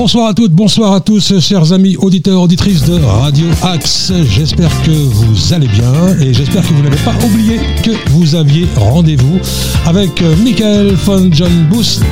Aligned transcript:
Bonsoir 0.00 0.28
à 0.28 0.32
toutes, 0.32 0.52
bonsoir 0.52 0.94
à 0.94 1.00
tous, 1.00 1.38
chers 1.40 1.74
amis 1.74 1.94
auditeurs, 1.98 2.40
auditrices 2.40 2.84
de 2.84 2.94
Radio 3.04 3.44
Axe. 3.62 4.10
J'espère 4.30 4.70
que 4.82 4.92
vous 4.92 5.52
allez 5.52 5.68
bien 5.68 5.92
et 6.22 6.32
j'espère 6.32 6.66
que 6.66 6.72
vous 6.72 6.82
n'avez 6.82 6.96
pas 7.04 7.12
oublié 7.22 7.60
que 7.82 7.90
vous 8.08 8.34
aviez 8.34 8.66
rendez-vous 8.76 9.38
avec 9.84 10.22
euh, 10.22 10.34
Michael 10.42 10.94
von 10.94 11.28
John 11.30 11.66
Boost. 11.68 12.02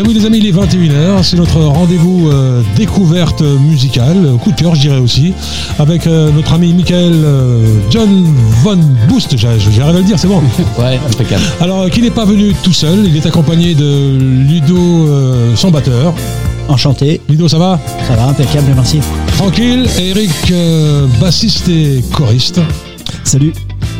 Et 0.00 0.02
oui 0.02 0.14
les 0.14 0.24
amis, 0.24 0.38
il 0.38 0.46
est 0.46 0.52
21h, 0.52 1.22
c'est 1.22 1.36
notre 1.36 1.60
rendez-vous 1.60 2.30
euh, 2.30 2.62
découverte 2.74 3.42
musicale, 3.42 4.16
euh, 4.24 4.36
coup 4.38 4.50
de 4.50 4.56
cœur 4.56 4.74
je 4.74 4.80
dirais 4.80 4.96
aussi, 4.98 5.34
avec 5.78 6.06
euh, 6.06 6.30
notre 6.30 6.54
ami 6.54 6.72
Michael 6.72 7.12
euh, 7.22 7.66
John 7.90 8.24
Von 8.62 8.78
Boost, 9.10 9.36
j'arrive 9.36 9.78
à 9.78 9.92
le 9.92 10.02
dire, 10.02 10.18
c'est 10.18 10.26
bon 10.26 10.38
Ouais, 10.78 10.98
impeccable. 11.06 11.42
Alors, 11.60 11.90
qui 11.90 12.00
n'est 12.00 12.10
pas 12.10 12.24
venu 12.24 12.54
tout 12.62 12.72
seul, 12.72 13.04
il 13.04 13.14
est 13.14 13.26
accompagné 13.26 13.74
de 13.74 14.16
Ludo, 14.48 14.78
euh, 14.78 15.54
son 15.54 15.70
batteur. 15.70 16.14
Enchanté, 16.68 17.20
Ludo, 17.28 17.46
ça 17.46 17.58
va? 17.58 17.78
Ça 18.08 18.16
va, 18.16 18.28
impeccable, 18.28 18.72
merci. 18.74 19.00
Tranquille. 19.36 19.86
Et 19.98 20.08
Eric, 20.12 20.30
euh, 20.50 21.06
bassiste 21.20 21.68
et 21.68 22.02
choriste. 22.14 22.58
Salut, 23.24 23.52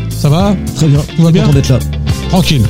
Ça 0.08 0.30
va? 0.30 0.56
Très 0.76 0.86
bien, 0.86 1.00
Tout 1.14 1.22
va 1.22 1.30
bien? 1.30 1.42
content 1.42 1.54
d'être 1.54 1.68
là. 1.68 1.78
Tranquille. 2.30 2.62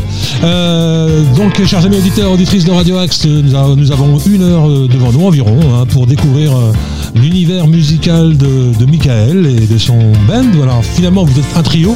Euh, 0.43 1.23
donc, 1.37 1.63
chers 1.67 1.85
amis 1.85 1.99
auditeurs, 1.99 2.33
auditrices 2.33 2.65
de 2.65 2.71
Radio 2.71 2.97
Axe, 2.97 3.27
nous, 3.27 3.55
a- 3.55 3.75
nous 3.77 3.93
avons 3.93 4.19
une 4.27 4.43
heure 4.43 4.67
euh, 4.69 4.89
devant 4.91 5.13
nous 5.13 5.27
environ 5.27 5.59
hein, 5.75 5.85
pour 5.87 6.07
découvrir 6.07 6.57
euh, 6.57 6.73
l'univers 7.15 7.67
musical 7.67 8.39
de, 8.39 8.73
de 8.79 8.87
Michael 8.87 9.47
et 9.47 9.67
de 9.67 9.79
son 9.79 9.99
band. 10.27 10.45
Voilà, 10.55 10.81
finalement, 10.83 11.25
vous 11.25 11.39
êtes 11.39 11.45
un 11.57 11.63
trio. 11.63 11.95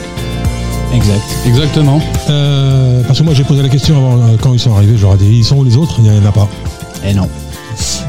Exact. 0.94 1.22
Exactement. 1.46 2.00
Euh, 2.28 3.02
parce 3.06 3.18
que 3.20 3.24
moi, 3.24 3.32
j'ai 3.32 3.44
posé 3.44 3.62
la 3.62 3.70
question 3.70 3.96
avant, 3.96 4.20
quand 4.42 4.52
ils 4.52 4.60
sont 4.60 4.74
arrivés. 4.74 4.92
Ai 4.94 5.16
dit, 5.16 5.38
ils 5.38 5.44
sont 5.44 5.56
où 5.56 5.64
les 5.64 5.76
autres 5.78 5.94
Il 5.98 6.10
n'y 6.10 6.18
en 6.18 6.28
a 6.28 6.32
pas. 6.32 6.48
Eh 7.08 7.14
non. 7.14 7.28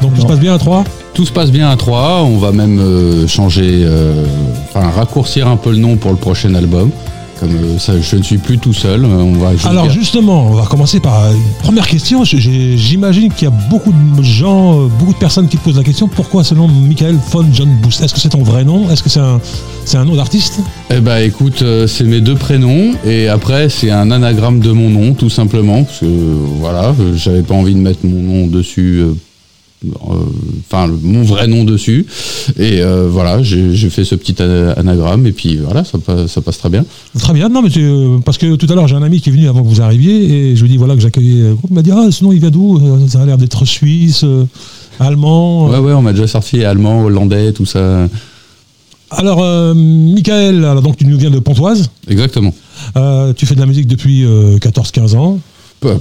Donc, 0.02 0.14
tout 0.14 0.20
se 0.20 0.26
passe 0.26 0.38
bien 0.38 0.54
à 0.54 0.58
trois? 0.58 0.84
Tout 1.14 1.24
se 1.24 1.32
passe 1.32 1.50
bien 1.50 1.70
à 1.70 1.76
3. 1.76 2.24
On 2.24 2.36
va 2.36 2.52
même 2.52 2.78
euh, 2.78 3.26
changer, 3.26 3.80
euh, 3.86 4.22
enfin 4.68 4.90
raccourcir 4.90 5.48
un 5.48 5.56
peu 5.56 5.70
le 5.70 5.78
nom 5.78 5.96
pour 5.96 6.10
le 6.10 6.18
prochain 6.18 6.54
album. 6.54 6.90
Comme 7.40 7.78
ça, 7.78 7.92
je 8.00 8.16
ne 8.16 8.22
suis 8.22 8.38
plus 8.38 8.58
tout 8.58 8.72
seul. 8.72 9.04
euh, 9.04 9.08
On 9.08 9.32
va 9.32 9.52
juste 9.52 9.66
Alors 9.66 9.90
justement, 9.90 10.46
on 10.46 10.54
va 10.54 10.64
commencer 10.64 11.00
par 11.00 11.30
une 11.32 11.42
première 11.62 11.86
question. 11.86 12.24
J'imagine 12.24 13.30
qu'il 13.32 13.44
y 13.44 13.50
a 13.50 13.54
beaucoup 13.70 13.92
de 13.92 14.22
gens, 14.22 14.80
euh, 14.80 14.86
beaucoup 14.98 15.12
de 15.12 15.18
personnes 15.18 15.46
qui 15.48 15.58
te 15.58 15.62
posent 15.64 15.76
la 15.76 15.84
question 15.84 16.08
pourquoi 16.08 16.44
ce 16.44 16.54
nom 16.54 16.66
Michael 16.68 17.18
von 17.30 17.44
John 17.52 17.68
Boost 17.82 18.00
Est-ce 18.02 18.14
que 18.14 18.20
c'est 18.20 18.30
ton 18.30 18.42
vrai 18.42 18.64
nom? 18.64 18.90
Est-ce 18.90 19.02
que 19.02 19.10
c'est 19.10 19.20
un, 19.20 19.38
c'est 19.84 19.98
un 19.98 20.04
nom 20.06 20.16
d'artiste? 20.16 20.60
Eh 20.90 21.00
ben, 21.00 21.18
écoute, 21.18 21.60
euh, 21.62 21.86
c'est 21.86 22.04
mes 22.04 22.20
deux 22.22 22.36
prénoms 22.36 22.92
et 23.04 23.28
après 23.28 23.68
c'est 23.68 23.90
un 23.90 24.10
anagramme 24.10 24.60
de 24.60 24.72
mon 24.72 24.88
nom, 24.88 25.12
tout 25.12 25.30
simplement, 25.30 25.84
parce 25.84 26.00
que 26.00 26.06
voilà, 26.60 26.94
j'avais 27.16 27.42
pas 27.42 27.54
envie 27.54 27.74
de 27.74 27.80
mettre 27.80 28.00
mon 28.04 28.22
nom 28.22 28.46
dessus. 28.46 29.02
Euh, 29.84 29.88
euh, 30.10 30.14
Enfin, 30.70 30.90
mon 31.02 31.22
vrai 31.22 31.46
nom 31.46 31.64
dessus. 31.64 32.06
Et 32.58 32.80
euh, 32.80 33.08
voilà, 33.10 33.42
j'ai 33.42 33.90
fait 33.90 34.04
ce 34.04 34.14
petit 34.14 34.40
ana- 34.42 34.72
anagramme 34.72 35.26
et 35.26 35.32
puis 35.32 35.56
voilà, 35.56 35.84
ça, 35.84 35.98
passe- 35.98 36.26
ça 36.30 36.40
passe 36.40 36.58
très 36.58 36.68
bien. 36.70 36.84
Très 37.18 37.32
bien, 37.34 37.48
non 37.48 37.62
mais 37.62 37.68
euh, 37.76 38.18
parce 38.24 38.38
que 38.38 38.54
tout 38.56 38.66
à 38.70 38.74
l'heure 38.74 38.88
j'ai 38.88 38.96
un 38.96 39.02
ami 39.02 39.20
qui 39.20 39.28
est 39.28 39.32
venu 39.32 39.48
avant 39.48 39.62
que 39.62 39.68
vous 39.68 39.80
arriviez 39.82 40.50
et 40.50 40.56
je 40.56 40.62
lui 40.62 40.70
dis 40.70 40.76
voilà 40.76 40.94
que 40.94 41.00
j'accueillais 41.00 41.50
groupe. 41.50 41.70
Il 41.70 41.74
m'a 41.74 41.82
dit 41.82 41.92
ah 41.92 42.06
sinon 42.10 42.32
il 42.32 42.40
vient 42.40 42.50
d'où 42.50 42.78
Euh, 42.78 43.06
Ça 43.08 43.22
a 43.22 43.26
l'air 43.26 43.38
d'être 43.38 43.64
suisse, 43.64 44.22
euh, 44.24 44.44
allemand. 44.98 45.68
Ouais, 45.68 45.78
ouais, 45.78 45.92
on 45.92 46.02
m'a 46.02 46.12
déjà 46.12 46.26
sorti 46.26 46.64
allemand, 46.64 47.02
hollandais, 47.04 47.52
tout 47.52 47.66
ça. 47.66 48.08
Alors 49.10 49.40
euh, 49.42 49.72
Michael, 49.74 50.64
alors 50.64 50.82
donc 50.82 50.96
tu 50.96 51.06
nous 51.06 51.16
viens 51.16 51.30
de 51.30 51.38
Pontoise. 51.38 51.90
Exactement. 52.08 52.52
Euh, 52.96 53.32
tu 53.34 53.46
fais 53.46 53.54
de 53.54 53.60
la 53.60 53.66
musique 53.66 53.86
depuis 53.86 54.24
euh, 54.24 54.58
14-15 54.58 55.16
ans. 55.16 55.38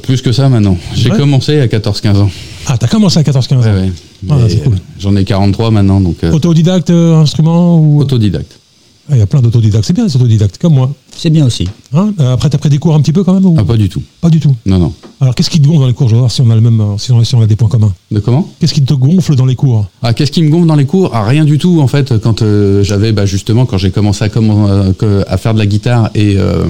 Plus 0.02 0.22
que 0.24 0.32
ça 0.32 0.50
maintenant. 0.50 0.78
J'ai 0.96 1.12
Ouais. 1.12 1.18
commencé 1.18 1.60
à 1.60 1.68
14-15 1.68 2.18
ans. 2.18 2.32
Ah 2.68 2.78
t'as 2.78 2.88
commencé 2.88 3.20
à 3.20 3.24
14-15 3.24 3.54
ans. 3.56 3.62
Ouais, 3.62 3.72
ouais. 3.74 3.92
Ah, 4.30 4.36
c'est 4.50 4.64
cool. 4.64 4.74
euh, 4.74 4.78
J'en 5.00 5.16
ai 5.16 5.24
43 5.24 5.72
maintenant, 5.72 6.02
donc 6.02 6.18
euh, 6.24 6.32
Autodidacte, 6.32 6.90
euh, 6.90 7.16
instrument 7.22 7.78
ou 7.80 8.00
autodidacte. 8.02 8.60
Ah, 9.08 9.14
Il 9.16 9.20
y 9.20 9.22
a 9.22 9.28
plein 9.28 9.40
d'autodidactes, 9.42 9.86
c'est 9.86 9.94
bien 9.94 10.06
les 10.06 10.16
autodidactes, 10.16 10.58
comme 10.58 10.74
moi. 10.74 10.92
C'est 11.16 11.30
bien 11.30 11.46
aussi. 11.46 11.68
Hein 11.94 12.12
après, 12.18 12.50
t'as 12.50 12.58
pris 12.58 12.70
des 12.70 12.80
cours 12.80 12.96
un 12.96 13.02
petit 13.02 13.12
peu 13.14 13.24
quand 13.24 13.36
même 13.36 13.46
ou? 13.46 13.56
Ah, 13.58 13.64
pas 13.64 13.78
du 13.78 13.88
tout. 13.88 14.02
Pas 14.20 14.32
du 14.32 14.40
tout. 14.40 14.56
Non, 14.66 14.80
non. 14.80 14.94
Alors, 15.22 15.36
qu'est-ce 15.36 15.52
qui 15.52 15.62
te 15.62 15.68
gonfle 15.68 15.82
dans 15.82 15.88
les 15.88 15.94
cours 15.94 16.08
Je 16.10 16.16
vais 16.16 16.20
voir 16.20 16.32
si 16.32 16.42
on 16.42 16.50
a 16.50 16.56
le 16.56 16.62
même, 16.62 16.82
si 16.98 17.12
on, 17.12 17.24
si 17.24 17.36
on 17.36 17.42
a 17.42 17.46
des 17.46 17.56
points 17.56 17.70
communs? 17.70 17.94
De 18.12 18.20
comment? 18.20 18.50
Qu'est-ce 18.60 18.74
qui 18.74 18.82
te 18.82 18.94
gonfle 18.96 19.36
dans 19.36 19.46
les 19.46 19.56
cours? 19.56 19.86
Ah, 20.02 20.14
qu'est-ce 20.14 20.32
qui 20.32 20.42
me 20.42 20.50
gonfle 20.50 20.66
dans 20.66 20.76
les 20.76 20.86
cours? 20.88 21.12
Ah, 21.14 21.24
rien 21.24 21.46
du 21.46 21.60
tout 21.60 21.80
en 21.82 21.88
fait. 21.88 22.18
Quand 22.18 22.42
euh, 22.42 22.84
j'avais 22.84 23.12
bah, 23.12 23.28
justement 23.28 23.68
quand 23.68 23.78
j'ai 23.78 23.92
commencé 23.92 24.24
à, 24.24 24.30
comment- 24.30 24.68
à 24.68 25.38
faire 25.38 25.54
de 25.54 25.60
la 25.60 25.68
guitare 25.68 26.10
et 26.16 26.36
euh, 26.38 26.64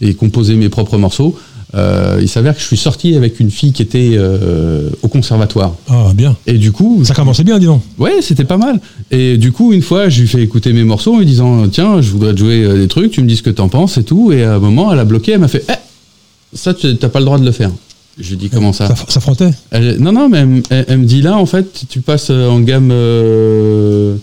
et 0.00 0.14
composer 0.14 0.56
mes 0.56 0.68
propres 0.68 0.98
morceaux, 0.98 1.36
euh, 1.74 2.18
il 2.20 2.28
s'avère 2.28 2.54
que 2.54 2.60
je 2.60 2.66
suis 2.66 2.76
sorti 2.76 3.16
avec 3.16 3.40
une 3.40 3.50
fille 3.50 3.72
qui 3.72 3.80
était 3.82 4.12
euh, 4.14 4.90
au 5.02 5.08
conservatoire. 5.08 5.74
Ah, 5.88 6.12
bien. 6.14 6.36
Et 6.46 6.54
du 6.58 6.70
coup, 6.72 7.02
Ça 7.04 7.14
commençait 7.14 7.44
bien, 7.44 7.58
dis 7.58 7.66
donc. 7.66 7.82
Ouais, 7.98 8.20
c'était 8.20 8.44
pas 8.44 8.58
mal. 8.58 8.78
Et 9.10 9.36
du 9.38 9.52
coup, 9.52 9.72
une 9.72 9.80
fois, 9.82 10.08
je 10.08 10.20
lui 10.20 10.28
fais 10.28 10.42
écouter 10.42 10.72
mes 10.72 10.84
morceaux 10.84 11.14
en 11.14 11.18
lui 11.18 11.26
disant 11.26 11.66
Tiens, 11.68 12.00
je 12.02 12.10
voudrais 12.10 12.32
te 12.34 12.38
jouer 12.38 12.62
euh, 12.62 12.76
des 12.76 12.88
trucs, 12.88 13.10
tu 13.12 13.22
me 13.22 13.26
dis 13.26 13.36
ce 13.36 13.42
que 13.42 13.50
t'en 13.50 13.68
penses 13.68 13.96
et 13.96 14.04
tout. 14.04 14.32
Et 14.32 14.44
à 14.44 14.54
un 14.56 14.58
moment, 14.58 14.92
elle 14.92 14.98
a 14.98 15.04
bloqué, 15.04 15.32
elle 15.32 15.40
m'a 15.40 15.48
fait 15.48 15.64
Eh, 15.68 16.56
ça, 16.56 16.74
tu- 16.74 16.96
t'as 16.96 17.08
pas 17.08 17.20
le 17.20 17.24
droit 17.24 17.38
de 17.38 17.44
le 17.46 17.52
faire. 17.52 17.70
Je 18.18 18.28
lui 18.30 18.36
dis 18.36 18.50
Comment 18.50 18.74
ça, 18.74 18.88
Ça, 18.88 18.94
ça 19.08 19.20
frottait? 19.20 19.52
Elle- 19.70 19.96
Non, 19.98 20.12
non, 20.12 20.28
mais 20.28 20.38
elle, 20.40 20.46
me- 20.46 20.62
elle- 20.68 20.84
elle 20.88 20.98
me 20.98 21.06
dit 21.06 21.22
Là, 21.22 21.38
en 21.38 21.46
fait, 21.46 21.86
tu 21.88 22.00
passes 22.00 22.28
en 22.28 22.60
gamme. 22.60 22.90
euh, 22.92 24.14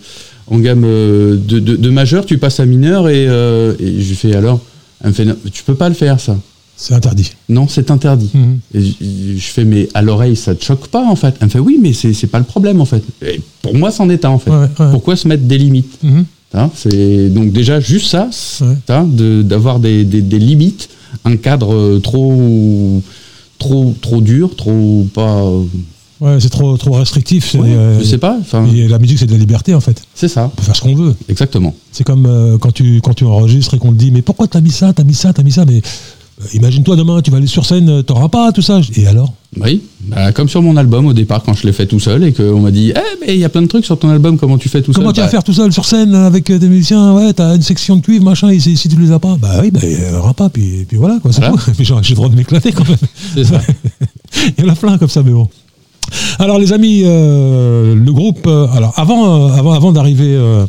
en 0.52 0.58
gamme 0.58 0.82
de, 0.82 1.38
de, 1.58 1.76
de 1.76 1.90
majeur, 1.90 2.26
tu 2.26 2.38
passes 2.38 2.60
à 2.60 2.66
mineur. 2.66 3.08
Et, 3.08 3.24
et 3.24 3.26
je 3.78 4.08
lui 4.08 4.14
fais 4.14 4.34
Alors? 4.36 4.60
Elle 5.02 5.10
me 5.10 5.14
fait 5.14 5.24
Non, 5.24 5.36
Tu 5.52 5.62
peux 5.64 5.74
pas 5.74 5.88
le 5.88 5.94
faire, 5.94 6.20
ça. 6.20 6.36
C'est 6.82 6.94
interdit. 6.94 7.30
Non, 7.50 7.68
c'est 7.68 7.90
interdit. 7.90 8.30
Mhm. 8.32 8.58
Et 8.74 8.80
je, 8.82 8.92
je 9.36 9.46
fais, 9.50 9.64
mais 9.64 9.88
à 9.92 10.00
l'oreille, 10.00 10.34
ça 10.34 10.54
te 10.54 10.64
choque 10.64 10.88
pas, 10.88 11.04
en 11.06 11.14
fait? 11.14 11.34
Elle 11.40 11.46
me 11.48 11.50
fait, 11.50 11.58
oui, 11.58 11.78
mais 11.80 11.92
c'est 11.92 12.26
pas 12.26 12.38
le 12.38 12.44
problème, 12.44 12.80
en 12.80 12.86
fait. 12.86 13.02
Et 13.20 13.40
pour 13.60 13.74
moi, 13.74 13.90
c'en 13.90 14.08
est 14.08 14.24
un, 14.24 14.30
en 14.30 14.38
fait. 14.38 14.50
Ouais, 14.50 14.56
ouais. 14.78 14.90
Pourquoi 14.90 15.14
se 15.16 15.28
mettre 15.28 15.42
des 15.44 15.58
limites? 15.58 15.98
Mhm. 16.02 16.24
Hein, 16.54 16.70
c'est 16.74 17.28
Donc 17.28 17.52
déjà, 17.52 17.78
juste 17.80 18.06
ça, 18.10 18.28
Ouais. 18.62 18.74
hein, 18.88 19.04
de- 19.04 19.42
d'avoir 19.42 19.78
des, 19.78 20.04
des- 20.04 20.22
des 20.22 20.38
limites, 20.38 20.88
un 21.24 21.36
cadre 21.36 21.74
euh, 21.74 22.00
trop, 22.00 23.02
trop, 23.58 23.94
trop 24.00 24.20
dur, 24.20 24.56
trop 24.56 25.06
pas... 25.14 25.42
euh, 25.42 25.64
Ouais, 26.20 26.36
c'est 26.38 26.50
trop, 26.50 26.76
trop 26.76 26.92
restrictif. 26.96 27.54
ouais, 27.54 27.68
euh, 27.70 27.98
je 28.00 28.04
sais 28.04 28.18
pas, 28.18 28.38
et 28.74 28.88
la 28.88 28.98
musique, 28.98 29.18
c'est 29.18 29.26
de 29.26 29.32
la 29.32 29.38
liberté, 29.38 29.74
en 29.74 29.80
fait. 29.80 30.02
c'est 30.14 30.28
ça, 30.28 30.46
On 30.52 30.56
peut 30.56 30.62
faire 30.62 30.76
ce 30.76 30.82
qu'on 30.82 30.94
veut. 30.94 31.14
exactement. 31.30 31.74
C'est 31.92 32.04
comme 32.04 32.26
euh, 32.26 32.58
quand, 32.58 32.72
tu, 32.72 33.00
quand 33.02 33.14
tu 33.14 33.24
enregistres 33.24 33.74
et 33.74 33.78
qu'on 33.78 33.92
te 33.92 33.96
dit 33.98 34.10
Mais 34.10 34.20
pourquoi 34.22 34.46
t'as 34.46 34.60
mis 34.60 34.70
ça, 34.70 34.92
t'as 34.92 35.04
mis 35.04 35.14
ça, 35.14 35.32
t'as 35.32 35.42
mis 35.42 35.52
ça 35.52 35.64
Mais 35.64 35.80
imagine-toi 36.54 36.96
demain, 36.96 37.20
tu 37.22 37.30
vas 37.30 37.36
aller 37.38 37.46
sur 37.46 37.64
scène, 37.66 37.88
euh, 37.88 38.02
t'auras 38.02 38.28
pas 38.28 38.52
tout 38.52 38.62
ça. 38.62 38.80
Et 38.96 39.06
alors? 39.06 39.32
Oui, 39.60 39.82
bah, 40.06 40.30
comme 40.32 40.48
sur 40.48 40.62
mon 40.62 40.76
album 40.76 41.06
au 41.06 41.12
départ, 41.12 41.42
quand 41.42 41.54
je 41.54 41.66
l'ai 41.66 41.72
fait 41.72 41.86
tout 41.86 41.98
seul 41.98 42.22
et 42.24 42.32
qu'on 42.32 42.60
m'a 42.60 42.70
dit, 42.70 42.92
eh, 42.94 43.00
mais 43.26 43.34
il 43.34 43.40
y 43.40 43.44
a 43.44 43.48
plein 43.48 43.62
de 43.62 43.66
trucs 43.66 43.84
sur 43.84 43.98
ton 43.98 44.08
album, 44.08 44.38
comment 44.38 44.58
tu 44.58 44.68
fais 44.68 44.80
tout 44.80 44.92
Comment 44.92 45.08
seul? 45.08 45.14
tu 45.14 45.20
vas 45.20 45.26
Bah, 45.26 45.30
faire 45.30 45.44
tout 45.44 45.52
seul 45.52 45.72
sur 45.72 45.84
scène 45.84 46.14
avec 46.14 46.48
euh, 46.50 46.58
des 46.58 46.68
musiciens? 46.68 47.12
Ouais, 47.14 47.32
t'as 47.32 47.56
une 47.56 47.62
section 47.62 47.96
de 47.96 48.00
cuivre, 48.02 48.24
machin, 48.24 48.48
et 48.50 48.60
si, 48.60 48.76
si 48.76 48.88
tu 48.88 48.96
les 49.00 49.10
as 49.12 49.18
pas, 49.18 49.36
bah 49.40 49.58
oui, 49.60 49.70
bah, 49.72 49.80
il 49.82 49.92
y 49.92 50.14
en 50.14 50.18
aura 50.18 50.34
pas, 50.34 50.48
puis, 50.48 50.84
puis 50.88 50.96
voilà, 50.96 51.18
quoi, 51.20 51.32
c'est 51.32 51.40
Voilà. 51.40 51.54
tout. 51.56 51.70
Puis 51.76 51.84
genre, 51.84 52.02
j'ai 52.02 52.10
le 52.10 52.16
droit 52.16 52.28
de 52.28 52.36
m'éclater 52.36 52.72
quand 52.72 52.88
même. 52.88 52.96
C'est 53.34 53.44
ça. 53.44 53.60
il 54.58 54.64
y 54.64 54.68
en 54.68 54.72
a 54.72 54.76
plein 54.76 54.98
comme 54.98 55.08
ça, 55.08 55.22
mais 55.24 55.32
bon. 55.32 55.48
Alors, 56.38 56.58
les 56.58 56.72
amis, 56.72 57.02
euh, 57.04 57.94
le 57.94 58.12
groupe, 58.12 58.46
euh, 58.46 58.66
alors 58.74 58.92
avant, 58.96 59.48
euh, 59.48 59.52
avant, 59.52 59.72
avant 59.72 59.92
d'arriver 59.92 60.34
euh, 60.34 60.64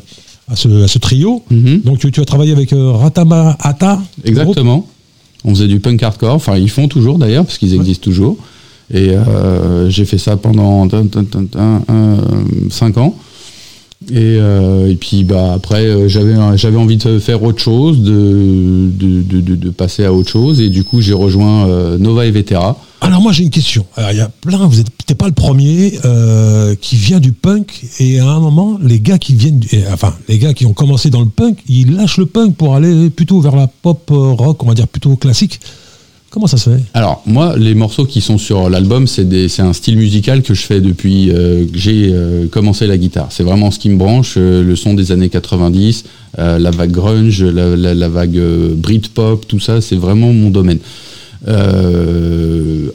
à, 0.52 0.56
ce, 0.56 0.84
à 0.84 0.88
ce 0.88 0.98
trio, 1.00 1.44
Mhm. 1.50 1.82
donc 1.82 2.00
tu, 2.00 2.12
tu 2.12 2.20
as 2.20 2.26
travaillé 2.26 2.52
avec 2.52 2.74
euh, 2.74 2.92
Ratama 2.94 3.58
Ata. 3.60 4.00
Exactement. 4.26 4.88
On 5.44 5.56
faisait 5.56 5.68
du 5.68 5.80
punk 5.80 6.04
hardcore, 6.04 6.36
enfin 6.36 6.58
ils 6.58 6.70
font 6.70 6.88
toujours 6.88 7.18
d'ailleurs, 7.18 7.46
parce 7.46 7.58
qu'ils 7.58 7.74
existent 7.74 8.04
toujours. 8.04 8.38
Et 8.94 9.12
euh, 9.12 9.90
j'ai 9.90 10.06
fait 10.06 10.18
ça 10.18 10.38
pendant 10.38 10.88
5 12.70 12.98
ans. 12.98 13.16
Et, 14.10 14.38
euh, 14.40 14.90
et 14.90 14.96
puis 14.96 15.24
bah, 15.24 15.54
après, 15.54 15.86
euh, 15.86 16.08
j'avais 16.08 16.78
envie 16.78 16.98
de 16.98 17.20
faire 17.20 17.44
autre 17.44 17.60
chose, 17.60 18.02
de, 18.02 18.90
de, 18.90 19.22
de, 19.22 19.70
passer 19.70 20.04
à 20.06 20.12
autre 20.12 20.30
chose. 20.30 20.60
Et 20.60 20.70
du 20.70 20.84
coup, 20.84 21.02
j'ai 21.02 21.14
rejoint 21.14 21.68
euh, 21.68 21.98
Nova 22.00 22.26
et 22.26 22.32
Vetera. 22.32 22.78
Alors 23.04 23.20
moi 23.20 23.32
j'ai 23.32 23.44
une 23.44 23.50
question. 23.50 23.86
Alors 23.96 24.12
il 24.12 24.18
y 24.18 24.22
a 24.22 24.30
plein, 24.30 24.68
vous 24.68 24.78
n'êtes 24.78 25.16
pas 25.16 25.26
le 25.26 25.34
premier 25.34 26.00
qui 26.82 26.96
vient 26.96 27.20
du 27.20 27.32
punk 27.32 27.82
et 28.00 28.20
à 28.20 28.28
un 28.28 28.40
moment 28.40 28.78
les 28.80 29.00
gars 29.00 29.18
qui 29.18 29.34
viennent, 29.34 29.60
enfin 29.92 30.14
les 30.30 30.38
gars 30.38 30.54
qui 30.54 30.68
ont 30.68 30.74
commencé 30.74 31.10
dans 31.10 31.22
le 31.22 31.26
punk, 31.26 31.58
ils 31.68 31.96
lâchent 31.96 32.18
le 32.18 32.28
punk 32.28 32.56
pour 32.56 32.76
aller 32.76 33.10
plutôt 33.10 33.42
vers 33.42 33.56
la 33.56 33.66
pop 33.66 34.04
rock, 34.12 34.64
on 34.64 34.68
va 34.68 34.76
dire 34.76 34.88
plutôt 34.88 35.16
classique. 35.16 35.60
Comment 36.32 36.48
ça 36.48 36.56
se 36.56 36.70
fait? 36.70 36.82
Alors 36.94 37.22
moi, 37.26 37.58
les 37.58 37.76
morceaux 37.76 38.06
qui 38.06 38.22
sont 38.22 38.38
sur 38.38 38.70
l'album, 38.70 39.06
c'est 39.06 39.60
un 39.60 39.74
style 39.74 39.98
musical 39.98 40.42
que 40.42 40.54
je 40.54 40.62
fais 40.62 40.80
depuis 40.80 41.30
euh, 41.30 41.66
que 41.66 41.78
j'ai 41.78 42.10
euh, 42.14 42.48
commencé 42.48 42.88
la 42.88 42.98
guitare. 42.98 43.28
C'est 43.32 43.44
vraiment 43.44 43.70
ce 43.70 43.78
qui 43.78 43.90
me 43.90 43.98
branche, 43.98 44.36
euh, 44.38 44.64
le 44.64 44.78
son 44.78 44.94
des 44.94 45.12
années 45.12 45.28
90, 45.28 46.06
euh, 46.40 46.58
la 46.58 46.72
vague 46.72 46.92
grunge, 46.92 47.44
la, 47.44 48.08
vague 48.08 48.40
Britpop, 48.78 49.46
tout 49.46 49.60
ça, 49.60 49.82
c'est 49.82 49.98
vraiment 49.98 50.32
mon 50.32 50.50
domaine. 50.50 50.80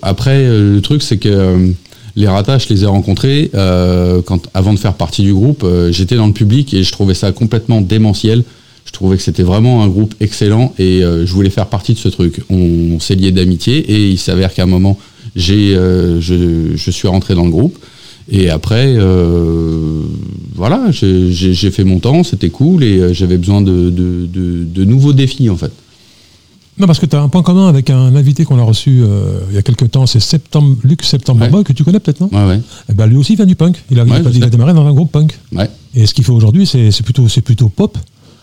Après, 0.01 0.49
le 0.49 0.81
truc, 0.81 1.03
c'est 1.03 1.19
que 1.19 1.73
les 2.17 2.29
ratas, 2.29 2.61
je 2.61 2.69
les 2.73 2.85
ai 2.85 2.87
rencontrés 2.87 3.51
avant 3.53 4.73
de 4.73 4.79
faire 4.79 4.95
partie 4.95 5.23
du 5.23 5.35
groupe. 5.35 5.67
J'étais 5.91 6.17
dans 6.17 6.27
le 6.27 6.33
public 6.33 6.73
et 6.73 6.83
je 6.83 6.93
trouvais 6.93 7.13
ça 7.13 7.33
complètement 7.33 7.83
démentiel. 7.83 8.45
Je 8.87 8.93
trouvais 8.93 9.17
que 9.17 9.23
c'était 9.23 9.43
vraiment 9.43 9.83
un 9.83 9.89
groupe 9.89 10.15
excellent 10.21 10.73
et 10.79 11.03
euh, 11.05 11.27
je 11.27 11.33
voulais 11.33 11.51
faire 11.51 11.67
partie 11.67 11.93
de 11.93 11.99
ce 11.99 12.09
truc. 12.09 12.41
On, 12.49 12.95
on 12.95 13.01
s'est 13.01 13.15
lié 13.17 13.31
d'amitié 13.33 13.79
et 13.79 14.09
il 14.11 14.19
s'avère 14.19 14.55
qu'à 14.55 14.63
un 14.63 14.67
moment, 14.67 14.97
j'ai, 15.35 15.77
euh, 15.77 16.21
je, 16.21 16.75
je 16.77 16.91
suis 16.91 17.09
rentré 17.09 17.35
dans 17.35 17.45
le 17.45 17.51
groupe. 17.51 17.77
Et 18.31 18.49
après, 18.51 18.95
euh, 18.97 20.03
voilà, 20.55 20.91
j'ai 20.91 21.71
fait 21.71 21.85
mon 21.85 21.99
temps, 22.01 22.25
c'était 22.25 22.49
cool 22.49 22.83
et 22.83 23.13
j'avais 23.15 23.37
besoin 23.39 23.61
de, 23.61 23.91
de, 23.91 24.27
de- 24.27 24.65
de 24.65 24.85
nouveaux 24.85 25.13
défis 25.13 25.49
en 25.51 25.57
fait. 25.57 25.71
Non, 26.79 26.87
parce 26.87 26.99
que 26.99 27.07
tu 27.07 27.17
as 27.17 27.23
un 27.23 27.29
point 27.29 27.43
commun 27.43 27.69
avec 27.69 27.89
un 27.89 28.15
invité 28.17 28.45
qu'on 28.45 28.59
a 28.59 28.63
reçu 28.63 29.01
euh, 29.03 29.39
il 29.51 29.55
y 29.55 29.59
a 29.59 29.63
quelques 29.63 29.91
temps, 29.93 30.07
c'est 30.07 30.21
Septembre, 30.21 30.77
Luc 30.85 31.05
Septembre 31.05 31.49
Ouais. 31.51 31.65
Que 31.65 31.73
tu 31.73 31.85
connais 31.85 32.01
peut-être, 32.01 32.21
non? 32.21 32.29
Ouais, 32.33 32.47
ouais, 32.47 32.61
Eh 32.91 32.95
ben, 32.95 33.07
Lui 33.07 33.17
aussi 33.17 33.35
vient 33.37 33.47
du 33.47 33.55
punk. 33.57 33.83
Il 33.91 33.99
a, 34.01 34.05
il 34.05 34.13
a- 34.13 34.31
il 34.31 34.51
démarré 34.51 34.75
dans 34.75 34.85
un 34.87 34.93
groupe 34.93 35.11
punk. 35.13 35.39
Et 35.95 36.05
ce 36.07 36.13
qu'il 36.13 36.25
fait 36.25 36.33
aujourd'hui, 36.33 36.67
c'est 36.67 36.91
c'est 36.91 37.03
plutôt, 37.05 37.29
c'est 37.29 37.41
plutôt 37.41 37.69
pop. 37.69 37.97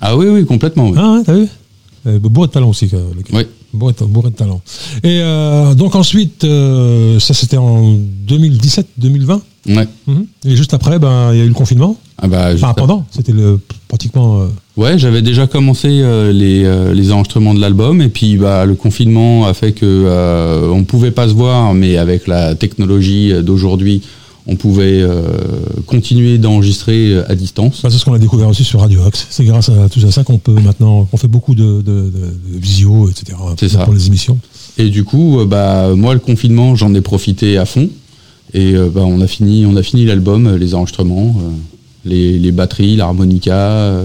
Ah 0.05 0.17
oui, 0.17 0.27
oui, 0.27 0.45
complètement. 0.45 0.89
Oui. 0.89 0.97
Ah 1.00 1.19
t'as 1.25 1.33
vu 1.33 1.47
euh, 2.07 2.19
Bourré 2.19 2.47
de 2.47 2.51
talent 2.51 2.69
aussi, 2.69 2.89
le 2.91 2.97
gars. 3.21 3.38
Oui. 3.38 3.44
Bourré, 3.73 3.94
de- 3.97 4.05
bourré 4.05 4.29
de 4.31 4.35
talent. 4.35 4.61
Et 5.03 5.19
euh, 5.21 5.73
donc 5.73 5.95
ensuite, 5.95 6.44
euh, 6.44 7.17
ça 7.19 7.33
c'était 7.33 7.55
en 7.57 7.95
2017-2020. 8.27 9.39
Ouais. 9.69 9.88
Mhm. 10.07 10.25
Et 10.45 10.55
juste 10.57 10.73
après, 10.73 11.00
ben, 11.00 11.31
il 11.31 11.38
y 11.38 11.41
a 11.41 11.45
eu 11.45 11.47
le 11.47 11.53
confinement. 11.53 11.95
Ah 12.21 12.27
bah, 12.27 12.50
Enfin, 12.53 12.73
pendant, 12.73 13.05
c'était 13.11 13.31
le, 13.31 13.59
pratiquement... 13.88 14.41
euh, 14.41 14.47
Ouais, 14.75 14.97
j'avais 15.00 15.21
déjà 15.21 15.47
commencé 15.47 15.88
euh, 15.89 16.33
les, 16.33 16.65
euh, 16.65 16.94
les 16.94 17.11
enregistrements 17.13 17.53
de 17.53 17.61
l'album 17.61 18.01
et 18.01 18.09
puis 18.09 18.35
bah, 18.38 18.65
le 18.65 18.75
confinement 18.75 19.45
a 19.45 19.53
fait 19.53 19.71
que 19.71 20.69
on 20.71 20.83
pouvait 20.83 21.11
pas 21.11 21.27
se 21.29 21.33
voir, 21.33 21.73
mais 21.73 21.95
avec 21.97 22.27
la 22.27 22.55
technologie 22.55 23.31
d'aujourd'hui, 23.41 24.01
on 24.45 24.56
pouvait 24.56 25.01
euh, 25.01 25.22
continuer 25.86 26.38
d'enregistrer 26.38 27.13
euh, 27.13 27.31
à 27.31 27.36
distance. 27.36 27.81
bah, 27.81 27.90
c'est 27.90 27.98
ce 27.98 28.06
qu'on 28.06 28.13
a 28.13 28.19
découvert 28.19 28.50
aussi 28.50 28.63
sur 28.63 28.81
Radio 28.81 29.01
Axe. 29.04 29.25
C'est 29.30 29.45
grâce 29.45 29.69
à 29.69 29.88
tout 29.90 30.00
ça 30.12 30.24
qu'on 30.24 30.38
peut 30.38 30.54
maintenant, 30.54 31.06
qu'on 31.06 31.18
fait 31.18 31.28
beaucoup 31.30 31.56
de, 31.56 31.81
de, 31.81 31.81
de- 31.81 32.12
de 32.12 32.57
visio, 32.60 33.10
etc. 33.10 33.38
C'est 33.57 33.72
pour 33.78 33.86
ça. 33.86 33.92
les 33.94 34.07
émissions. 34.07 34.38
Et 34.78 34.90
du 34.90 35.04
coup, 35.06 35.40
euh, 35.40 35.45
bah 35.45 35.94
moi 35.95 36.13
le 36.13 36.19
confinement, 36.19 36.75
j'en 36.75 36.94
ai 36.94 37.01
profité 37.01 37.57
à 37.57 37.66
fond 37.66 37.90
et 38.54 38.74
bah, 38.94 39.01
on 39.06 39.19
a 39.22 39.28
fini, 39.28 39.66
on 39.66 39.75
a 39.78 39.81
fini 39.81 40.06
l'album, 40.06 40.56
les 40.57 40.75
enregistrements, 40.75 41.36
les, 42.06 42.38
les 42.38 42.51
batteries, 42.51 42.96
l'harmonica, 42.98 44.04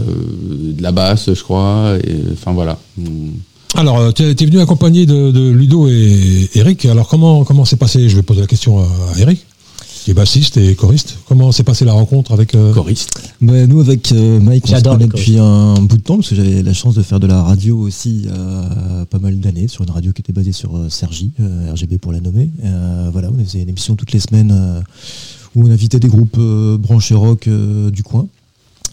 de 0.76 0.82
la 0.82 0.91
basse, 0.93 1.34
je 1.34 1.43
crois. 1.43 1.94
Et 2.05 2.17
enfin 2.32 2.52
voilà. 2.52 2.79
On- 2.99 3.79
Alors, 3.79 4.14
tu 4.14 4.23
es, 4.23 4.34
venu 4.46 4.61
accompagné 4.61 5.05
de, 5.05 5.31
de 5.32 5.50
Ludo 5.50 5.87
et 5.88 6.49
Eric. 6.55 6.87
Alors, 6.87 7.08
comment 7.08 7.44
comment 7.44 7.64
s'est 7.67 7.76
passé? 7.76 8.08
Je 8.08 8.17
vais 8.17 8.23
poser 8.23 8.41
la 8.41 8.46
question 8.46 8.79
à 8.79 8.87
Eric, 9.19 9.44
qui 10.08 10.12
est 10.12 10.14
bassiste 10.14 10.56
et 10.56 10.75
choriste. 10.75 11.19
Comment 11.28 11.52
s'est 11.52 11.64
passée 11.64 11.84
la 11.84 11.93
rencontre 11.93 12.32
avec 12.32 12.55
euh, 12.55 12.72
Choriste. 12.72 13.10
Bah, 13.43 13.66
nous, 13.66 13.78
avec 13.81 14.10
euh, 14.12 14.40
Mike, 14.40 14.64
on 14.66 14.78
se 14.78 14.82
connaît 14.82 15.06
depuis 15.06 15.38
un 15.38 15.75
bout 15.75 15.99
de 15.99 16.02
temps, 16.02 16.16
parce 16.16 16.31
que 16.31 16.34
j'avais 16.34 16.62
la 16.62 16.72
chance 16.72 16.94
de 16.94 17.02
faire 17.02 17.20
de 17.20 17.26
la 17.26 17.43
radio 17.43 17.76
aussi 17.76 18.26
euh, 18.26 19.05
pas 19.05 19.19
mal 19.19 19.38
d'années, 19.38 19.69
sur 19.69 19.84
une 19.84 19.90
radio 19.90 20.10
qui 20.12 20.22
était 20.22 20.32
basée 20.32 20.52
sur 20.52 20.75
euh, 20.78 20.88
Sergi, 20.88 21.32
euh, 21.40 21.75
RGB 21.75 21.99
pour 21.99 22.12
la 22.12 22.20
nommer. 22.20 22.49
Euh, 22.64 23.10
voilà, 23.12 23.28
on 23.31 23.44
faisait 23.44 23.60
une 23.60 23.69
émission 23.69 23.96
toutes 23.96 24.12
les 24.12 24.20
semaines 24.20 24.50
euh, 24.50 24.81
où 25.55 25.69
on 25.69 25.70
invitait 25.70 26.00
des 26.00 26.08
groupes 26.08 26.38
euh, 26.38 26.78
branchés 26.78 27.14
rock 27.14 27.46
euh, 27.46 27.90
du 27.90 28.02
coin. 28.02 28.28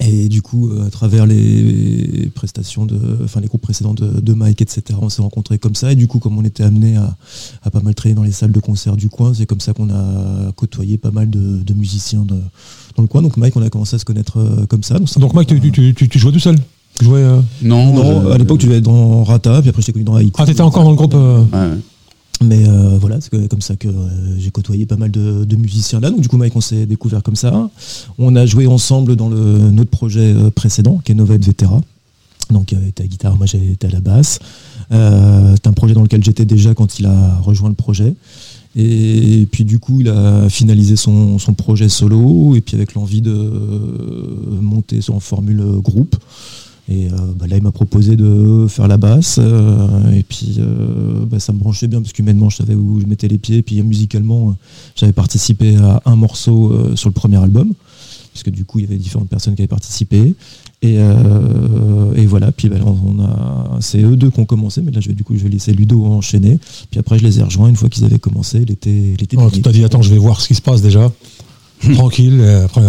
Et 0.02 0.28
du 0.28 0.42
coup, 0.42 0.70
euh, 0.70 0.86
à 0.86 0.90
travers 0.90 1.26
les 1.26 2.30
prestations 2.36 2.86
de, 2.86 3.00
enfin 3.24 3.40
les 3.40 3.48
groupes 3.48 3.62
précédents 3.62 3.94
de, 3.94 4.20
de 4.20 4.34
Mike, 4.34 4.62
etc., 4.62 4.84
on 5.02 5.08
s'est 5.10 5.22
rencontrés 5.22 5.58
comme 5.58 5.76
ça. 5.76 5.92
Et 5.92 5.96
du 5.96 6.08
coup, 6.08 6.20
comme 6.20 6.38
on 6.38 6.44
était 6.44 6.64
amené 6.64 6.98
à, 6.98 7.16
à 7.64 7.70
pas 7.72 7.80
mal 7.80 7.96
travailler 7.96 8.16
dans 8.16 8.24
les 8.24 8.34
salles 8.34 8.52
de 8.52 8.60
concert 8.60 8.98
du 8.98 9.08
coin, 9.10 9.34
c'est 9.34 9.46
comme 9.46 9.62
ça 9.62 9.72
qu'on 9.74 9.90
a 9.90 10.52
côtoyé 10.56 10.98
pas 10.98 11.12
mal 11.12 11.30
de, 11.30 11.64
de 11.64 11.74
musiciens 11.74 12.24
de- 12.24 12.36
dans 12.98 13.04
le 13.04 13.08
coin. 13.08 13.22
Donc 13.22 13.38
Mike, 13.38 13.56
on 13.56 13.62
a 13.62 13.70
commencé 13.70 13.96
à 13.96 14.00
se 14.00 14.06
connaître 14.06 14.38
euh, 14.40 14.66
comme 14.66 14.84
ça. 14.84 14.98
ça 15.06 15.20
Donc, 15.20 15.34
Mike, 15.34 15.48
tu, 15.48 15.72
tu, 15.72 15.94
tu, 15.94 16.10
tu 16.10 16.20
jouais 16.20 16.32
tout 16.34 16.40
seul? 16.40 16.58
Tu 17.00 17.06
jouais, 17.06 17.22
euh, 17.24 17.40
Non, 17.62 17.94
non, 17.94 18.24
je- 18.26 18.30
à 18.32 18.38
l'époque, 18.38 18.60
tu 18.60 18.66
devais 18.68 18.80
être 18.80 18.84
dans 18.86 19.24
Rata, 19.24 19.62
puis 19.62 19.70
après, 19.70 19.82
je 19.82 19.88
t'ai 19.88 19.94
connu 19.94 20.06
dans 20.06 20.16
Haïti. 20.16 20.32
Ah, 20.38 20.46
t'étais 20.46 20.62
encore 20.62 20.84
dans 20.84 20.92
le 20.92 20.96
groupe 20.98 21.14
euh, 21.16 21.40
Ouais, 21.54 21.60
ouais. 21.72 21.78
Mais 22.44 22.68
euh, 22.68 22.98
voilà, 23.00 23.20
c'est 23.22 23.48
comme 23.48 23.62
ça 23.62 23.76
que 23.76 23.88
euh, 23.88 24.38
j'ai 24.38 24.52
côtoyé 24.52 24.86
pas 24.86 24.98
mal 24.98 25.12
de, 25.12 25.56
musiciens 25.56 26.00
là. 26.00 26.10
Donc 26.10 26.22
du 26.22 26.28
coup, 26.28 26.38
Mike, 26.38 26.56
on 26.56 26.62
s'est 26.62 26.86
découvert 26.86 27.24
comme 27.24 27.36
ça. 27.36 27.70
On 28.18 28.36
a 28.36 28.46
joué 28.46 28.68
ensemble 28.68 29.16
dans 29.16 29.30
notre 29.30 29.90
projet 29.90 30.34
euh, 30.34 30.52
précédent, 30.52 31.00
qui 31.04 31.14
est 31.14 31.16
Nova 31.16 31.36
et 31.36 31.38
Vetera. 31.38 31.82
Donc 32.52 32.74
il 32.74 32.88
était 32.88 33.02
à 33.02 33.06
la 33.06 33.08
guitare, 33.08 33.38
moi 33.38 33.48
été 33.52 33.88
à 33.88 33.90
la 33.90 34.02
basse. 34.02 34.40
C'est 34.92 35.68
un 35.68 35.74
projet 35.74 35.96
dans 35.96 36.04
lequel 36.04 36.24
j'étais 36.24 36.46
déjà 36.46 36.76
quand 36.76 37.00
il 37.00 37.08
a 37.08 37.40
rejoint 37.40 37.70
le 37.70 37.76
projet. 37.76 38.14
Et 38.76 39.48
puis 39.52 39.64
du 39.64 39.80
coup, 39.80 40.02
il 40.02 40.10
a 40.10 40.48
finalisé 40.50 40.96
son, 40.96 41.40
son 41.40 41.54
projet 41.54 41.90
solo, 41.90 42.56
et 42.56 42.62
puis 42.62 42.76
avec 42.76 42.94
l'envie 42.94 43.22
de 43.22 43.32
monter 44.62 45.00
en 45.10 45.20
formule 45.20 45.64
groupe. 45.82 46.18
Et 46.88 47.08
euh, 47.08 47.16
bah, 47.36 47.48
là, 47.48 47.58
il 47.58 47.64
m'a 47.64 47.72
proposé 47.72 48.16
de 48.16 48.68
faire 48.70 48.88
la 48.88 48.98
basse. 48.98 49.40
euh, 49.40 50.12
et 50.12 50.24
puis, 50.24 50.56
euh, 50.60 51.26
bah, 51.26 51.40
ça 51.40 51.52
me 51.52 51.58
branchait 51.58 51.88
bien 51.88 52.02
parce 52.02 52.14
qu'humainement, 52.14 52.50
je 52.50 52.58
savais 52.58 52.76
où 52.76 53.00
je 53.02 53.08
mettais 53.08 53.28
les 53.28 53.40
pieds. 53.40 53.58
Et 53.58 53.62
puis, 53.64 53.82
musicalement, 53.82 54.56
j'avais 54.96 55.14
participé 55.14 55.78
à 55.78 56.02
un 56.06 56.16
morceau 56.16 56.96
sur 56.96 57.10
le 57.10 57.14
premier 57.14 57.38
album. 57.38 57.74
Puisque 58.34 58.50
du 58.50 58.66
coup, 58.66 58.80
il 58.80 58.82
y 58.84 58.88
avait 58.88 58.98
différentes 58.98 59.30
personnes 59.30 59.56
qui 59.56 59.62
avaient 59.62 59.68
participé. 59.68 60.36
Et, 60.82 60.98
euh, 61.00 62.14
et 62.16 62.26
voilà. 62.26 62.52
Puis, 62.52 62.70
bah, 62.70 62.76
on 62.84 63.20
a, 63.24 63.80
c'est 63.80 64.02
eux 64.04 64.16
deux 64.16 64.30
qui 64.30 64.40
ont 64.40 64.46
commencé. 64.46 64.82
Mais 64.82 64.92
là, 64.92 65.00
je 65.00 65.08
vais, 65.08 65.16
du 65.16 65.24
coup, 65.24 65.36
je 65.36 65.44
vais 65.44 65.50
laisser 65.50 65.74
Ludo 65.74 66.06
enchaîner. 66.06 66.60
Puis 66.92 67.00
après, 67.00 67.18
je 67.18 67.24
les 67.24 67.40
ai 67.40 67.44
rejoints 67.44 67.70
une 67.70 67.78
fois 67.78 67.90
qu'ils 67.90 68.06
avaient 68.06 68.20
commencé. 68.20 68.60
L'été, 68.64 69.16
l'été 69.20 69.38
oh. 69.40 69.50
Tu 69.52 69.62
t'as 69.62 69.72
dit, 69.72 69.84
attends, 69.84 70.04
je 70.04 70.12
vais 70.12 70.20
voir 70.20 70.40
ce 70.42 70.50
qui 70.50 70.56
se 70.56 70.62
passe 70.62 70.82
déjà. 70.82 71.12
Tranquille. 71.94 72.42
après, 72.66 72.84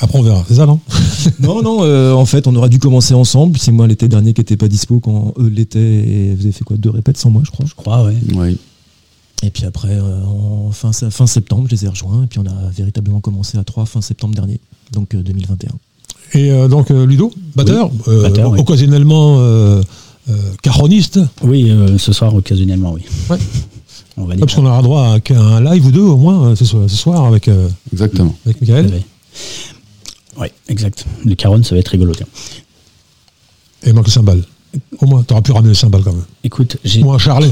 après, 0.00 0.18
on 0.18 0.22
verra. 0.22 0.44
C'est 0.48 0.54
ça, 0.54 0.66
non 0.66 0.80
Non, 1.40 1.62
non, 1.62 1.84
euh, 1.84 2.12
en 2.12 2.24
fait, 2.26 2.46
on 2.46 2.54
aurait 2.56 2.68
dû 2.68 2.78
commencer 2.78 3.14
ensemble. 3.14 3.58
C'est 3.58 3.72
moi 3.72 3.86
l'été 3.86 4.08
dernier 4.08 4.32
qui 4.32 4.40
n'était 4.40 4.56
pas 4.56 4.68
dispo 4.68 5.00
quand 5.00 5.34
eux 5.38 5.48
l'étaient. 5.48 5.78
Et 5.80 6.34
vous 6.34 6.42
avez 6.42 6.52
fait 6.52 6.64
quoi 6.64 6.76
Deux 6.76 6.90
répètes 6.90 7.16
sans 7.18 7.30
moi, 7.30 7.42
je 7.44 7.50
crois. 7.50 7.66
Je 7.66 7.74
crois, 7.74 8.04
ouais. 8.04 8.16
Oui. 8.34 8.58
Et 9.42 9.50
puis 9.50 9.64
après, 9.64 9.92
euh, 9.94 10.22
en 10.24 10.70
fin, 10.70 10.92
fin 10.92 11.26
septembre, 11.26 11.64
je 11.70 11.74
les 11.76 11.84
ai 11.86 11.88
rejoints. 11.88 12.24
Et 12.24 12.26
puis 12.26 12.38
on 12.38 12.46
a 12.46 12.70
véritablement 12.76 13.20
commencé 13.20 13.56
à 13.56 13.64
3 13.64 13.86
fin 13.86 14.02
septembre 14.02 14.34
dernier, 14.34 14.60
donc 14.92 15.14
euh, 15.14 15.22
2021. 15.22 15.70
Et 16.38 16.50
euh, 16.52 16.68
donc, 16.68 16.90
euh, 16.90 17.06
Ludo, 17.06 17.32
batteur, 17.56 17.90
euh, 18.06 18.22
batteur, 18.22 18.50
oui. 18.50 18.58
occasionnellement 18.60 19.36
euh, 19.38 19.80
euh, 20.28 20.34
caroniste. 20.62 21.20
Oui, 21.42 21.70
euh, 21.70 21.96
ce 21.96 22.12
soir, 22.12 22.34
occasionnellement, 22.34 22.92
oui. 22.92 23.02
Ouais. 23.30 23.38
On 24.18 24.24
va 24.26 24.34
Ah, 24.34 24.36
dire. 24.36 24.44
parce 24.46 24.54
qu'on 24.54 24.66
aura 24.66 24.82
droit 24.82 25.16
à 25.16 25.34
un 25.34 25.60
live 25.64 25.86
ou 25.86 25.90
deux 25.90 26.02
au 26.02 26.18
moins 26.18 26.54
ce 26.54 26.64
soir, 26.66 26.82
ce 26.88 26.96
soir 26.96 27.24
avec, 27.24 27.48
euh, 27.48 27.68
Exactement. 27.92 28.34
avec 28.44 28.60
Michael. 28.60 29.02
Ouais, 30.36 30.52
exact. 30.68 31.04
Le 31.24 31.34
Caron, 31.34 31.62
ça 31.62 31.74
va 31.74 31.80
être 31.80 31.88
rigolo. 31.88 32.14
tiens. 32.14 32.26
Et 33.84 33.92
manque 33.92 34.06
le 34.06 34.12
cymbale. 34.12 34.42
Au 35.00 35.06
moins, 35.06 35.22
t'auras 35.22 35.42
pu 35.42 35.52
ramener 35.52 35.70
le 35.70 35.74
cymbale 35.74 36.02
quand 36.04 36.12
même. 36.12 36.24
Écoute, 36.44 36.76
j'ai 36.84 37.02
Moi, 37.02 37.18
Charlet. 37.18 37.50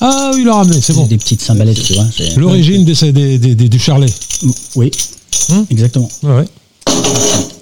Ah 0.00 0.30
oui, 0.34 0.40
il 0.40 0.46
l'a 0.46 0.54
ramené, 0.54 0.80
c'est 0.80 0.94
bon. 0.94 1.06
des 1.06 1.18
petites 1.18 1.42
cymbalettes, 1.42 1.82
tu 1.82 1.92
vois. 1.94 2.06
L'origine 2.36 2.84
des, 2.84 2.94
des, 3.12 3.38
des- 3.38 3.54
des- 3.54 3.68
du 3.68 3.78
Charlet. 3.78 4.06
Oui, 4.74 4.90
Hum 5.50 5.66
exactement. 5.70 6.08
Ouais, 6.22 6.36
ouais. 6.36 6.44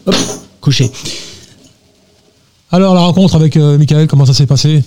Hop, 0.06 0.14
couché. 0.60 0.90
Alors, 2.70 2.94
la 2.94 3.00
rencontre 3.00 3.34
avec 3.34 3.56
euh, 3.56 3.78
Michael, 3.78 4.06
comment 4.06 4.26
ça 4.26 4.34
s'est 4.34 4.46
passé? 4.46 4.82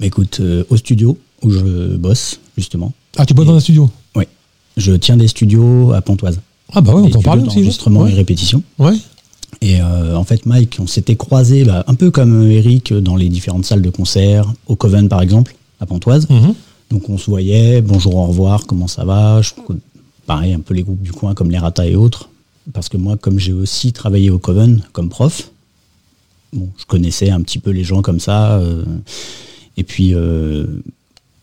Mais 0.00 0.08
écoute, 0.08 0.38
euh, 0.40 0.64
au 0.68 0.76
studio 0.76 1.16
où 1.42 1.50
je 1.50 1.96
bosse, 1.96 2.38
justement. 2.56 2.92
Ah, 3.16 3.24
tu 3.24 3.32
bosses 3.34 3.46
dans 3.46 3.54
un 3.56 3.60
studio? 3.60 3.90
Oui. 4.14 4.24
Je 4.76 4.92
tiens 4.92 5.16
des 5.16 5.28
studios 5.28 5.92
à 5.92 6.02
Pontoise. 6.02 6.40
Ah 6.74 6.80
bah 6.80 6.94
ouais, 6.94 7.02
on 7.02 7.10
t'en 7.10 7.22
parle 7.22 7.40
aussi. 7.40 7.56
d'enregistrement 7.56 8.02
ouais. 8.02 8.12
et 8.12 8.14
répétition. 8.14 8.62
Ouais. 8.78 8.96
Et 9.60 9.80
euh, 9.80 10.16
en 10.16 10.24
fait, 10.24 10.46
Mike, 10.46 10.78
on 10.80 10.86
s'était 10.86 11.16
croisés, 11.16 11.64
bah, 11.64 11.84
un 11.86 11.94
peu 11.94 12.10
comme 12.10 12.48
Eric, 12.50 12.92
dans 12.92 13.16
les 13.16 13.28
différentes 13.28 13.64
salles 13.64 13.82
de 13.82 13.90
concert, 13.90 14.52
au 14.66 14.76
Coven 14.76 15.08
par 15.08 15.22
exemple, 15.22 15.56
à 15.80 15.86
Pontoise. 15.86 16.28
Mhm. 16.28 16.54
Donc 16.90 17.08
on 17.08 17.18
se 17.18 17.26
voyait, 17.26 17.82
bonjour, 17.82 18.16
au 18.16 18.26
revoir, 18.26 18.66
comment 18.66 18.88
ça 18.88 19.04
va? 19.04 19.40
Je 19.42 19.50
Pareil, 20.26 20.52
un 20.52 20.60
peu 20.60 20.74
les 20.74 20.82
groupes 20.82 21.00
du 21.00 21.12
coin 21.12 21.32
comme 21.34 21.50
les 21.50 21.56
Rata 21.58 21.86
et 21.86 21.96
autres. 21.96 22.28
Parce 22.74 22.90
que 22.90 22.98
moi, 22.98 23.16
comme 23.16 23.38
j'ai 23.38 23.54
aussi 23.54 23.94
travaillé 23.94 24.28
au 24.28 24.38
Coven 24.38 24.82
comme 24.92 25.08
prof, 25.08 25.50
bon, 26.52 26.68
je 26.76 26.84
connaissais 26.84 27.30
un 27.30 27.40
petit 27.40 27.58
peu 27.58 27.70
les 27.70 27.82
gens 27.82 28.02
comme 28.02 28.20
ça. 28.20 28.58
euh, 28.58 28.84
et 29.78 29.84
puis, 29.84 30.14
euh, 30.14 30.66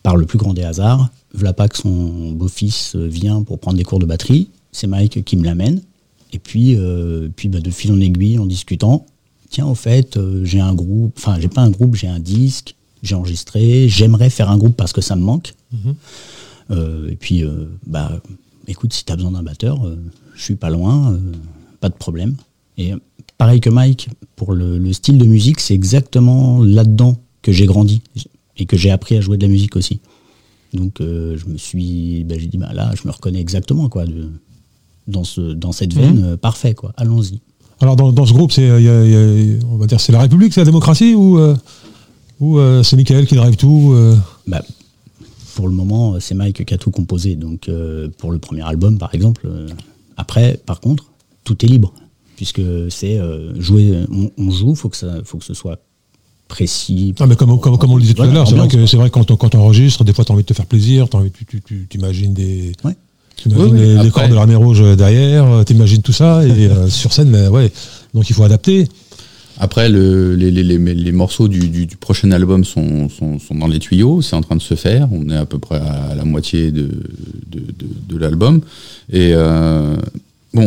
par 0.02 0.16
le 0.16 0.24
plus 0.26 0.38
grand 0.38 0.54
des 0.54 0.62
hasards, 0.62 1.08
Vlapak, 1.34 1.74
son 1.74 2.30
beau-fils, 2.30 2.94
euh, 2.94 3.06
vient 3.06 3.42
pour 3.42 3.58
prendre 3.58 3.76
des 3.76 3.82
cours 3.82 3.98
de 3.98 4.06
batterie. 4.06 4.48
C'est 4.76 4.86
Mike 4.86 5.24
qui 5.24 5.38
me 5.38 5.44
l'amène. 5.44 5.80
Et 6.34 6.38
puis, 6.38 6.76
euh, 6.76 7.30
puis 7.34 7.48
bah, 7.48 7.60
de 7.60 7.70
fil 7.70 7.90
en 7.92 7.98
aiguille, 7.98 8.38
en 8.38 8.44
discutant, 8.44 9.06
tiens, 9.48 9.66
au 9.66 9.74
fait, 9.74 10.18
euh, 10.18 10.44
j'ai 10.44 10.60
un 10.60 10.74
groupe, 10.74 11.14
enfin, 11.16 11.40
j'ai 11.40 11.48
pas 11.48 11.62
un 11.62 11.70
groupe, 11.70 11.94
j'ai 11.94 12.08
un 12.08 12.20
disque, 12.20 12.74
j'ai 13.02 13.14
enregistré. 13.14 13.88
J'aimerais 13.88 14.28
faire 14.28 14.50
un 14.50 14.58
groupe 14.58 14.76
parce 14.76 14.92
que 14.92 15.00
ça 15.00 15.16
me 15.16 15.22
manque. 15.22 15.54
Euh, 16.70 17.08
et 17.08 17.16
puis, 17.16 17.42
bah, 17.86 18.20
écoute, 18.68 18.92
si 18.92 19.02
tu 19.06 19.10
as 19.12 19.16
besoin 19.16 19.30
d'un 19.30 19.42
batteur, 19.42 19.90
je 20.34 20.42
suis 20.42 20.56
pas 20.56 20.68
loin, 20.68 21.18
pas 21.80 21.88
de 21.88 21.94
problème. 21.94 22.36
Et 22.76 22.92
pareil 23.38 23.60
que 23.60 23.70
Mike, 23.70 24.10
pour 24.34 24.52
le, 24.52 24.76
le 24.76 24.92
style 24.92 25.16
de 25.16 25.24
musique, 25.24 25.60
c'est 25.60 25.74
exactement 25.74 26.62
là-dedans 26.62 27.16
que 27.40 27.50
j'ai 27.50 27.64
grandi 27.64 28.02
et 28.58 28.66
que 28.66 28.76
j'ai 28.76 28.90
appris 28.90 29.16
à 29.16 29.22
jouer 29.22 29.38
de 29.38 29.42
la 29.42 29.48
musique 29.48 29.74
aussi. 29.74 30.00
Donc, 30.72 31.00
euh, 31.00 31.36
je 31.36 31.46
me 31.46 31.56
suis, 31.56 32.24
bah, 32.24 32.36
j'ai 32.38 32.46
dit, 32.46 32.58
bah 32.58 32.72
là, 32.72 32.92
je 33.00 33.06
me 33.06 33.12
reconnais 33.12 33.40
exactement 33.40 33.88
quoi, 33.88 34.04
de, 34.04 34.28
dans, 35.06 35.24
ce, 35.24 35.40
dans 35.40 35.72
cette 35.72 35.92
veine, 35.92 36.22
euh, 36.24 36.36
parfait, 36.36 36.74
quoi. 36.74 36.92
Allons-y. 36.96 37.40
Alors 37.80 37.96
dans, 37.96 38.10
dans 38.12 38.24
ce 38.24 38.32
groupe, 38.32 38.52
c'est, 38.52 38.68
euh, 38.68 39.58
on 39.70 39.76
va 39.76 39.86
dire, 39.86 40.00
c'est 40.00 40.12
la 40.12 40.20
République, 40.20 40.52
c'est 40.54 40.60
la 40.60 40.66
démocratie 40.66 41.14
ou, 41.14 41.38
euh, 41.38 41.54
ou 42.40 42.58
c'est 42.82 42.96
Michael 42.96 43.26
qui 43.26 43.34
drive 43.34 43.56
tout 43.56 43.94
Bah, 44.46 44.62
pour 45.54 45.68
le 45.68 45.74
moment, 45.74 46.20
c'est 46.20 46.34
Mike 46.34 46.64
qui 46.64 46.74
a 46.74 46.78
tout 46.78 46.90
composé. 46.90 47.34
Donc, 47.34 47.70
pour 48.18 48.32
le 48.32 48.38
premier 48.38 48.62
album, 48.62 48.98
par 48.98 49.14
exemple. 49.14 49.48
après, 50.16 50.60
par 50.64 50.80
contre, 50.80 51.04
tout 51.44 51.64
est 51.64 51.68
libre. 51.68 51.92
Puisque 52.36 52.60
c'est 52.90 53.18
euh, 53.18 53.58
jouer, 53.58 54.04
on, 54.12 54.30
on 54.36 54.50
joue, 54.50 54.74
faut 54.74 54.90
que 54.90 54.96
ça, 54.96 55.20
faut 55.24 55.38
que 55.38 55.44
ce 55.44 55.54
soit 55.54 55.78
précis. 56.48 57.14
Non, 57.18 57.26
mais 57.26 57.36
comme, 57.36 57.58
comme, 57.58 57.78
comme 57.78 57.90
on 57.90 57.96
le 57.96 58.02
disait 58.02 58.12
tout 58.12 58.22
Voilà, 58.22 58.32
à 58.32 58.34
l'heure, 58.34 58.48
c'est 58.48 58.54
vrai 58.54 58.68
que 58.68 58.84
c'est 58.84 58.98
vrai 58.98 59.08
quand 59.08 59.30
on, 59.30 59.36
quand 59.36 59.54
on 59.54 59.60
enregistre, 59.60 60.04
des 60.04 60.12
fois 60.12 60.24
tu 60.24 60.32
as 60.32 60.34
envie 60.34 60.42
de 60.42 60.48
te 60.48 60.52
faire 60.52 60.66
plaisir, 60.66 61.08
t'as 61.08 61.18
envie, 61.18 61.30
tu, 61.30 61.86
t'imagines 61.88 62.34
des. 62.34 62.72
Ouais. 62.84 62.94
T'imagines 63.36 63.74
Oui, 63.74 63.80
oui, 63.80 64.04
les, 64.04 64.10
corps 64.10 64.28
de 64.28 64.34
l'armée 64.34 64.54
rouge 64.56 64.82
derrière, 64.96 65.44
euh, 65.46 65.64
t'imagines 65.64 66.02
tout 66.02 66.12
ça, 66.12 66.44
et 66.44 66.50
euh, 66.70 66.88
sur 66.88 67.12
scène, 67.12 67.30
mais 67.30 67.48
ouais. 67.48 67.70
Donc 68.14 68.28
il 68.30 68.34
faut 68.34 68.44
adapter. 68.44 68.88
Après, 69.58 69.88
le, 69.88 70.34
les, 70.34 70.50
les, 70.50 70.62
les, 70.62 70.78
les 70.78 71.12
morceaux 71.12 71.48
du, 71.48 71.68
du, 71.68 71.86
du 71.86 71.96
prochain 71.96 72.30
album 72.30 72.64
sont, 72.64 73.08
sont, 73.08 73.38
sont 73.38 73.54
dans 73.54 73.66
les 73.68 73.78
tuyaux, 73.78 74.20
c'est 74.20 74.36
en 74.36 74.42
train 74.42 74.56
de 74.56 74.62
se 74.62 74.74
faire. 74.74 75.08
On 75.12 75.30
est 75.30 75.36
à 75.36 75.46
peu 75.46 75.58
près 75.58 75.76
à 75.76 76.14
la 76.14 76.24
moitié 76.24 76.70
de, 76.70 76.82
de, 77.46 77.60
de, 77.60 77.86
de 78.08 78.18
l'album. 78.18 78.60
Et 79.10 79.30
euh, 79.32 79.96
bon, 80.52 80.66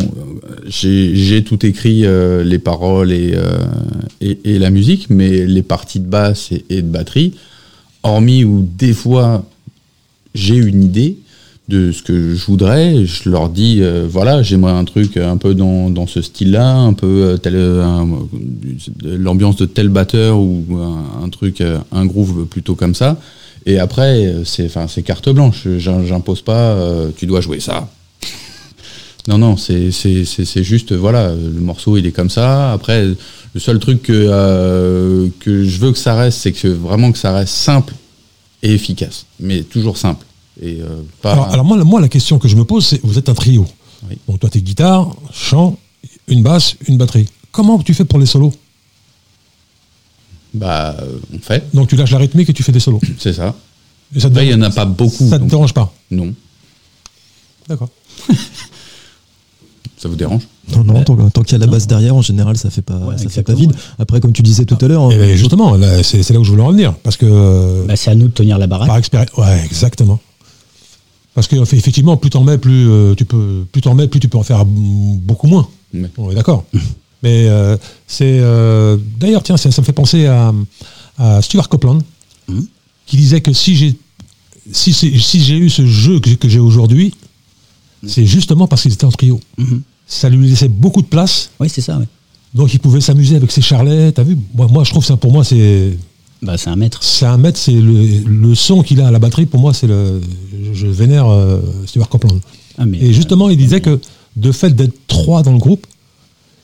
j'ai 0.67 1.15
j'ai 1.15 1.43
tout 1.43 1.63
écrit, 1.67 2.05
euh, 2.05 2.43
les 2.43 2.57
paroles 2.57 3.11
et, 3.11 3.33
euh, 3.35 3.59
et, 4.21 4.39
et 4.45 4.59
la 4.59 4.71
musique, 4.71 5.11
mais 5.11 5.45
les 5.45 5.61
parties 5.61 5.99
de 5.99 6.07
basse 6.07 6.51
et, 6.51 6.65
et 6.71 6.81
de 6.81 6.88
batterie, 6.88 7.35
hormis 8.01 8.43
où 8.43 8.67
des 8.75 8.93
fois 8.93 9.45
j'ai 10.33 10.55
une 10.55 10.83
idée 10.83 11.17
de 11.69 11.91
ce 11.91 12.01
que 12.01 12.33
je 12.33 12.45
voudrais, 12.47 13.05
je 13.05 13.29
leur 13.29 13.47
dis 13.47 13.77
euh, 13.81 14.07
voilà, 14.09 14.41
j'aimerais 14.41 14.71
un 14.71 14.85
truc 14.85 15.17
un 15.17 15.38
peu 15.38 15.53
dans, 15.53 15.91
dans 15.91 16.07
ce 16.07 16.23
style-là, 16.23 16.75
un 16.75 16.93
peu 16.93 17.38
euh, 17.38 17.38
euh, 17.45 18.05
l'ambiance 19.03 19.55
de 19.55 19.65
tel 19.67 19.89
batteur 19.89 20.39
ou 20.39 20.65
un, 21.23 21.29
truc 21.29 21.61
un 21.91 22.05
groove 22.07 22.47
plutôt 22.47 22.73
comme 22.73 22.95
ça. 22.95 23.17
Et 23.67 23.77
après 23.77 24.33
c'est 24.45 25.03
carte 25.03 25.29
blanche, 25.29 25.67
J'im- 25.77 26.05
j'impose 26.05 26.41
pas 26.41 26.75
tu 27.15 27.27
dois 27.27 27.41
jouer 27.41 27.59
ça. 27.59 27.88
Non 29.27 29.38
non, 29.38 29.57
c'est 29.57 30.63
juste 30.63 30.91
voilà, 30.93 31.35
le 31.35 31.61
morceau 31.61 31.97
il 31.97 32.07
est 32.07 32.11
comme 32.11 32.31
ça. 32.31 32.71
Après 32.73 33.05
le 33.05 33.59
seul 33.59 33.77
truc 33.77 34.01
que 34.01 35.29
que 35.39 35.63
je 35.65 35.79
veux 35.79 35.91
que 35.91 35.99
ça 35.99 36.15
reste, 36.15 36.39
c'est 36.39 36.51
que 36.51 36.67
vraiment 36.67 37.11
que 37.11 37.19
ça 37.19 37.31
reste 37.31 37.53
simple 37.53 37.93
et 38.63 38.73
efficace, 38.73 39.27
mais 39.39 39.61
toujours 39.61 39.97
simple. 39.97 40.25
Et 40.62 40.82
euh, 40.82 41.01
pas. 41.22 41.32
Alors, 41.34 41.46
alors 41.54 41.66
moi, 41.66 41.78
la- 41.78 41.84
moi, 41.84 42.01
la 42.01 42.10
question 42.10 42.38
que 42.39 42.48
je 42.48 42.56
me 42.56 42.66
pose, 42.66 42.86
c'est 42.86 43.00
vous 43.04 43.18
êtes 43.18 43.30
un 43.30 43.34
trio. 43.34 43.66
Oui. 44.10 44.18
Bon, 44.28 44.38
toi, 44.38 44.50
t'es 44.50 44.62
guitare, 44.62 45.16
chant, 45.34 45.78
une 46.28 46.44
basse, 46.44 46.75
une 46.88 46.98
batterie. 46.98 47.28
Comment 47.51 47.80
tu 47.80 47.94
fais 47.94 48.06
pour 48.06 48.20
les 48.20 48.25
solos? 48.25 48.54
Bah, 50.54 50.96
euh, 51.01 51.18
on 51.34 51.39
fait, 51.39 51.63
Donc 51.74 51.88
tu 51.89 51.96
lâches 51.96 52.12
la 52.12 52.18
rythmique 52.18 52.50
et 52.50 52.54
tu 52.54 52.63
fais 52.63 52.72
des 52.72 52.80
solos. 52.80 53.00
c'est 53.20 53.34
ça. 53.34 53.56
Et 54.16 54.20
ça 54.20 54.30
te 54.30 54.39
il 54.39 54.50
y 54.50 54.54
en 54.54 54.62
a 54.63 54.70
pas 54.72 54.86
beaucoup. 54.86 55.28
Ça 55.30 55.36
te 55.38 55.42
donc- 55.42 55.50
dérange 55.50 55.74
pas? 55.74 55.94
Non, 56.10 56.34
D'accord. 57.68 57.89
ça 59.98 60.08
vous 60.10 60.16
dérange? 60.16 60.42
Non, 60.75 60.84
non, 60.84 61.04
tant, 61.04 61.16
tant 61.30 61.42
qu'il 61.44 61.51
y 61.60 61.62
a 61.62 61.66
la 61.66 61.72
basse 61.72 61.86
derrière, 61.86 62.16
en 62.16 62.22
général, 62.24 62.58
ça 62.58 62.70
fait 62.72 62.82
pas, 62.82 62.96
Ouais, 62.98 63.18
ça 63.18 63.30
fait 63.30 63.44
pas 63.44 63.54
vide. 63.54 63.74
Après, 64.00 64.20
comme 64.20 64.34
tu 64.34 64.42
disais 64.42 64.66
tout 64.66 64.78
à 64.82 64.88
l'heure, 64.88 65.12
Et 65.12 65.16
euh, 65.16 65.20
ben, 65.28 65.36
justement, 65.38 65.75
là, 65.75 66.01
c'est 66.04 66.28
là 66.32 66.39
où 66.39 66.44
je 66.44 66.50
voulais 66.51 66.63
en 66.63 66.72
venir. 66.72 66.94
Parce 67.04 67.18
que, 67.18 67.25
euh, 67.30 67.86
Bah, 67.86 67.96
c'est 67.96 68.10
à 68.10 68.16
nous 68.16 68.28
de 68.28 68.34
tenir 68.34 68.58
la 68.58 68.66
baraque. 68.68 68.88
par 68.88 68.98
expérience. 68.98 69.30
Ouais, 69.38 69.63
exactement. 69.66 70.20
Parce 71.39 71.48
que 71.48 71.63
fait, 71.63 71.77
effectivement, 71.77 72.17
plus 72.17 72.29
t'en 72.29 72.43
mets, 72.43 72.58
plus 72.58 72.89
euh, 72.89 73.15
tu 73.15 73.24
peux, 73.24 73.65
plus 73.72 73.79
t'en 73.81 73.96
mets, 73.96 74.10
plus 74.10 74.19
tu 74.19 74.27
peux 74.27 74.38
en 74.38 74.43
faire 74.43 74.65
beaucoup 74.65 75.48
moins. 75.48 75.69
On 76.17 76.31
est 76.31 76.36
d'accord. 76.36 76.65
Mais 77.24 77.48
euh, 77.48 77.77
c'est 78.08 78.39
euh, 78.41 78.98
d'ailleurs, 79.17 79.41
tiens, 79.41 79.55
ça, 79.55 79.72
ça 79.72 79.81
me 79.81 79.86
fait 79.86 79.93
penser 79.93 80.25
à, 80.25 80.53
à 81.17 81.41
Stuart 81.41 81.69
Copeland, 81.69 82.00
Mhm. 82.50 82.65
qui 83.05 83.15
disait 83.15 83.39
que 83.39 83.53
si 83.53 83.77
j'ai 83.77 83.96
si, 84.74 84.91
si 84.91 85.39
j'ai 85.41 85.55
eu 85.58 85.69
ce 85.69 85.86
jeu 85.86 86.19
que 86.19 86.50
j'ai- 86.50 86.60
aujourd'hui, 86.60 87.13
c'est 88.05 88.25
justement 88.25 88.67
parce 88.67 88.81
qu'ils 88.81 88.91
étaient 88.91 89.05
en 89.05 89.12
trio. 89.12 89.39
Ça 90.08 90.27
lui 90.27 90.46
laissait 90.50 90.67
beaucoup 90.67 91.01
de 91.01 91.08
place, 91.08 91.51
Oui, 91.62 91.69
c'est 91.69 91.79
ça, 91.79 92.01
donc 92.53 92.74
il 92.74 92.81
pouvait 92.81 93.00
s'amuser 93.00 93.38
avec 93.38 93.50
ses 93.53 93.62
charlets. 93.62 94.12
T'as 94.12 94.24
vu? 94.24 94.38
Moi, 94.53 94.67
moi, 94.69 94.84
je 94.84 94.89
trouve 94.89 95.05
ça 95.05 95.15
pour 95.15 95.31
moi, 95.31 95.46
c'est 95.46 95.98
Bah, 96.41 96.58
c'est 96.58 96.69
un 96.69 96.75
maître. 96.75 97.00
c'est 97.03 97.25
un 97.25 97.38
maître, 97.38 97.60
c'est 97.60 97.74
le, 97.74 98.19
le 98.25 98.55
son 98.55 98.81
qu'il 98.81 99.01
a 99.01 99.08
à 99.08 99.12
la 99.12 99.19
batterie. 99.19 99.46
Pour 99.46 99.60
moi, 99.60 99.74
c'est 99.74 99.88
le 99.88 100.22
je, 100.74 100.88
vénère 100.88 101.27
euh, 101.27 101.60
Stuart 101.86 102.08
Copeland. 102.10 102.39
Ah, 102.77 102.86
mais, 102.86 102.98
Et 103.00 103.13
justement, 103.13 103.50
il 103.50 103.58
disait 103.58 103.81
que 103.81 104.00
de 104.38 104.51
fait 104.51 104.69
d'être 104.75 104.93
trois 105.08 105.43
dans 105.43 105.51
le 105.51 105.58
groupe, 105.58 105.86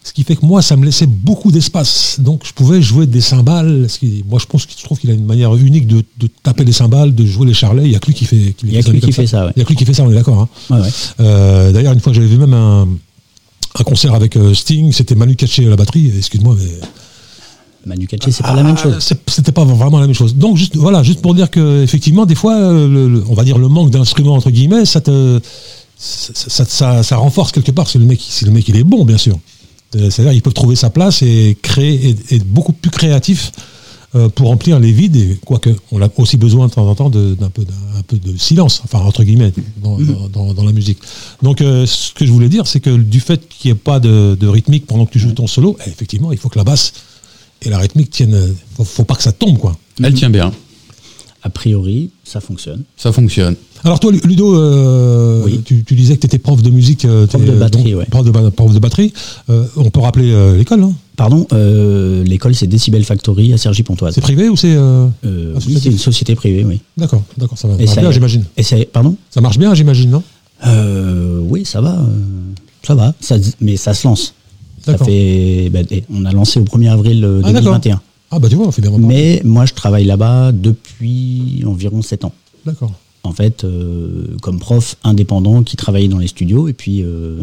ce 0.04 0.14
qui 0.14 0.24
fait 0.24 0.36
que 0.36 0.46
moi, 0.46 0.62
ça 0.62 0.78
me 0.78 0.86
laissait 0.86 1.08
beaucoup 1.08 1.52
d'espace. 1.52 2.20
Donc, 2.20 2.44
je 2.46 2.54
pouvais 2.54 2.82
jouer 2.82 3.08
des 3.08 3.22
cymbales. 3.22 3.88
Ce 3.90 3.98
qui, 4.00 4.24
moi, 4.30 4.40
je 4.40 4.46
pense 4.46 4.66
qu'il 4.68 4.82
trouve 4.84 5.00
qu'il 5.00 5.10
a 5.10 5.14
une 5.14 5.26
manière 5.26 5.54
unique 5.56 5.88
de, 5.88 6.04
de 6.20 6.28
taper 6.44 6.64
les 6.64 6.72
cymbales, 6.72 7.14
de 7.16 7.26
jouer 7.26 7.48
les 7.48 7.54
charlets. 7.56 7.84
Il 7.86 7.90
n'y 7.90 7.96
a 7.96 8.00
que 8.00 8.06
lui 8.06 8.14
qui 8.14 8.26
fait. 8.26 8.54
Il 8.64 8.72
y 8.72 8.78
a 8.78 8.84
que 8.84 8.92
lui 8.92 9.02
qui 9.02 9.12
fait 9.12 9.26
ça, 9.28 9.48
ouais. 9.48 9.52
Il 9.56 9.60
y 9.60 9.62
a 9.62 9.66
que 9.66 9.70
lui 9.70 9.76
qui 9.76 9.84
fait 9.86 9.96
ça. 9.96 10.04
On 10.04 10.12
est 10.12 10.16
d'accord. 10.16 10.48
hein. 10.70 10.80
ouais. 10.80 10.88
Euh, 11.20 11.72
D'ailleurs, 11.72 11.94
une 11.94 12.00
fois, 12.00 12.14
j'avais 12.14 12.28
vu 12.28 12.38
même 12.38 12.54
un, 12.54 12.88
un 13.80 13.84
concert 13.84 14.14
avec 14.14 14.38
euh, 14.38 14.54
Sting. 14.54 14.92
C'était 14.94 15.16
Manu 15.16 15.36
Katché 15.36 15.66
à 15.66 15.70
la 15.70 15.76
batterie. 15.76 16.12
Excuse-moi, 16.16 16.56
mais 16.58 16.70
Manu 17.86 18.08
Katché, 18.08 18.32
c'est 18.32 18.44
pas 18.44 18.56
la 18.56 18.64
même 18.64 18.76
ah, 18.78 18.82
chose. 18.82 18.96
c'est- 19.00 19.20
C'était 19.30 19.52
pas 19.52 19.64
vraiment 19.64 20.00
la 20.00 20.08
même 20.08 20.16
chose. 20.16 20.36
Donc 20.36 20.58
juste 20.58 20.76
voilà, 20.76 21.04
juste 21.04 21.22
pour 21.22 21.36
dire 21.36 21.50
que 21.52 21.84
effectivement, 21.84 22.26
des 22.26 22.36
fois, 22.36 22.56
euh, 22.56 22.88
le- 22.88 23.08
le- 23.08 23.24
on 23.30 23.34
va 23.36 23.44
dire 23.44 23.58
le 23.58 23.68
manque 23.68 23.92
d'instruments 23.92 24.34
entre 24.36 24.50
guillemets, 24.52 24.86
ça 24.86 25.02
te 25.02 25.40
ça, 25.98 26.34
ça, 26.36 26.66
ça- 26.66 27.04
ça 27.04 27.18
renforce 27.18 27.52
quelque 27.52 27.72
part. 27.72 27.88
Si 27.88 27.98
le 27.98 28.06
mec, 28.06 28.20
si 28.22 28.44
le 28.46 28.52
mec 28.52 28.68
il 28.68 28.76
est 28.76 28.84
bon, 28.84 29.06
bien 29.06 29.18
sûr. 29.18 29.38
Euh, 29.96 30.10
C'est-à-dire, 30.10 30.34
il 30.34 30.42
peut 30.42 30.52
trouver 30.52 30.76
sa 30.76 30.90
place 30.90 31.22
et 31.22 31.58
créer 31.62 32.10
et 32.30 32.36
être 32.36 32.46
beaucoup 32.46 32.74
plus 32.74 32.92
créatif 32.92 33.52
euh, 34.16 34.28
pour 34.30 34.48
remplir 34.48 34.80
les 34.80 34.92
vides. 34.92 35.16
Et 35.16 35.40
quoique, 35.46 35.70
on 35.92 36.02
a 36.02 36.10
aussi 36.18 36.38
besoin 36.38 36.68
de 36.68 36.72
temps 36.74 36.88
en 36.90 36.96
temps 36.96 37.10
d'un 37.10 37.50
peu, 37.50 37.64
peu 38.08 38.18
de 38.18 38.38
silence, 38.38 38.82
enfin 38.84 39.00
entre 39.00 39.24
guillemets, 39.24 39.54
dans, 39.82 39.98
dans- 40.00 40.28
dans- 40.30 40.54
dans 40.54 40.64
la 40.64 40.72
musique. 40.74 40.98
Donc, 41.42 41.62
euh, 41.62 41.86
ce 41.86 42.14
que 42.14 42.26
je 42.26 42.32
voulais 42.32 42.50
dire, 42.50 42.66
c'est 42.68 42.80
que 42.80 42.96
du 42.98 43.20
fait 43.20 43.48
qu'il 43.48 43.72
n'y 43.72 43.78
ait 43.78 43.80
pas 43.80 44.00
de, 44.00 44.36
de 44.40 44.48
rythmique 44.48 44.86
pendant 44.86 45.06
que 45.06 45.12
tu 45.12 45.20
joues 45.20 45.32
ton 45.34 45.48
solo, 45.48 45.78
eh, 45.86 45.90
effectivement, 45.90 46.32
il 46.32 46.38
faut 46.38 46.50
que 46.50 46.58
la 46.58 46.64
basse 46.66 46.92
et 47.62 47.70
la 47.70 47.78
rythmique 47.80 48.10
tiennent. 48.10 48.34
euh, 48.36 48.48
Faut, 48.76 48.84
faut 48.84 49.04
pas 49.04 49.16
que 49.16 49.24
ça 49.24 49.32
tombe, 49.32 49.58
quoi. 49.58 49.78
Elle 50.04 50.14
tient 50.14 50.30
bien, 50.30 50.52
A 51.44 51.50
priori, 51.50 52.10
ça 52.24 52.40
fonctionne. 52.42 52.84
ça 52.98 53.12
fonctionne. 53.12 53.56
Alors 53.84 54.00
toi, 54.00 54.12
Ludo, 54.12 54.56
euh, 54.58 55.44
Oui. 55.46 55.62
tu, 55.64 55.84
tu 55.84 55.94
disais 55.96 56.16
que 56.16 56.22
tu 56.22 56.26
étais 56.26 56.40
prof 56.40 56.62
de 56.64 56.70
musique, 56.72 57.06
euh, 57.06 57.28
Prof 57.28 57.46
de 57.46 57.52
euh, 57.52 57.60
batterie, 57.60 57.92
donc, 57.92 58.00
ouais. 58.00 58.06
prof, 58.10 58.26
de, 58.26 58.32
ba- 58.32 58.50
prof 58.52 58.74
de 58.74 58.80
batterie. 58.80 59.14
Euh, 59.50 59.66
on 59.76 59.90
peut 59.92 60.00
rappeler 60.00 60.32
euh, 60.32 60.58
l'école, 60.58 60.82
hein 60.84 60.94
Pardon, 61.16 61.48
euh, 61.54 62.24
l'école, 62.24 62.56
c'est 62.56 62.68
Decibel 62.68 63.04
Factory 63.06 63.54
à 63.54 63.58
Cergy-Pontoise. 63.58 64.16
C'est 64.16 64.22
privé 64.22 64.50
ou 64.50 64.58
c'est 64.58 64.76
euh, 64.76 65.08
Euh, 65.24 65.54
oui, 65.68 65.78
c'est 65.82 65.90
une 65.92 65.98
société 66.00 66.34
privée, 66.36 66.66
oui. 66.66 66.82
D'accord, 66.98 67.22
d'accord, 67.38 67.58
ça 67.58 67.68
va. 67.68 67.76
Et 67.76 67.86
marche 67.86 67.94
ça- 67.96 68.02
bien, 68.02 68.12
j'imagine. 68.12 68.44
Et 68.58 68.64
c'est, 68.64 68.86
pardon 68.92 69.16
Ça 69.30 69.40
marche 69.40 69.58
bien, 69.60 69.74
j'imagine, 69.76 70.10
non? 70.10 70.24
Euh, 70.66 71.40
Oui, 71.48 71.64
ça 71.64 71.80
va. 71.80 71.98
ça 72.84 72.96
va, 72.96 73.14
ça, 73.22 73.36
mais 73.62 73.78
ça 73.78 73.94
se 73.94 74.08
lance. 74.08 74.34
Ça 74.86 74.92
D'accord. 74.94 75.08
fait, 75.08 75.70
bah, 75.72 75.80
on 76.14 76.26
a 76.26 76.32
lancé 76.32 76.60
au 76.60 76.64
1er 76.64 76.90
avril 76.92 77.24
euh, 77.26 77.42
Ah. 77.44 77.52
2021. 77.54 78.00
Ah 78.32 78.40
bah 78.40 78.50
tu 78.50 78.56
vois, 78.56 78.68
on 78.68 78.72
fait 78.72 78.82
bien 78.82 78.92
remarquer. 78.92 79.16
mais 79.16 79.42
moi, 79.44 79.66
je 79.66 79.74
travaille 79.74 80.06
là-bas 80.06 80.52
depuis 80.52 81.64
environ 81.66 82.02
7 82.02 82.26
ans. 82.26 82.34
D'accord. 82.66 82.92
En 83.24 83.32
fait, 83.32 83.64
euh, 83.64 84.26
comme 84.42 84.60
prof 84.60 84.98
indépendant 85.04 85.64
qui 85.64 85.76
travaillait 85.78 86.08
dans 86.08 86.20
les 86.20 86.28
studios, 86.28 86.68
et 86.68 86.74
puis 86.74 87.02
euh, 87.02 87.38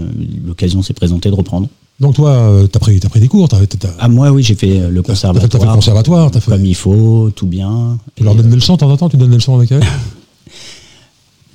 l'occasion 0.46 0.82
s'est 0.82 0.92
présentée 0.94 1.28
de 1.30 1.34
reprendre. 1.34 1.68
Donc 1.98 2.14
toi, 2.14 2.30
euh, 2.30 2.66
t'as 2.68 2.78
pris, 2.78 2.98
t'as 3.00 3.08
pris 3.08 3.20
des 3.20 3.28
cours, 3.28 3.48
t'as, 3.48 3.64
t'as, 3.66 3.88
Ah, 3.98 4.08
moi, 4.08 4.30
oui, 4.30 4.42
j'ai 4.42 4.54
fait 4.54 4.88
le 4.90 5.02
t'as- 5.02 5.14
t'as 5.14 5.32
fait, 5.32 5.38
conservatoire. 5.40 5.64
le 5.70 5.74
conservatoire, 5.76 6.30
t'as 6.30 6.40
fait. 6.40 6.50
Comme 6.50 6.64
il 6.66 6.74
faut, 6.74 7.30
tout 7.34 7.46
bien. 7.46 7.98
Tu 8.16 8.22
leur 8.24 8.34
donnes 8.34 8.46
euh, 8.46 8.50
des 8.50 8.56
leçons 8.56 8.74
de 8.74 8.78
temps 8.78 8.90
en 8.90 8.96
temps, 8.96 9.08
tu 9.08 9.16
donnes 9.16 9.30
des 9.30 9.36
leçons 9.36 9.56
avec 9.56 9.72
elle 9.72 9.82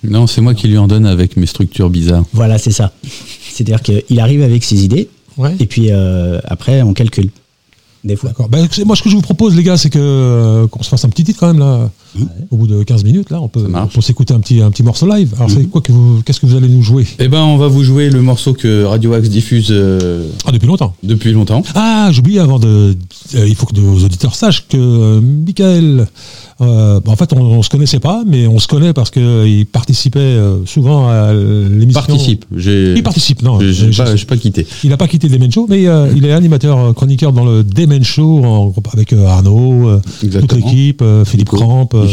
Non, 0.04 0.28
c'est 0.28 0.42
moi 0.42 0.54
qui 0.54 0.68
lui 0.68 0.78
en 0.78 0.88
donne 0.88 1.06
avec 1.06 1.38
mes 1.38 1.46
structures 1.48 1.90
bizarres. 1.90 2.24
Voilà, 2.34 2.58
c'est 2.58 2.72
ça. 2.72 2.92
C'est-à-dire 3.52 3.82
qu'il 3.82 4.20
arrive 4.20 4.42
avec 4.44 4.64
ses 4.64 4.84
idées, 4.86 5.10
Ouais. 5.38 5.56
et 5.60 5.66
puis 5.66 5.88
euh, 5.92 6.40
après, 6.46 6.82
on 6.82 6.94
calcule. 6.94 7.30
Des 8.04 8.16
fois. 8.16 8.30
D'accord. 8.30 8.48
Écoutez, 8.64 8.86
moi, 8.86 8.96
ce 8.96 9.02
que 9.02 9.10
je 9.10 9.16
vous 9.16 9.22
propose, 9.24 9.56
les 9.56 9.64
gars, 9.64 9.76
c'est 9.76 9.90
que 9.90 9.98
euh, 10.00 10.68
qu'on 10.68 10.82
se 10.84 10.88
fasse 10.88 11.04
un 11.04 11.10
petit 11.10 11.24
titre 11.26 11.40
quand 11.40 11.48
même 11.48 11.60
là. 11.60 11.90
Au 12.52 12.56
bout 12.58 12.68
de 12.68 12.84
15 12.84 13.04
minutes, 13.04 13.32
là, 13.32 13.42
on 13.42 13.48
peut, 13.50 13.62
Ça 13.64 13.68
marche. 13.68 13.90
on 13.92 13.96
peut 13.96 14.02
s'écouter 14.02 14.34
un 14.34 14.40
petit, 14.40 14.62
un 14.62 14.72
petit 14.72 14.84
morceau 14.84 15.08
live. 15.08 15.34
Alors, 15.36 15.50
c'est 15.50 15.66
quoi 15.66 15.82
que 15.82 15.92
vous, 15.92 16.22
qu'est-ce 16.24 16.40
que 16.40 16.46
vous 16.46 16.56
allez 16.56 16.70
nous 16.70 16.84
jouer? 16.84 17.06
Eh 17.20 17.28
ben, 17.28 17.42
on 17.42 17.58
va 17.58 17.68
vous 17.68 17.84
jouer 17.84 18.10
le 18.10 18.22
morceau 18.22 18.54
que 18.54 18.84
Radio 18.86 19.14
Axe 19.14 19.30
diffuse 19.30 19.68
euh, 19.72 20.30
Ah, 20.46 20.52
depuis 20.52 20.68
longtemps. 20.68 20.94
depuis 21.04 21.32
longtemps. 21.34 21.64
Ah, 21.76 22.10
j'ai 22.12 22.20
oublié 22.20 22.40
avant 22.40 22.60
de. 22.60 22.96
euh, 23.36 23.48
il 23.48 23.56
faut 23.56 23.66
que 23.66 23.76
nos 23.76 23.98
auditeurs 24.06 24.36
sachent 24.36 24.68
que 24.68 24.78
euh, 24.78 25.20
Michael 25.20 26.08
Euh, 26.60 27.00
bah, 27.06 27.12
en 27.12 27.16
fait, 27.16 27.34
on, 27.34 27.40
on 27.42 27.62
se 27.62 27.70
connaissait 27.70 28.00
pas, 28.00 28.24
mais 28.26 28.48
on 28.48 28.58
se 28.58 28.68
connaît 28.68 28.92
parce 28.94 29.12
qu'il 29.12 29.66
participait 29.72 30.20
euh, 30.20 30.66
souvent 30.66 31.08
à 31.08 31.32
l'émission. 31.32 32.02
Participe. 32.02 32.46
Il 32.56 33.04
participe, 33.04 33.44
non. 33.44 33.60
je- 33.60 33.92
j'ai 33.92 34.26
pas 34.26 34.38
quitté. 34.38 34.66
il 34.84 34.90
n'a 34.90 34.98
pas 34.98 35.08
quitté 35.08 35.28
le 35.28 35.36
Demen 35.36 35.52
Show, 35.52 35.68
mais 35.70 35.88
euh, 35.88 36.08
il 36.16 36.26
est 36.26 36.32
animateur 36.32 36.80
euh, 36.80 36.94
chroniqueur 36.94 37.32
dans 37.32 37.46
le 37.46 37.64
Demen 37.64 38.04
Show 38.04 38.44
en 38.44 38.74
avec 38.94 39.14
euh, 39.14 39.28
Arnaud, 39.28 39.88
euh, 39.88 40.02
toute 40.20 40.54
l'équipe, 40.54 41.02
euh, 41.04 41.24
Philippe 41.26 41.52
Nico, 41.54 41.64
Cramp 41.64 41.90
euh, 41.94 42.08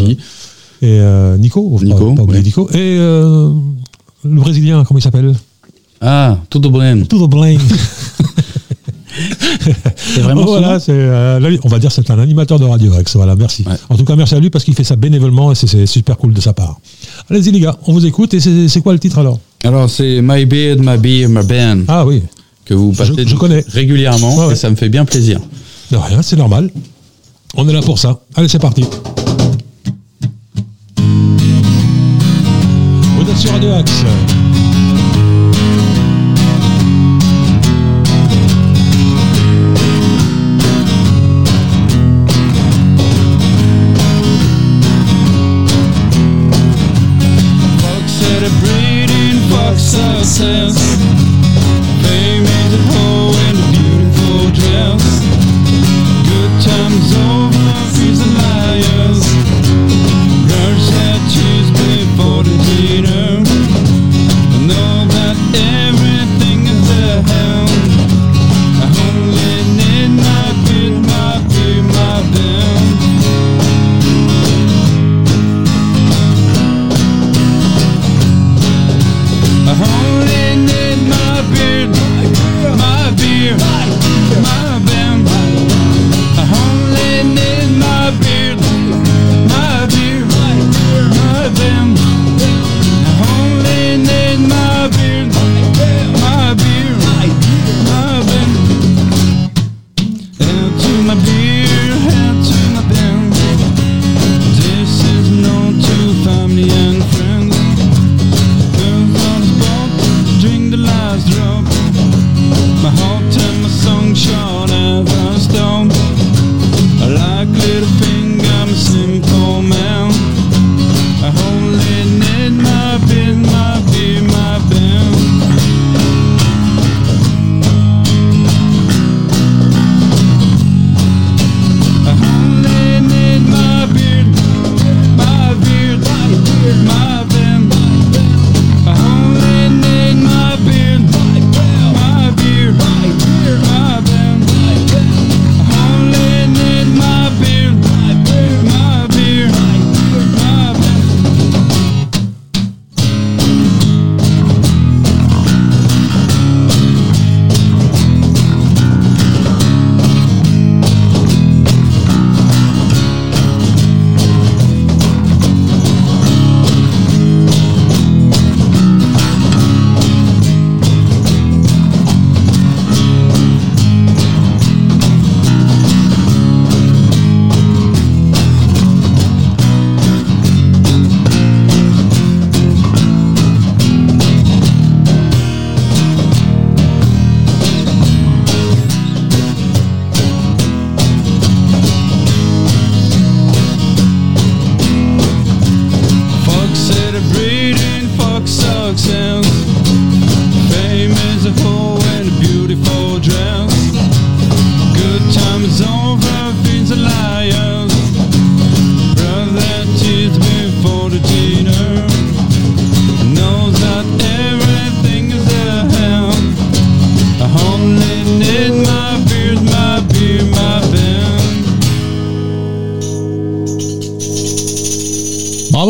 et 0.82 0.98
euh, 1.00 1.38
Nico. 1.38 1.78
pas- 1.78 1.84
Nico, 1.84 2.12
pas 2.12 2.22
ouais. 2.24 2.42
Nico. 2.42 2.68
Et 2.70 2.76
euh, 2.98 3.48
le 4.24 4.40
Brésilien, 4.40 4.84
comment 4.84 4.98
il 4.98 5.02
s'appelle? 5.02 5.32
Ah, 6.02 6.36
tudo 6.50 6.68
bem. 6.70 7.06
Tout 7.06 7.26
Blaine. 7.28 7.58
C'est 9.96 10.20
vraiment 10.20 10.44
voilà, 10.44 10.80
c'est, 10.80 10.92
euh, 10.92 11.38
là, 11.38 11.48
on 11.62 11.68
va 11.68 11.78
dire 11.78 11.92
c'est 11.92 12.10
un 12.10 12.18
animateur 12.18 12.58
de 12.58 12.64
Radio. 12.64 12.92
Voilà, 13.14 13.36
merci. 13.36 13.64
Ouais. 13.66 13.74
En 13.88 13.96
tout 13.96 14.04
cas, 14.04 14.16
merci 14.16 14.34
à 14.34 14.40
lui 14.40 14.50
parce 14.50 14.64
qu'il 14.64 14.74
fait 14.74 14.84
ça 14.84 14.96
bénévolement 14.96 15.52
et 15.52 15.54
c'est, 15.54 15.66
c'est 15.66 15.86
super 15.86 16.16
cool 16.16 16.32
de 16.32 16.40
sa 16.40 16.52
part. 16.52 16.78
Allez-y 17.30 17.50
les 17.52 17.60
gars, 17.60 17.76
on 17.86 17.92
vous 17.92 18.04
écoute 18.06 18.34
et 18.34 18.40
c'est, 18.40 18.68
c'est 18.68 18.80
quoi 18.80 18.92
le 18.92 18.98
titre 18.98 19.18
alors? 19.18 19.38
Alors, 19.64 19.88
c'est 19.88 20.20
My 20.22 20.44
Beard, 20.46 20.78
My 20.80 20.98
Beer, 20.98 21.28
My 21.28 21.44
Band 21.46 21.84
Ah 21.88 22.04
oui, 22.04 22.22
que 22.64 22.74
vous 22.74 22.92
passez 22.92 23.12
je 23.26 23.34
connais. 23.36 23.64
régulièrement 23.68 24.46
ouais. 24.46 24.52
et 24.52 24.56
ça 24.56 24.68
me 24.70 24.76
fait 24.76 24.88
bien 24.88 25.04
plaisir. 25.04 25.40
de 25.90 25.96
rien, 25.96 26.20
c'est 26.22 26.36
normal. 26.36 26.70
On 27.56 27.68
est 27.68 27.72
là 27.72 27.80
pour 27.82 27.98
ça. 27.98 28.20
Allez, 28.34 28.48
c'est 28.48 28.58
parti. 28.58 28.84
Vous 33.16 33.30
êtes 33.30 33.38
sur 33.38 33.52
Radio 33.52 33.70
Axe. 33.72 34.04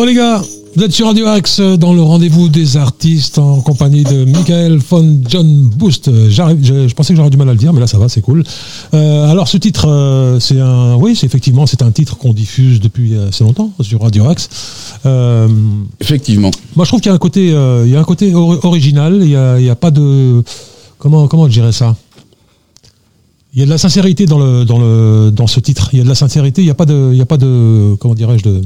Les 0.06 0.14
gars 0.14 0.42
Vous 0.76 0.82
êtes 0.82 0.92
sur 0.92 1.06
Radio 1.06 1.26
Axe 1.26 1.60
euh, 1.60 1.76
dans 1.78 1.94
le 1.94 2.02
rendez-vous 2.02 2.48
des 2.50 2.76
artistes 2.76 3.38
en 3.38 3.62
compagnie 3.62 4.04
de 4.04 4.26
Michael 4.26 4.76
von 4.76 5.20
John 5.26 5.70
Boost. 5.70 6.08
Euh, 6.08 6.28
Je, 6.28 6.88
je 6.88 6.94
pensais 6.94 7.14
que 7.14 7.16
j'aurais 7.16 7.30
du 7.30 7.38
mal 7.38 7.48
à 7.48 7.52
le 7.52 7.58
dire, 7.58 7.72
mais 7.72 7.80
là 7.80 7.86
ça 7.86 7.96
va, 7.96 8.10
c'est 8.10 8.20
cool. 8.20 8.44
Euh, 8.92 9.30
alors 9.30 9.48
ce 9.48 9.56
titre, 9.56 9.86
euh, 9.88 10.38
c'est 10.40 10.60
un, 10.60 10.94
oui, 10.96 11.16
c'est 11.16 11.24
effectivement, 11.24 11.64
c'est 11.66 11.80
un 11.80 11.90
titre 11.90 12.18
qu'on 12.18 12.34
diffuse 12.34 12.80
depuis 12.80 13.16
assez 13.16 13.44
longtemps 13.44 13.72
sur 13.80 14.02
Radio 14.02 14.26
Axe. 14.28 14.50
Euh, 15.06 15.48
Effectivement. 16.00 16.50
moi, 16.76 16.84
je 16.84 16.90
trouve 16.90 17.00
qu'il 17.00 17.08
y 17.08 17.12
a 17.12 17.14
un 17.14 17.18
côté, 17.18 17.46
il 17.46 17.90
y 17.90 17.96
a 17.96 18.00
un 18.00 18.04
côté 18.04 18.34
or- 18.34 18.62
original. 18.64 19.18
Il 19.22 19.30
y 19.30 19.36
a, 19.36 19.58
il 19.58 19.64
y 19.64 19.70
a 19.70 19.76
pas 19.76 19.90
de, 19.90 20.42
comment, 20.98 21.28
comment 21.28 21.46
je 21.48 21.52
dirais 21.52 21.72
ça? 21.72 21.96
Il 23.54 23.60
y 23.60 23.62
a 23.62 23.64
de 23.64 23.70
la 23.70 23.78
sincérité 23.78 24.26
dans 24.26 24.38
le, 24.38 24.64
dans 24.66 24.78
le, 24.78 25.30
dans 25.30 25.46
ce 25.46 25.60
titre. 25.60 25.88
Il 25.92 25.98
y 25.98 26.00
a 26.02 26.04
de 26.04 26.08
la 26.10 26.14
sincérité. 26.14 26.60
Il 26.60 26.66
n'y 26.66 26.70
a 26.70 26.74
pas 26.74 26.84
de, 26.86 27.10
il 27.12 27.16
y 27.18 27.22
a 27.22 27.26
pas 27.26 27.38
de, 27.38 27.94
comment 28.00 28.14
dirais-je 28.14 28.44
de 28.44 28.60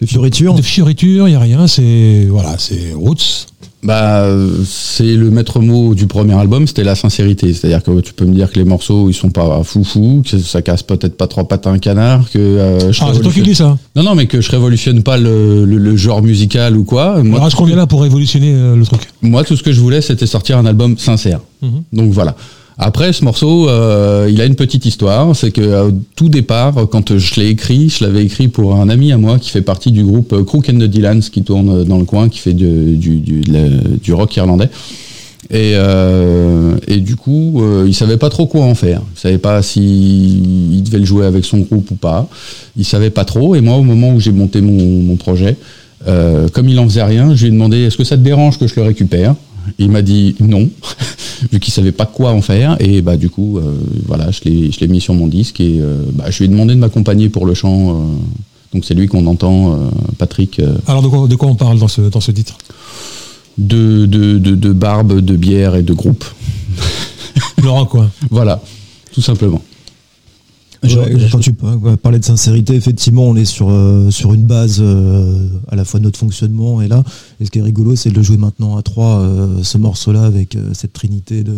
De 0.00 0.06
fioriture. 0.06 0.54
de 0.54 0.62
fioriture, 0.62 1.28
il 1.28 1.32
n'y 1.32 1.36
a 1.36 1.40
rien, 1.40 1.66
c'est 1.66 2.26
voilà, 2.30 2.56
c'est 2.58 2.92
roots. 2.94 3.46
Bah, 3.82 4.26
c'est 4.66 5.16
le 5.16 5.30
maître 5.30 5.58
mot 5.60 5.94
du 5.94 6.06
premier 6.06 6.34
album, 6.34 6.66
c'était 6.66 6.84
la 6.84 6.94
sincérité. 6.94 7.54
C'est-à-dire 7.54 7.82
que 7.82 8.00
tu 8.00 8.12
peux 8.12 8.26
me 8.26 8.34
dire 8.34 8.50
que 8.52 8.58
les 8.58 8.64
morceaux 8.66 9.08
ils 9.08 9.14
sont 9.14 9.30
pas 9.30 9.62
foufou, 9.64 10.22
que 10.30 10.38
ça 10.38 10.60
casse 10.60 10.82
peut-être 10.82 11.16
pas 11.16 11.26
trois 11.26 11.48
pattes 11.48 11.66
à 11.66 11.70
un 11.70 11.78
canard, 11.78 12.28
que 12.30 12.38
euh, 12.38 12.92
je 12.92 13.00
Ah, 13.02 13.10
c'est 13.14 13.20
toi 13.20 13.32
qui 13.32 13.40
dis 13.40 13.54
ça. 13.54 13.78
Non, 13.96 14.02
non, 14.02 14.14
mais 14.14 14.26
que 14.26 14.42
je 14.42 14.50
révolutionne 14.50 15.02
pas 15.02 15.16
le, 15.16 15.64
le- 15.64 15.78
le 15.78 15.96
genre 15.96 16.20
musical 16.22 16.76
ou 16.76 16.84
quoi. 16.84 17.22
Moi, 17.22 17.36
Alors, 17.36 17.48
est-ce 17.48 17.56
qu'on 17.56 17.64
vient 17.64 17.76
là 17.76 17.86
pour 17.86 18.02
révolutionner 18.02 18.52
euh, 18.52 18.76
le 18.76 18.84
truc? 18.84 19.00
Moi, 19.22 19.44
tout 19.44 19.56
ce 19.56 19.62
que 19.62 19.72
je 19.72 19.80
voulais, 19.80 20.02
c'était 20.02 20.26
sortir 20.26 20.58
un 20.58 20.66
album 20.66 20.98
sincère. 20.98 21.40
Mhm. 21.62 21.82
Donc 21.94 22.12
voilà. 22.12 22.36
Après, 22.82 23.12
ce 23.12 23.22
morceau, 23.24 23.68
euh, 23.68 24.26
il 24.32 24.40
a 24.40 24.46
une 24.46 24.54
petite 24.54 24.86
histoire. 24.86 25.36
C'est 25.36 25.50
que 25.50 25.88
au 25.88 25.92
tout 26.16 26.30
départ, 26.30 26.86
quand 26.90 27.18
je 27.18 27.38
l'ai 27.38 27.48
écrit, 27.48 27.90
je 27.90 28.02
l'avais 28.02 28.24
écrit 28.24 28.48
pour 28.48 28.74
un 28.76 28.88
ami 28.88 29.12
à 29.12 29.18
moi 29.18 29.38
qui 29.38 29.50
fait 29.50 29.60
partie 29.60 29.92
du 29.92 30.02
groupe 30.02 30.32
euh, 30.32 30.44
Crook 30.44 30.70
and 30.70 30.78
the 30.78 30.84
Dylans, 30.84 31.20
qui 31.20 31.42
tourne 31.42 31.84
dans 31.84 31.98
le 31.98 32.06
coin, 32.06 32.30
qui 32.30 32.38
fait 32.38 32.54
du, 32.54 32.96
du, 32.96 33.16
du, 33.16 33.42
du 34.02 34.14
rock 34.14 34.34
irlandais. 34.34 34.70
Et, 35.50 35.72
euh, 35.74 36.76
et 36.88 36.96
du 36.96 37.16
coup, 37.16 37.60
euh, 37.60 37.84
il 37.86 37.94
savait 37.94 38.16
pas 38.16 38.30
trop 38.30 38.46
quoi 38.46 38.64
en 38.64 38.74
faire. 38.74 39.02
Il 39.14 39.20
savait 39.20 39.38
pas 39.38 39.60
si 39.60 39.80
il 40.72 40.82
devait 40.82 41.00
le 41.00 41.04
jouer 41.04 41.26
avec 41.26 41.44
son 41.44 41.58
groupe 41.58 41.90
ou 41.90 41.96
pas. 41.96 42.30
Il 42.78 42.86
savait 42.86 43.10
pas 43.10 43.26
trop. 43.26 43.54
Et 43.56 43.60
moi, 43.60 43.76
au 43.76 43.82
moment 43.82 44.14
où 44.14 44.20
j'ai 44.20 44.32
monté 44.32 44.62
mon, 44.62 45.02
mon 45.02 45.16
projet, 45.16 45.56
euh, 46.08 46.48
comme 46.48 46.66
il 46.70 46.78
en 46.78 46.84
faisait 46.84 47.02
rien, 47.02 47.34
je 47.34 47.42
lui 47.42 47.48
ai 47.48 47.52
demandé 47.52 47.78
est-ce 47.82 47.98
que 47.98 48.04
ça 48.04 48.16
te 48.16 48.22
dérange 48.22 48.58
que 48.58 48.66
je 48.66 48.74
le 48.76 48.82
récupère? 48.82 49.34
Il 49.78 49.90
m'a 49.90 50.02
dit 50.02 50.34
non, 50.40 50.68
vu 51.52 51.60
qu'il 51.60 51.72
savait 51.72 51.92
pas 51.92 52.06
quoi 52.06 52.32
en 52.32 52.42
faire. 52.42 52.76
Et 52.80 53.02
bah 53.02 53.16
du 53.16 53.30
coup, 53.30 53.58
euh, 53.58 53.74
voilà, 54.06 54.30
je 54.30 54.40
l'ai 54.44 54.88
mis 54.88 55.00
sur 55.00 55.14
mon 55.14 55.26
disque 55.26 55.60
et 55.60 55.78
euh, 55.80 56.02
bah, 56.12 56.30
je 56.30 56.38
lui 56.38 56.44
ai 56.46 56.48
demandé 56.48 56.74
de 56.74 56.80
m'accompagner 56.80 57.28
pour 57.28 57.46
le 57.46 57.54
chant. 57.54 57.90
euh, 57.90 57.94
donc 58.72 58.84
c'est 58.84 58.94
lui 58.94 59.08
qu'on 59.08 59.26
entend, 59.26 59.90
Patrick. 60.18 60.60
Alors 60.86 61.02
de 61.02 61.08
quoi, 61.08 61.26
de 61.26 61.34
quoi 61.34 61.48
on 61.48 61.56
parle 61.56 61.78
dans 61.80 61.88
ce, 61.88 62.02
dans 62.02 62.20
ce 62.20 62.30
titre? 62.30 62.56
De, 63.58 64.06
de, 64.06 64.38
de, 64.38 64.54
de 64.54 64.72
barbe, 64.72 65.20
de 65.20 65.36
bière 65.36 65.74
et 65.74 65.82
de 65.82 65.92
groupe. 65.92 66.24
Laurent, 67.62 67.84
quoi 67.84 68.08
Voilà, 68.30 68.62
tout 69.12 69.22
simplement. 69.22 69.60
Je- 70.82 70.98
Ouais, 70.98 71.18
je- 71.18 71.30
quand 71.30 71.38
tu 71.40 71.52
parlais 72.02 72.18
de 72.18 72.24
sincérité, 72.24 72.74
effectivement, 72.74 73.24
on 73.28 73.36
est 73.36 73.44
sur, 73.44 73.68
euh, 73.68 74.10
sur 74.10 74.32
une 74.32 74.44
base 74.46 74.78
euh, 74.80 75.46
à 75.68 75.76
la 75.76 75.84
fois 75.84 76.00
de 76.00 76.04
notre 76.04 76.18
fonctionnement 76.18 76.80
et 76.80 76.88
là. 76.88 77.04
Et 77.38 77.44
ce 77.44 77.50
qui 77.50 77.58
est 77.58 77.62
rigolo, 77.62 77.96
c'est 77.96 78.10
de 78.10 78.14
le 78.16 78.22
jouer 78.22 78.38
maintenant 78.38 78.76
à 78.78 78.82
trois, 78.82 79.20
euh, 79.20 79.62
ce 79.62 79.76
morceau-là, 79.76 80.24
avec 80.24 80.56
cette 80.72 80.94
trinité 80.94 81.44
de, 81.44 81.56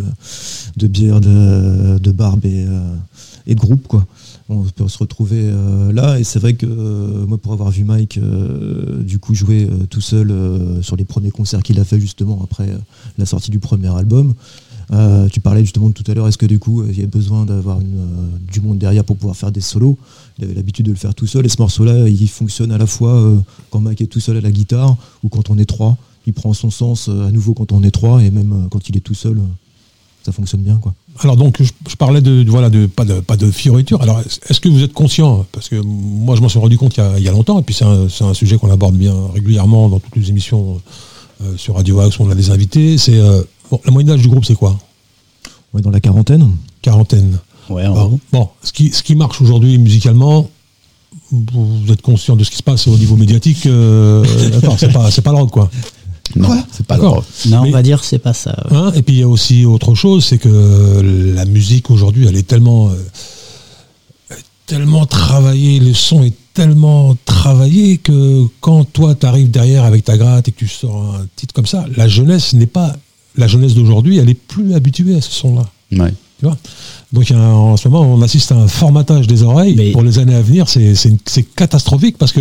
de 0.77 0.87
bière, 0.89 1.21
de, 1.21 1.99
de 1.99 2.11
barbe 2.11 2.45
et, 2.47 2.67
et 3.47 3.55
de 3.55 3.61
groupe. 3.61 3.87
Quoi. 3.87 4.05
On 4.49 4.63
peut 4.65 4.89
se 4.89 4.99
retrouver 4.99 5.51
là. 5.93 6.19
Et 6.19 6.25
c'est 6.25 6.41
vrai 6.41 6.55
que 6.55 6.67
moi, 6.67 7.39
pour 7.39 7.53
avoir 7.53 7.71
vu 7.71 7.85
Mike 7.85 8.19
du 9.01 9.19
coup 9.21 9.35
jouer 9.35 9.69
tout 9.89 10.01
seul 10.01 10.33
sur 10.83 10.97
les 10.97 11.05
premiers 11.05 11.31
concerts 11.31 11.63
qu'il 11.63 11.79
a 11.79 11.85
fait 11.85 12.01
justement 12.01 12.41
après 12.43 12.69
la 13.19 13.25
sortie 13.27 13.51
du 13.53 13.61
premier 13.61 13.89
album, 13.89 14.35
euh, 14.93 15.29
tu 15.29 15.41
parlais 15.41 15.61
justement 15.61 15.91
tout 15.91 16.05
à 16.07 16.15
l'heure, 16.15 16.29
est-ce 16.29 16.39
que 16.39 16.47
du 16.47 16.59
coup 16.59 16.85
il 16.85 16.99
y 16.99 17.03
a 17.03 17.07
besoin 17.07 17.45
d'avoir 17.45 17.79
euh, 17.79 17.83
du 18.51 18.61
monde 18.61 18.79
derrière 18.79 19.05
pour 19.05 19.17
pouvoir 19.17 19.37
faire 19.37 19.53
des 19.53 19.61
solos? 19.61 19.99
Il 20.39 20.45
avait 20.45 20.55
l'habitude 20.55 20.87
de 20.87 20.91
le 20.91 20.97
faire 20.97 21.15
tout 21.15 21.27
seul 21.27 21.47
et 21.47 21.49
ce 21.49 21.61
morceau-là 21.61 22.09
il 22.09 22.29
fonctionne 22.29 22.73
à 22.73 22.79
la 22.79 22.87
fois 22.87 23.13
euh, 23.13 23.39
quand 23.71 23.81
Mike 23.81 24.01
est 24.01 24.07
tout 24.07 24.21
seul 24.21 24.37
à 24.37 24.41
la 24.41 24.51
guitare 24.51 24.97
ou 25.23 25.29
quand 25.29 25.51
on 25.51 25.59
est 25.59 25.65
trois. 25.65 25.97
Il 26.27 26.35
prend 26.35 26.53
son 26.53 26.71
sens 26.71 27.09
à 27.09 27.31
nouveau 27.33 27.53
quand 27.55 27.73
on 27.73 27.83
est 27.83 27.91
trois 27.91 28.23
et 28.23 28.31
même 28.31 28.69
quand 28.71 28.89
il 28.89 28.97
est 28.97 29.01
tout 29.01 29.15
seul, 29.15 29.41
ça 30.25 30.31
fonctionne 30.31 30.63
bien. 30.63 30.81
Alors 31.21 31.37
donc 31.37 31.61
je, 31.61 31.97
parlais 31.97 32.21
de, 32.21 32.45
voilà 32.49 32.71
de 32.71 32.87
pas 32.87 33.05
de 33.05 33.21
pas 33.21 33.37
fioriture. 33.51 34.01
Alors 34.03 34.21
est-ce 34.21 34.61
que 34.61 34.69
vous 34.69 34.83
êtes 34.83 34.93
conscient? 34.93 35.45
Parce 35.51 35.69
que 35.69 35.77
moi 35.77 36.37
je 36.37 36.43
m'en 36.43 36.49
suis 36.49 36.61
rendu 36.61 36.79
compte 36.79 36.97
il 36.97 37.25
y 37.25 37.29
a, 37.29 37.33
longtemps 37.33 37.59
et 37.59 37.63
puis 37.63 37.75
c'est 37.75 37.85
un, 37.85 38.35
sujet 38.35 38.57
qu'on 38.57 38.71
aborde 38.71 38.95
bien 38.95 39.15
régulièrement 39.35 39.89
dans 39.89 39.99
toutes 39.99 40.15
les 40.15 40.31
émissions 40.31 40.81
sur 41.57 41.75
Radio 41.75 41.99
Axe 41.99 42.21
où 42.21 42.23
on 42.23 42.31
a 42.31 42.37
des 42.37 42.51
invités. 42.51 42.99
C'est 42.99 43.21
bon, 43.73 43.81
la 43.85 43.91
moyenne 43.91 44.09
d'âge 44.09 44.21
du 44.23 44.29
groupe 44.29 44.45
c'est 44.45 44.55
quoi 44.55 44.79
On 45.73 45.79
est 45.79 45.83
dans 45.83 45.91
la 45.91 46.01
quarantaine. 46.01 46.49
Quarantaine. 46.83 47.39
Ouais, 47.71 47.87
en 47.87 48.19
bon, 48.33 48.49
ce 48.63 48.73
qui 48.73 48.91
ce 48.91 49.03
qui 49.03 49.15
marche 49.17 49.41
aujourd'hui 49.41 49.79
musicalement. 49.79 50.49
Vous 51.31 51.93
êtes 51.93 52.01
conscient 52.03 52.37
de 52.37 52.45
ce 52.45 52.51
qui 52.51 52.57
se 52.57 52.63
passe 52.63 52.87
au 52.87 52.97
niveau 52.97 53.17
médiatique 53.17 53.67
euh, 53.67 54.25
D'accord, 54.51 54.77
c'est 54.79 54.93
pas 54.93 55.11
c'est 55.11 55.23
pas 55.23 55.33
le 55.33 55.39
rock 55.39 55.51
quoi. 55.51 55.71
Non, 56.37 56.49
c'est 56.73 56.87
pas 56.87 56.97
grave. 56.97 57.25
Non, 57.49 57.63
Mais- 57.63 57.69
on 57.69 57.73
va 57.73 57.83
dire 57.83 58.03
c'est 58.05 58.19
pas 58.19 58.33
ça. 58.33 58.57
ouais. 58.71 58.77
Hein, 58.77 58.93
et 58.95 59.03
puis 59.03 59.17
il 59.17 59.21
y 59.21 59.23
a 59.23 59.29
aussi 59.29 59.65
autre 59.67 59.95
chose, 59.95 60.25
c'est 60.25 60.39
que 60.39 61.33
la 61.35 61.45
musique 61.45 61.91
aujourd'hui, 61.91 62.27
elle 62.27 62.37
est 62.37 62.47
tellement, 62.47 62.89
euh, 62.89 62.95
elle 64.31 64.39
est 64.39 64.45
tellement 64.67 65.05
travaillée, 65.07 65.79
le 65.81 65.93
son 65.93 66.23
est 66.23 66.35
tellement 66.55 67.15
travaillé 67.27 67.99
que 67.99 68.45
quand 68.61 68.85
toi 68.91 69.15
tu 69.15 69.27
arrives 69.27 69.51
derrière 69.51 69.85
avec 69.85 70.05
ta 70.05 70.17
gratte 70.17 70.49
et 70.49 70.53
que 70.53 70.59
tu 70.59 70.69
sors 70.69 71.15
un 71.17 71.27
titre 71.37 71.53
comme 71.55 71.67
ça, 71.67 71.85
la 71.97 72.09
jeunesse 72.09 72.53
n'est 72.55 72.67
pas, 72.67 72.97
la 73.37 73.47
jeunesse 73.47 73.75
d'aujourd'hui, 73.75 74.19
elle 74.19 74.29
est 74.29 74.35
plus 74.35 74.75
habituée 74.75 75.15
à 75.15 75.21
ce 75.21 75.31
son-là. 75.33 75.69
Ouais. 75.93 76.13
Tu 76.39 76.47
vois? 76.47 76.57
Donc 77.13 77.31
un- 77.31 77.41
en 77.53 77.77
ce 77.77 77.89
moment, 77.89 78.15
on 78.15 78.21
assiste 78.23 78.53
à 78.53 78.57
un 78.57 78.67
formatage 78.69 79.27
des 79.27 79.43
oreilles. 79.43 79.75
Mais- 79.77 79.93
Pour 79.93 80.03
les 80.03 80.19
années 80.19 80.35
à 80.35 80.43
venir, 80.43 80.69
c'est 80.69 81.17
catastrophique 81.57 82.19
parce 82.19 82.33
que 82.33 82.41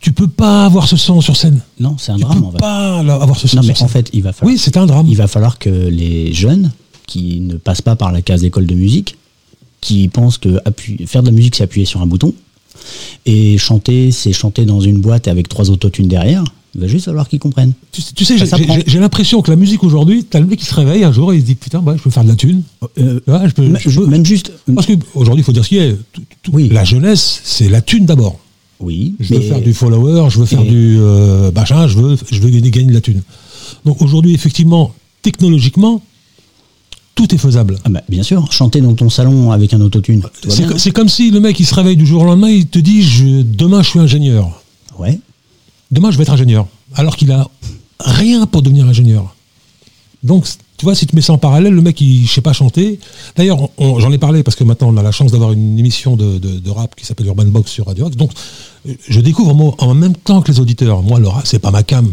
tu 0.00 0.12
peux 0.12 0.26
pas 0.28 0.64
avoir 0.64 0.88
ce 0.88 0.96
son 0.96 1.20
sur 1.20 1.36
scène. 1.36 1.60
Non, 1.78 1.96
c'est 1.98 2.10
un 2.12 2.16
Tu 2.16 2.22
drame 2.22 2.40
peux 2.40 2.46
en 2.46 2.50
fait. 2.52 2.58
pas 2.58 2.98
avoir 2.98 3.36
ce 3.38 3.46
son 3.46 3.56
Non, 3.58 3.62
sur 3.62 3.68
mais 3.68 3.74
scène. 3.76 3.84
en 3.84 3.88
fait, 3.88 4.10
il 4.12 4.22
va 4.22 4.32
falloir 4.32 4.52
oui, 4.52 4.58
c'est 4.58 4.76
un 4.76 4.86
drame. 4.86 5.06
il 5.08 5.16
va 5.16 5.28
falloir 5.28 5.58
que 5.58 5.68
les 5.70 6.32
jeunes 6.32 6.72
qui 7.06 7.40
ne 7.40 7.54
passent 7.56 7.82
pas 7.82 7.94
par 7.96 8.10
la 8.12 8.22
case 8.22 8.42
école 8.44 8.66
de 8.66 8.74
musique, 8.74 9.16
qui 9.80 10.08
pensent 10.08 10.38
que 10.38 10.60
faire 11.06 11.22
de 11.22 11.28
la 11.28 11.32
musique 11.32 11.54
c'est 11.56 11.64
appuyer 11.64 11.86
sur 11.86 12.00
un 12.02 12.06
bouton, 12.06 12.32
et 13.26 13.58
chanter 13.58 14.10
c'est 14.10 14.32
chanter 14.32 14.64
dans 14.64 14.80
une 14.80 14.98
boîte 15.00 15.28
avec 15.28 15.48
trois 15.48 15.70
autotunes 15.70 16.08
derrière, 16.08 16.42
il 16.74 16.80
va 16.80 16.86
juste 16.86 17.04
falloir 17.04 17.28
qu'ils 17.28 17.38
comprennent. 17.38 17.72
Tu, 17.92 18.02
tu 18.02 18.24
sais, 18.24 18.36
j'ai- 18.38 18.98
l'impression 18.98 19.42
que 19.42 19.50
la 19.50 19.56
musique 19.56 19.84
aujourd'hui, 19.84 20.24
t'as 20.24 20.40
le 20.40 20.46
mec 20.46 20.58
qui 20.58 20.64
se 20.64 20.74
réveille 20.74 21.04
un 21.04 21.12
jour 21.12 21.32
et 21.32 21.36
il 21.36 21.40
se 21.42 21.46
dit 21.46 21.54
putain, 21.54 21.80
bah, 21.80 21.94
je 21.98 22.02
peux 22.02 22.10
faire 22.10 22.24
de 22.24 22.28
la 22.30 22.34
thune. 22.36 22.62
Euh, 22.98 23.20
vois, 23.26 23.46
je 23.46 23.52
peux- 23.52 23.62
même, 23.66 23.78
je 23.84 24.00
peux- 24.00 24.06
même 24.06 24.24
juste, 24.24 24.52
Parce 24.74 24.86
qu'aujourd'hui, 24.86 25.42
il 25.42 25.44
faut 25.44 25.52
dire 25.52 25.64
ce 25.64 25.68
qui 25.68 25.78
est. 25.78 25.96
Tout- 26.12 26.22
tout- 26.42 26.50
Oui. 26.54 26.68
La 26.72 26.84
jeunesse, 26.84 27.40
c'est 27.44 27.68
la 27.68 27.80
thune 27.82 28.06
d'abord. 28.06 28.38
oui, 28.80 29.14
Je 29.20 29.32
veux 29.34 29.40
mais 29.40 29.46
faire 29.46 29.60
du 29.60 29.74
follower, 29.74 30.28
je 30.30 30.38
veux 30.40 30.46
faire 30.46 30.62
Et- 30.62 30.68
du 30.68 30.96
euh, 30.98 31.52
machin, 31.52 31.86
je 31.86 31.96
veux, 31.98 32.16
je 32.30 32.40
veux 32.40 32.50
gagner, 32.50 32.70
gagner 32.70 32.88
de 32.88 32.94
la 32.94 33.00
thune. 33.00 33.22
Donc 33.84 34.02
aujourd'hui, 34.02 34.34
effectivement, 34.34 34.92
technologiquement, 35.22 36.02
tout 37.14 37.32
est 37.34 37.38
faisable. 37.38 37.78
Ah 37.84 37.90
bah, 37.90 38.02
bien 38.08 38.22
sûr, 38.22 38.50
chanter 38.52 38.80
dans 38.80 38.94
ton 38.94 39.10
salon 39.10 39.52
avec 39.52 39.72
un 39.74 39.80
autotune. 39.82 40.20
va 40.20 40.30
C'est 40.78 40.90
comme 40.90 41.08
si 41.08 41.30
le 41.30 41.38
mec 41.40 41.60
il 41.60 41.66
se 41.66 41.74
réveille 41.74 41.96
du 41.96 42.06
jour 42.06 42.22
au 42.22 42.24
lendemain, 42.24 42.48
il 42.48 42.66
te 42.66 42.78
dit 42.78 43.02
je, 43.02 43.42
demain 43.42 43.82
je 43.82 43.90
suis 43.90 43.98
ingénieur. 43.98 44.46
hein. 44.46 44.94
Ouais. 44.98 45.20
Demain 45.92 46.10
je 46.10 46.16
vais 46.16 46.22
être 46.22 46.32
ingénieur. 46.32 46.66
Alors 46.94 47.16
qu'il 47.16 47.30
a 47.30 47.48
rien 48.00 48.46
pour 48.46 48.62
devenir 48.62 48.86
ingénieur. 48.86 49.34
Donc 50.24 50.46
tu 50.78 50.84
vois, 50.86 50.94
si 50.96 51.06
tu 51.06 51.14
mets 51.14 51.22
ça 51.22 51.32
en 51.32 51.38
parallèle, 51.38 51.72
le 51.74 51.82
mec 51.82 52.00
il 52.00 52.26
sait 52.26 52.40
pas 52.40 52.52
chanter. 52.52 52.98
D'ailleurs, 53.36 53.68
j'en 53.78 54.10
ai 54.10 54.18
parlé 54.18 54.42
parce 54.42 54.56
que 54.56 54.64
maintenant 54.64 54.88
on 54.92 54.96
a 54.96 55.02
la 55.02 55.12
chance 55.12 55.30
d'avoir 55.30 55.52
une 55.52 55.78
émission 55.78 56.16
de, 56.16 56.38
de- 56.38 56.58
de 56.58 56.70
rap 56.70 56.94
qui 56.96 57.06
s'appelle 57.06 57.26
Urban 57.26 57.44
Box 57.46 57.70
sur 57.70 57.86
Radio 57.86 58.06
Axe. 58.06 58.16
Donc 58.16 58.32
je 59.08 59.20
découvre 59.20 59.54
moi, 59.54 59.74
en 59.78 59.94
même 59.94 60.16
temps 60.16 60.40
que 60.42 60.50
les 60.50 60.58
auditeurs. 60.58 61.02
Moi, 61.02 61.20
le 61.20 61.28
rap, 61.28 61.46
c'est 61.46 61.58
pas 61.60 61.70
ma 61.70 61.82
cam. 61.84 62.12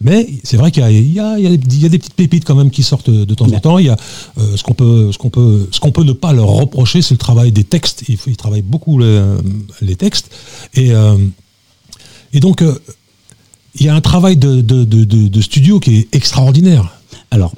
Mais 0.00 0.28
c'est 0.42 0.56
vrai 0.56 0.70
qu'il 0.72 0.84
y 0.90 0.92
y, 0.92 1.12
y 1.14 1.20
a 1.20 1.36
des- 1.38 1.76
il 1.76 1.80
y 1.80 1.86
a 1.86 1.88
des 1.88 1.98
petites 1.98 2.14
pépites 2.14 2.44
quand 2.44 2.56
même 2.56 2.70
qui 2.70 2.82
sortent 2.82 3.10
de 3.10 3.34
temps 3.34 3.46
en 3.46 3.60
temps. 3.60 3.78
Il 3.78 3.86
y 3.86 3.88
a 3.90 3.96
euh, 4.38 4.56
ce 4.56 4.62
qu'on 4.64 4.74
peut, 4.74 5.10
ce 5.12 5.18
qu'on 5.18 5.30
peut, 5.30 5.68
ce 5.70 5.78
qu'on 5.80 5.92
peut 5.92 6.02
ne 6.04 6.12
pas 6.12 6.32
leur 6.32 6.48
reprocher, 6.48 7.00
c'est 7.02 7.14
le 7.14 7.18
travail 7.18 7.52
des 7.52 7.64
textes. 7.64 8.02
Il 8.08 8.18
ils 8.26 8.36
travaillent 8.36 8.62
beaucoup 8.62 8.98
les, 8.98 9.22
les 9.80 9.94
textes. 9.96 10.30
Et, 10.74 10.90
euh, 10.92 11.16
et 12.32 12.40
donc, 12.40 12.62
euh, 12.62 12.76
il 13.76 13.86
y 13.86 13.88
a 13.88 13.94
un 13.94 14.00
travail 14.00 14.36
de, 14.36 14.60
de, 14.60 14.84
de, 14.84 15.04
de- 15.04 15.28
de 15.28 15.40
studio 15.40 15.80
qui 15.80 15.96
est 15.96 16.14
extraordinaire. 16.14 16.92
Alors, 17.30 17.52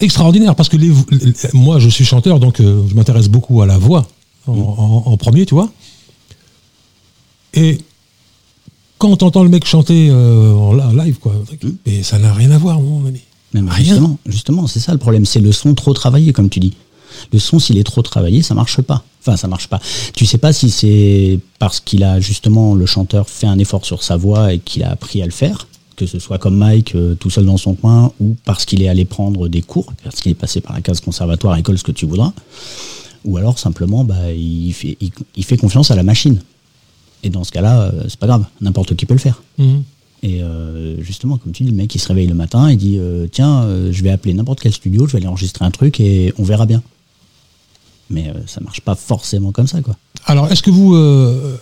Extraordinaire, 0.00 0.54
parce 0.54 0.68
que 0.68 0.76
les, 0.76 0.92
les- 1.10 1.32
moi, 1.54 1.80
je 1.80 1.88
suis 1.88 2.04
chanteur, 2.04 2.38
donc 2.38 2.60
euh, 2.60 2.84
je 2.88 2.94
m'intéresse 2.94 3.28
beaucoup 3.28 3.62
à 3.62 3.66
la 3.66 3.78
voix 3.78 4.06
en, 4.46 4.52
en- 4.52 5.02
en 5.10 5.16
premier, 5.16 5.44
tu 5.44 5.54
vois. 5.54 5.72
Et 7.54 7.78
quand 8.98 9.08
on 9.22 9.26
entend 9.26 9.42
le 9.42 9.48
mec 9.48 9.66
chanter 9.66 10.08
euh, 10.10 10.52
en 10.52 10.72
live, 10.92 11.18
quoi, 11.18 11.34
et 11.84 12.04
ça 12.04 12.18
n'a 12.20 12.32
rien 12.32 12.52
à 12.52 12.58
voir, 12.58 12.80
mon 12.80 13.06
ami. 13.06 13.22
même 13.54 13.68
Rien. 13.68 13.84
justement, 13.94 14.18
justement, 14.26 14.66
c'est 14.68 14.78
ça 14.80 14.92
le 14.92 14.98
problème, 14.98 15.26
c'est 15.26 15.40
le 15.40 15.50
son 15.50 15.74
trop 15.74 15.94
travaillé, 15.94 16.32
comme 16.32 16.48
tu 16.48 16.60
dis. 16.60 16.74
Le 17.32 17.40
son, 17.40 17.58
s'il 17.58 17.76
est 17.78 17.84
trop 17.84 18.02
travaillé, 18.02 18.42
ça 18.42 18.54
marche 18.54 18.80
pas. 18.80 19.02
Enfin, 19.28 19.36
ça 19.36 19.46
marche 19.46 19.68
pas. 19.68 19.78
Tu 20.14 20.24
sais 20.24 20.38
pas 20.38 20.54
si 20.54 20.70
c'est 20.70 21.38
parce 21.58 21.80
qu'il 21.80 22.02
a 22.02 22.18
justement 22.18 22.74
le 22.74 22.86
chanteur 22.86 23.28
fait 23.28 23.46
un 23.46 23.58
effort 23.58 23.84
sur 23.84 24.02
sa 24.02 24.16
voix 24.16 24.54
et 24.54 24.58
qu'il 24.58 24.82
a 24.84 24.90
appris 24.90 25.20
à 25.20 25.26
le 25.26 25.32
faire, 25.32 25.66
que 25.96 26.06
ce 26.06 26.18
soit 26.18 26.38
comme 26.38 26.56
Mike 26.56 26.94
euh, 26.94 27.14
tout 27.14 27.28
seul 27.28 27.44
dans 27.44 27.58
son 27.58 27.74
coin, 27.74 28.10
ou 28.20 28.36
parce 28.46 28.64
qu'il 28.64 28.82
est 28.82 28.88
allé 28.88 29.04
prendre 29.04 29.48
des 29.48 29.60
cours, 29.60 29.92
parce 30.02 30.20
qu'il 30.22 30.32
est 30.32 30.36
passé 30.36 30.62
par 30.62 30.74
la 30.74 30.80
case 30.80 31.00
conservatoire, 31.00 31.58
école, 31.58 31.76
ce 31.76 31.84
que 31.84 31.92
tu 31.92 32.06
voudras, 32.06 32.32
ou 33.26 33.36
alors 33.36 33.58
simplement, 33.58 34.02
bah, 34.02 34.32
il 34.32 34.72
fait, 34.72 34.96
il, 35.00 35.10
il 35.36 35.44
fait 35.44 35.58
confiance 35.58 35.90
à 35.90 35.94
la 35.94 36.02
machine. 36.02 36.40
Et 37.22 37.28
dans 37.28 37.44
ce 37.44 37.52
cas-là, 37.52 37.82
euh, 37.82 38.04
c'est 38.08 38.18
pas 38.18 38.28
grave, 38.28 38.46
n'importe 38.62 38.96
qui 38.96 39.04
peut 39.04 39.14
le 39.14 39.20
faire. 39.20 39.42
Mhm. 39.58 39.82
Et 40.22 40.42
euh, 40.42 41.02
justement, 41.02 41.36
comme 41.36 41.52
tu 41.52 41.64
dis, 41.64 41.70
le 41.70 41.76
mec 41.76 41.94
il 41.94 41.98
se 41.98 42.08
réveille 42.08 42.26
le 42.26 42.34
matin 42.34 42.68
et 42.68 42.76
dit 42.76 42.98
Tiens, 43.30 43.68
je 43.90 44.02
vais 44.02 44.10
appeler 44.10 44.32
n'importe 44.32 44.60
quel 44.60 44.72
studio, 44.72 45.06
je 45.06 45.12
vais 45.12 45.18
aller 45.18 45.28
enregistrer 45.28 45.66
un 45.66 45.70
truc 45.70 46.00
et 46.00 46.32
on 46.38 46.44
verra 46.44 46.64
bien. 46.64 46.82
Mais 48.10 48.28
euh, 48.28 48.34
ça 48.46 48.60
marche 48.60 48.80
pas 48.80 48.94
forcément 48.94 49.52
comme 49.52 49.66
ça, 49.66 49.80
quoi. 49.82 49.96
Alors, 50.26 50.50
est-ce 50.50 50.62
que 50.62 50.70
vous. 50.70 50.94
euh, 50.94 51.56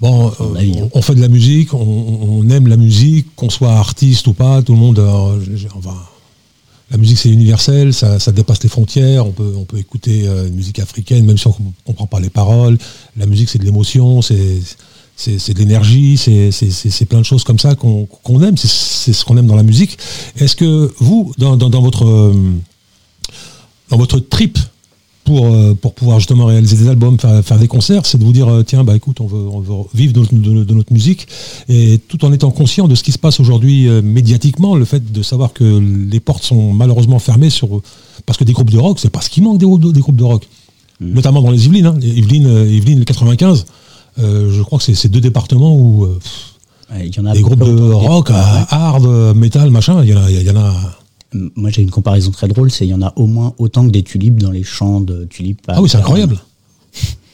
bon, 0.00 0.28
euh, 0.40 0.54
hein. 0.56 0.88
on, 0.92 0.98
on 0.98 1.02
fait 1.02 1.14
de 1.14 1.20
la 1.20 1.28
musique, 1.28 1.72
on, 1.74 1.78
on 1.80 2.48
aime 2.50 2.68
la 2.68 2.76
musique, 2.76 3.34
qu'on 3.36 3.50
soit 3.50 3.72
artiste 3.72 4.26
ou 4.26 4.34
pas, 4.34 4.62
tout 4.62 4.74
le 4.74 4.78
monde. 4.78 4.98
euh, 4.98 5.38
enfin, 5.74 5.96
la 6.90 6.98
musique, 6.98 7.18
c'est 7.18 7.30
universel, 7.30 7.94
ça, 7.94 8.18
ça 8.18 8.30
dépasse 8.30 8.62
les 8.62 8.68
frontières. 8.68 9.26
On 9.26 9.32
peut, 9.32 9.54
on 9.56 9.64
peut 9.64 9.78
écouter 9.78 10.28
euh, 10.28 10.46
une 10.48 10.54
musique 10.54 10.78
africaine, 10.80 11.24
même 11.24 11.38
si 11.38 11.46
on 11.46 11.54
ne 11.58 11.70
comprend 11.86 12.06
pas 12.06 12.20
les 12.20 12.30
paroles. 12.30 12.76
La 13.16 13.26
musique, 13.26 13.48
c'est 13.48 13.58
de 13.58 13.64
l'émotion, 13.64 14.22
c'est. 14.22 14.60
C'est 15.16 15.38
c'est 15.38 15.54
de 15.54 15.60
l'énergie, 15.60 16.16
c'est 16.16 17.04
plein 17.04 17.20
de 17.20 17.24
choses 17.24 17.44
comme 17.44 17.60
ça 17.60 17.76
qu'on 17.76 18.04
qu'on 18.04 18.42
aime, 18.42 18.56
c'est 18.56 19.12
ce 19.12 19.24
qu'on 19.24 19.36
aime 19.36 19.46
dans 19.46 19.54
la 19.54 19.62
musique. 19.62 19.96
Est-ce 20.38 20.56
que 20.56 20.92
vous, 20.98 21.32
dans, 21.38 21.56
dans, 21.56 21.70
dans 21.70 21.80
votre, 21.80 22.34
dans 23.90 23.96
votre 23.96 24.18
trip 24.18 24.58
pour, 25.24 25.46
euh, 25.46 25.74
pour 25.74 25.94
pouvoir 25.94 26.18
justement 26.20 26.44
réaliser 26.46 26.76
des 26.76 26.88
albums, 26.88 27.18
faire, 27.18 27.42
faire 27.44 27.58
des 27.58 27.66
concerts, 27.68 28.04
c'est 28.06 28.18
de 28.18 28.24
vous 28.24 28.32
dire 28.32 28.48
euh, 28.48 28.62
tiens 28.62 28.84
bah 28.84 28.94
écoute 28.94 29.20
on 29.20 29.26
veut, 29.26 29.38
on 29.50 29.60
veut 29.60 29.74
vivre 29.94 30.12
de, 30.12 30.20
de- 30.30 30.64
de 30.64 30.74
notre 30.74 30.92
musique 30.92 31.26
et 31.68 31.98
tout 32.08 32.24
en 32.24 32.32
étant 32.32 32.50
conscient 32.50 32.88
de 32.88 32.94
ce 32.94 33.02
qui 33.02 33.12
se 33.12 33.18
passe 33.18 33.40
aujourd'hui 33.40 33.88
euh, 33.88 34.02
médiatiquement, 34.02 34.76
le 34.76 34.84
fait 34.84 35.12
de 35.12 35.22
savoir 35.22 35.52
que 35.52 35.64
les 36.10 36.20
portes 36.20 36.42
sont 36.44 36.72
malheureusement 36.72 37.18
fermées 37.18 37.50
sur 37.50 37.68
parce 38.26 38.38
que 38.38 38.44
des 38.44 38.52
groupes 38.52 38.70
de 38.70 38.78
rock, 38.78 38.98
c'est 39.00 39.10
pas 39.10 39.20
ce 39.22 39.30
qui 39.30 39.40
manque 39.40 39.58
des, 39.58 39.66
groupes 39.66 39.82
de- 39.82 39.92
des 39.92 40.00
groupes 40.00 40.16
de 40.16 40.24
rock, 40.24 40.46
notamment 41.00 41.42
dans 41.42 41.50
les 41.50 41.64
Yvelines. 41.66 41.86
Hein. 41.86 41.96
Les 42.00 42.08
Yvelines, 42.08 42.46
euh, 42.46 42.68
Yvelines, 42.70 42.98
le 43.00 43.04
95, 43.04 43.66
euh, 44.20 44.52
je 44.52 44.62
crois 44.62 44.78
que 44.78 44.84
c'est 44.84 44.94
ces 44.94 45.08
deux 45.08 45.20
départements 45.20 45.74
où 45.76 46.06
pff, 46.06 46.32
Ouais, 46.92 47.08
Il 47.08 47.16
y 47.16 47.20
en 47.20 47.24
a 47.24 47.32
des 47.32 47.40
groupes 47.40 47.64
de 47.64 47.92
rock, 47.92 48.28
Ouais. 48.28 48.36
hard, 48.36 49.34
metal, 49.34 49.70
machin, 49.70 50.02
il 50.04 50.10
y 50.10 50.14
en 50.14 50.22
a, 50.22 50.30
il 50.30 50.42
y 50.46 50.50
en 50.50 50.56
a 50.56 50.68
M- 50.68 50.74
Moi, 51.56 51.70
j'ai 51.70 51.82
une 51.82 51.90
comparaison 51.90 52.30
très 52.30 52.46
drôle, 52.48 52.70
c'est 52.70 52.86
il 52.86 52.90
y 52.90 52.94
en 52.94 53.02
a 53.02 53.12
au 53.16 53.26
moins 53.26 53.54
autant 53.58 53.84
que 53.86 53.90
des 53.90 54.02
tulipes 54.04 54.40
dans 54.40 54.52
les 54.52 54.62
champs 54.62 55.00
de 55.00 55.24
tulipes. 55.24 55.60
Ah 55.68 55.82
oui, 55.82 55.88
c'est 55.88 55.98
incroyable. 55.98 56.38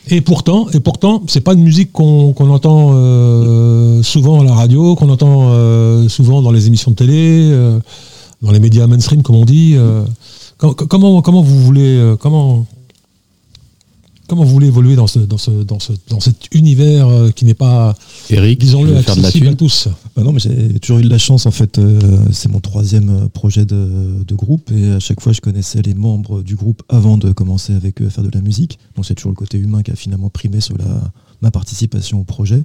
Et 0.08 0.22
pourtant, 0.22 0.68
et 0.70 0.80
pourtant, 0.80 1.22
c'est 1.28 1.42
pas 1.42 1.52
une 1.52 1.62
musique 1.62 1.92
qu'on 1.92 2.34
entend 2.50 2.92
euh, 2.94 4.02
souvent 4.02 4.40
à 4.40 4.44
la 4.44 4.54
radio, 4.54 4.94
qu'on 4.96 5.10
entend 5.10 5.50
euh, 5.50 6.08
souvent 6.08 6.40
dans 6.42 6.50
les 6.50 6.66
émissions 6.66 6.90
de 6.92 6.96
télé, 6.96 7.50
euh, 7.52 7.78
dans 8.42 8.50
les 8.50 8.58
médias 8.58 8.86
mainstream, 8.86 9.22
comme 9.22 9.36
on 9.36 9.44
dit. 9.44 9.76
Com- 10.56 10.74
comment, 10.74 11.20
comment 11.22 11.42
vous 11.42 11.60
voulez, 11.62 12.14
comment, 12.20 12.66
comment 14.30 14.44
vous 14.44 14.52
voulez 14.52 14.68
évoluer 14.68 14.94
dans 14.94 15.08
ce, 15.08 15.18
dans 15.18 15.36
ce, 15.38 15.50
dans 15.50 15.80
ce, 15.80 15.92
dans 16.08 16.20
cet 16.20 16.54
univers 16.54 17.08
euh, 17.08 17.30
qui 17.30 17.44
n'est 17.44 17.54
pas, 17.54 17.96
Eric, 18.30 18.60
disons-le, 18.60 18.90
tu 18.90 18.94
veux 18.94 19.02
faire 19.02 19.16
de 19.16 19.22
la 19.22 19.26
accessible 19.28 19.48
à 19.48 19.54
tous? 19.56 19.88
Bah 20.14 20.22
non, 20.22 20.30
mais 20.32 20.38
j'ai 20.38 20.78
toujours 20.78 21.00
eu 21.00 21.02
de 21.02 21.08
la 21.08 21.18
chance 21.18 21.46
en 21.46 21.50
fait. 21.50 21.78
euh, 21.78 21.98
c'est 22.30 22.48
mon 22.48 22.60
troisième 22.60 23.10
euh, 23.10 23.28
projet 23.28 23.64
de, 23.64 24.22
de 24.24 24.34
groupe 24.36 24.70
et 24.70 24.92
à 24.92 25.00
chaque 25.00 25.20
fois 25.20 25.32
je 25.32 25.40
connaissais 25.40 25.82
les 25.82 25.94
membres 25.94 26.42
du 26.42 26.54
groupe 26.54 26.82
avant 26.88 27.18
de 27.18 27.32
commencer 27.32 27.74
avec 27.74 28.00
eux 28.00 28.06
à 28.06 28.10
faire 28.10 28.22
de 28.22 28.30
la 28.32 28.40
musique. 28.40 28.78
Donc 28.94 29.04
c'est 29.04 29.16
toujours 29.16 29.32
le 29.32 29.36
côté 29.36 29.58
humain 29.58 29.82
qui 29.82 29.90
a 29.90 29.96
finalement 29.96 30.30
primé 30.30 30.60
sur 30.60 30.78
la, 30.78 31.10
ma 31.42 31.50
participation 31.50 32.20
au 32.20 32.24
projet. 32.24 32.62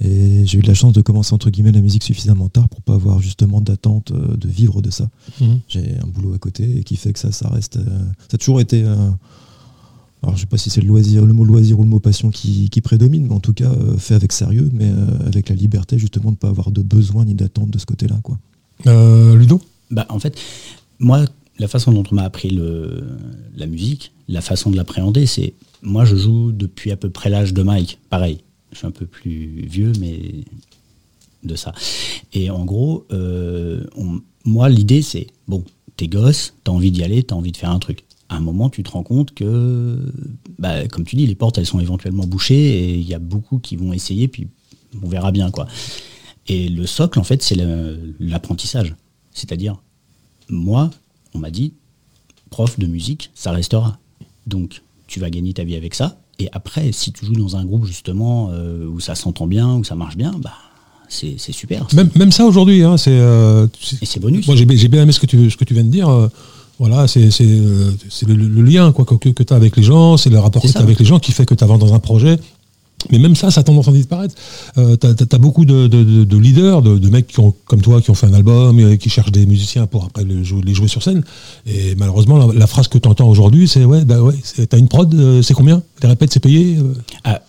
Et 0.00 0.44
j'ai 0.44 0.58
eu 0.58 0.62
de 0.62 0.66
la 0.68 0.74
chance 0.74 0.92
de 0.92 1.02
commencer 1.02 1.34
entre 1.34 1.50
guillemets 1.50 1.70
la 1.72 1.82
musique 1.82 2.02
suffisamment 2.02 2.48
tard 2.48 2.68
pour 2.68 2.82
pas 2.82 2.94
avoir 2.94 3.20
justement 3.22 3.60
d'attente 3.60 4.12
de 4.12 4.48
vivre 4.48 4.82
de 4.82 4.90
ça. 4.90 5.08
Mhm. 5.40 5.60
J'ai 5.68 5.94
un 6.02 6.06
boulot 6.08 6.34
à 6.34 6.38
côté 6.38 6.78
et 6.78 6.82
qui 6.82 6.96
fait 6.96 7.12
que 7.12 7.20
ça, 7.20 7.30
ça 7.30 7.48
reste. 7.48 7.74
ça 7.74 8.34
a 8.34 8.38
toujours 8.38 8.60
été. 8.60 8.82
euh, 8.82 8.96
alors 10.22 10.34
je 10.36 10.40
sais 10.40 10.46
pas 10.46 10.56
si 10.58 10.70
c'est 10.70 10.80
le 10.80 10.88
loisir, 10.88 11.24
le 11.24 11.32
mot 11.32 11.44
loisir 11.44 11.78
ou 11.78 11.82
le 11.82 11.88
mot 11.88 12.00
passion 12.00 12.30
qui, 12.30 12.68
qui 12.70 12.80
prédomine, 12.80 13.26
mais 13.26 13.34
en 13.34 13.40
tout 13.40 13.52
cas 13.52 13.70
euh, 13.70 13.96
fait 13.98 14.14
avec 14.14 14.32
sérieux, 14.32 14.70
mais 14.72 14.90
euh, 14.90 15.26
avec 15.26 15.48
la 15.48 15.54
liberté 15.54 15.98
justement 15.98 16.32
de 16.32 16.36
pas 16.36 16.48
avoir 16.48 16.70
de 16.70 16.82
besoin 16.82 17.24
ni 17.24 17.34
d'attente 17.34 17.70
de 17.70 17.78
ce 17.78 17.86
côté-là, 17.86 18.18
quoi. 18.22 18.38
Euh, 18.86 19.36
Ludo? 19.36 19.60
Bah, 19.90 20.06
en 20.08 20.18
fait, 20.18 20.36
moi, 20.98 21.24
la 21.58 21.68
façon 21.68 21.92
dont 21.92 22.02
on 22.10 22.14
m'a 22.14 22.24
appris 22.24 22.50
le, 22.50 23.04
la 23.56 23.66
musique, 23.66 24.12
la 24.28 24.40
façon 24.40 24.70
de 24.70 24.76
l'appréhender, 24.76 25.26
c'est. 25.26 25.54
Moi, 25.82 26.04
je 26.04 26.16
joue 26.16 26.50
depuis 26.52 26.90
à 26.90 26.96
peu 26.96 27.10
près 27.10 27.30
l'âge 27.30 27.54
de 27.54 27.62
Mike. 27.62 27.98
Pareil, 28.10 28.38
je 28.72 28.78
suis 28.78 28.86
un 28.86 28.90
peu 28.90 29.06
plus 29.06 29.64
vieux, 29.68 29.92
mais 30.00 30.18
de 31.44 31.54
ça. 31.54 31.72
Et 32.32 32.50
en 32.50 32.64
gros, 32.64 33.06
euh, 33.12 33.84
on- 33.96 34.20
moi, 34.44 34.68
l'idée, 34.68 35.02
c'est 35.02 35.28
bon, 35.46 35.62
t'es 35.96 36.08
gosse, 36.08 36.54
t'as 36.64 36.72
envie 36.72 36.90
d'y 36.90 37.02
aller, 37.04 37.22
t'as 37.22 37.36
envie 37.36 37.52
de 37.52 37.56
faire 37.56 37.70
un 37.70 37.78
truc. 37.78 38.04
À 38.28 38.36
un 38.36 38.40
moment, 38.40 38.70
tu 38.70 38.82
te 38.82 38.90
rends 38.90 39.02
compte 39.04 39.34
que, 39.34 39.98
bah, 40.58 40.86
comme 40.88 41.04
tu 41.04 41.14
dis, 41.16 41.26
les 41.26 41.34
portes, 41.36 41.58
elles 41.58 41.66
sont 41.66 41.78
éventuellement 41.80 42.26
bouchées 42.26 42.54
et 42.90 42.94
il 42.96 43.06
y 43.08 43.14
a 43.14 43.18
beaucoup 43.20 43.58
qui 43.58 43.76
vont 43.76 43.92
essayer, 43.92 44.26
puis 44.26 44.48
on 45.02 45.08
verra 45.08 45.30
bien, 45.30 45.50
quoi. 45.50 45.66
Et 46.48 46.68
le 46.68 46.86
socle, 46.86 47.18
en 47.20 47.24
fait, 47.24 47.42
c'est 47.42 47.56
l'apprentissage. 48.18 48.94
C'est-à-dire, 49.32 49.76
moi, 50.48 50.90
on 51.34 51.38
m'a 51.38 51.50
dit, 51.50 51.72
prof 52.50 52.78
de 52.78 52.86
musique, 52.86 53.30
ça 53.34 53.52
restera. 53.52 53.98
Donc, 54.46 54.82
tu 55.06 55.20
vas 55.20 55.30
gagner 55.30 55.52
ta 55.52 55.64
vie 55.64 55.76
avec 55.76 55.94
ça. 55.94 56.20
Et 56.38 56.48
après, 56.52 56.92
si 56.92 57.12
tu 57.12 57.24
joues 57.26 57.34
dans 57.34 57.56
un 57.56 57.64
groupe, 57.64 57.84
justement, 57.86 58.50
euh, 58.52 58.86
où 58.86 59.00
ça 59.00 59.14
s'entend 59.14 59.46
bien, 59.46 59.74
où 59.76 59.84
ça 59.84 59.94
marche 59.94 60.16
bien, 60.16 60.32
bah, 60.42 60.52
c'est 61.08 61.38
super. 61.38 61.86
même, 61.94 62.10
même 62.16 62.32
ça 62.32 62.44
aujourd'hui, 62.44 62.82
hein, 62.82 62.96
c'est. 62.96 63.10
euh, 63.18 63.68
c'est- 63.80 64.02
Et 64.02 64.06
c'est 64.06 64.18
bonus. 64.20 64.46
Moi, 64.46 64.56
j'ai 64.56 64.66
bien- 64.66 64.76
j'ai 64.76 64.88
bien 64.88 65.02
aimé 65.04 65.12
ce 65.12 65.20
que 65.20 65.26
tu, 65.26 65.48
ce 65.50 65.56
que 65.56 65.64
tu 65.64 65.72
viens 65.74 65.84
de 65.84 65.90
dire. 65.90 66.08
euh, 66.08 66.28
voilà, 66.78 67.06
c'est 67.08 67.30
c'est, 67.30 67.44
euh, 67.46 67.90
le, 68.26 68.34
le 68.34 68.62
lien 68.62 68.92
quoi, 68.92 69.04
que, 69.04 69.14
que 69.30 69.42
tu 69.42 69.52
as 69.52 69.56
avec 69.56 69.76
les 69.76 69.82
gens, 69.82 70.16
c'est 70.16 70.30
le 70.30 70.38
rapport 70.38 70.62
que 70.62 70.68
tu 70.68 70.76
as 70.76 70.80
avec 70.80 70.98
les 70.98 71.04
gens 71.06 71.18
qui 71.18 71.32
fait 71.32 71.46
que 71.46 71.54
tu 71.54 71.64
avances 71.64 71.80
dans 71.80 71.94
un 71.94 71.98
projet. 71.98 72.38
Mais 73.10 73.18
même 73.18 73.36
ça, 73.36 73.50
ça 73.50 73.60
a 73.60 73.62
tendance 73.62 73.86
à 73.88 73.92
disparaître. 73.92 74.34
Euh, 74.78 74.96
tu 74.96 75.06
as, 75.06 75.38
beaucoup 75.38 75.64
de, 75.64 75.86
de- 75.86 76.02
de- 76.02 76.24
de 76.24 76.36
leaders, 76.38 76.82
de, 76.82 76.98
de 76.98 77.08
mecs 77.08 77.28
qui 77.28 77.38
ont, 77.40 77.54
comme 77.66 77.80
toi 77.80 78.00
qui 78.00 78.10
ont 78.10 78.14
fait 78.14 78.26
un 78.26 78.32
album, 78.34 78.80
et 78.80 78.98
qui 78.98 79.10
cherchent 79.10 79.30
des 79.30 79.46
musiciens 79.46 79.86
pour 79.86 80.04
après 80.06 80.24
les 80.24 80.42
jouer 80.44 80.88
sur 80.88 81.02
scène. 81.02 81.22
Et 81.66 81.94
malheureusement, 81.94 82.36
la, 82.38 82.52
la 82.52 82.66
phrase 82.66 82.88
que 82.88 82.98
tu 82.98 83.06
entends 83.08 83.28
aujourd'hui, 83.28 83.68
c'est 83.68 83.84
Ouais, 83.84 84.04
bah 84.04 84.20
ouais, 84.22 84.34
c'est- 84.42 84.66
t'as 84.66 84.78
une 84.78 84.88
prod, 84.88 85.12
euh, 85.14 85.40
c'est 85.42 85.54
combien? 85.54 85.82
Les 86.02 86.08
répètes, 86.08 86.32
c'est 86.32 86.40
payé 86.40 86.78
euh? 86.78 86.94
Ah, 87.22 87.42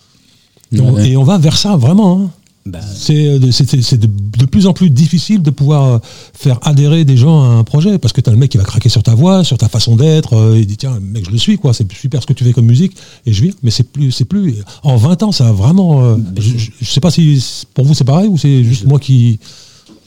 et, 0.70 0.80
on, 0.80 0.92
Ouais. 0.92 1.10
et 1.10 1.16
on 1.16 1.24
va 1.24 1.38
vers 1.38 1.56
ça, 1.56 1.76
vraiment. 1.76 2.20
hein. 2.24 2.30
Bah, 2.70 2.80
C'est 2.80 3.28
euh, 3.28 3.38
de, 3.38 4.44
plus 4.46 4.66
en 4.66 4.72
plus 4.72 4.90
difficile 4.90 5.42
de 5.42 5.50
pouvoir 5.50 5.84
euh, 5.84 5.98
faire 6.34 6.58
adhérer 6.62 7.04
des 7.04 7.16
gens 7.16 7.42
à 7.42 7.46
un 7.46 7.64
projet 7.64 7.98
parce 7.98 8.12
que 8.12 8.20
tu 8.20 8.28
as 8.30 8.32
le 8.32 8.38
mec 8.38 8.50
qui 8.50 8.58
va 8.58 8.64
craquer 8.64 8.88
sur 8.88 9.02
ta 9.02 9.14
voix, 9.14 9.44
sur 9.44 9.58
ta 9.58 9.68
façon 9.68 9.96
d'être. 9.96 10.34
euh, 10.34 10.58
il 10.58 10.66
dit 10.66 10.76
tiens, 10.76 10.98
mec, 11.00 11.24
je 11.26 11.30
le 11.30 11.38
suis, 11.38 11.58
quoi. 11.58 11.72
C'est 11.74 11.90
super 11.92 12.22
ce 12.22 12.26
que 12.26 12.32
tu 12.32 12.44
fais 12.44 12.52
comme 12.52 12.66
musique 12.66 12.92
et 13.26 13.32
je 13.32 13.42
viens. 13.42 13.52
Mais 13.62 13.70
c'est 13.70 13.84
plus, 13.90 14.12
c'est 14.12 14.24
plus. 14.24 14.54
En 14.82 14.96
20 14.96 15.22
ans, 15.24 15.32
ça 15.32 15.48
a 15.48 15.52
vraiment. 15.52 16.02
euh, 16.04 16.16
je, 16.38 16.84
sais 16.84 17.00
pas 17.00 17.10
si 17.10 17.42
pour 17.74 17.84
vous 17.84 17.94
c'est 17.94 18.04
pareil 18.04 18.28
ou 18.28 18.36
c'est 18.38 18.62
juste 18.64 18.86
moi 18.86 18.98
qui. 18.98 19.38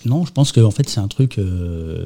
Non, 0.06 0.26
je 0.26 0.32
pense 0.32 0.52
que 0.52 0.62
en 0.62 0.72
fait 0.72 0.90
c'est 0.90 1.00
un 1.00 1.08
truc 1.08 1.38
euh, 1.38 2.06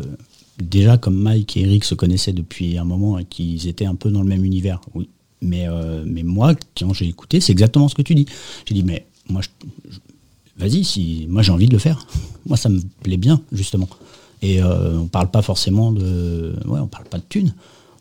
déjà 0.62 0.98
comme 0.98 1.16
Mike 1.16 1.56
et 1.58 1.62
Eric 1.62 1.84
se 1.86 1.96
connaissaient 1.96 2.34
depuis 2.34 2.78
un 2.78 2.84
moment 2.84 3.18
et 3.20 3.26
qu'ils 3.26 3.68
étaient 3.68 3.86
un 3.86 3.96
peu 3.96 4.10
dans 4.12 4.22
le 4.22 4.28
même 4.28 4.44
univers. 4.46 4.82
Oui. 4.94 5.08
Mais 5.42 5.68
mais 6.06 6.24
moi 6.24 6.56
quand 6.80 6.94
j'ai 6.94 7.08
écouté, 7.08 7.40
c'est 7.40 7.52
exactement 7.52 7.88
ce 7.88 7.96
que 7.96 8.02
tu 8.02 8.16
dis. 8.16 8.26
J'ai 8.68 8.74
dit 8.76 8.84
mais 8.84 9.06
moi 9.30 9.42
je- 9.42 9.68
je- 9.92 10.00
vas-y 10.58 10.84
si 10.84 11.26
moi 11.30 11.42
j'ai 11.42 11.52
envie 11.52 11.68
de 11.68 11.74
le 11.74 11.80
faire. 11.80 12.06
Moi 12.48 12.58
ça 12.58 12.70
me 12.70 12.80
plaît 13.02 13.18
bien 13.18 13.42
justement. 13.52 13.90
Et 14.44 14.62
euh, 14.62 15.00
on 15.00 15.08
parle 15.08 15.32
pas 15.32 15.42
forcément 15.42 15.92
de 15.92 16.54
ouais, 16.68 16.80
on 16.80 16.86
parle 16.88 17.06
pas 17.06 17.18
de 17.18 17.24
thunes. 17.28 17.54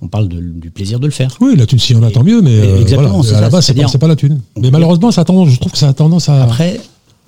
On 0.02 0.08
parle 0.08 0.28
de- 0.28 0.40
du 0.40 0.70
plaisir 0.70 1.00
de 1.00 1.06
le 1.06 1.12
faire. 1.12 1.34
Oui, 1.40 1.56
la 1.56 1.64
thune, 1.66 1.78
si 1.78 1.94
on 1.94 2.02
a, 2.02 2.10
Et- 2.10 2.12
tant 2.12 2.22
mieux, 2.24 2.42
mais 2.42 2.50
euh, 2.58 2.80
exactement, 2.82 3.08
voilà, 3.20 3.22
c'est 3.30 3.34
à 3.36 3.40
la 3.40 3.48
base, 3.48 3.64
c'est 3.64 3.98
pas, 3.98 4.06
la 4.08 4.16
thune. 4.16 4.42
Mais 4.60 4.70
malheureusement, 4.70 5.10
ça 5.10 5.24
tendance, 5.24 5.48
je 5.48 5.58
trouve 5.58 5.72
que 5.72 5.78
ça 5.78 5.88
a 5.88 5.94
tendance 5.94 6.28
à. 6.28 6.42
Après, 6.42 6.78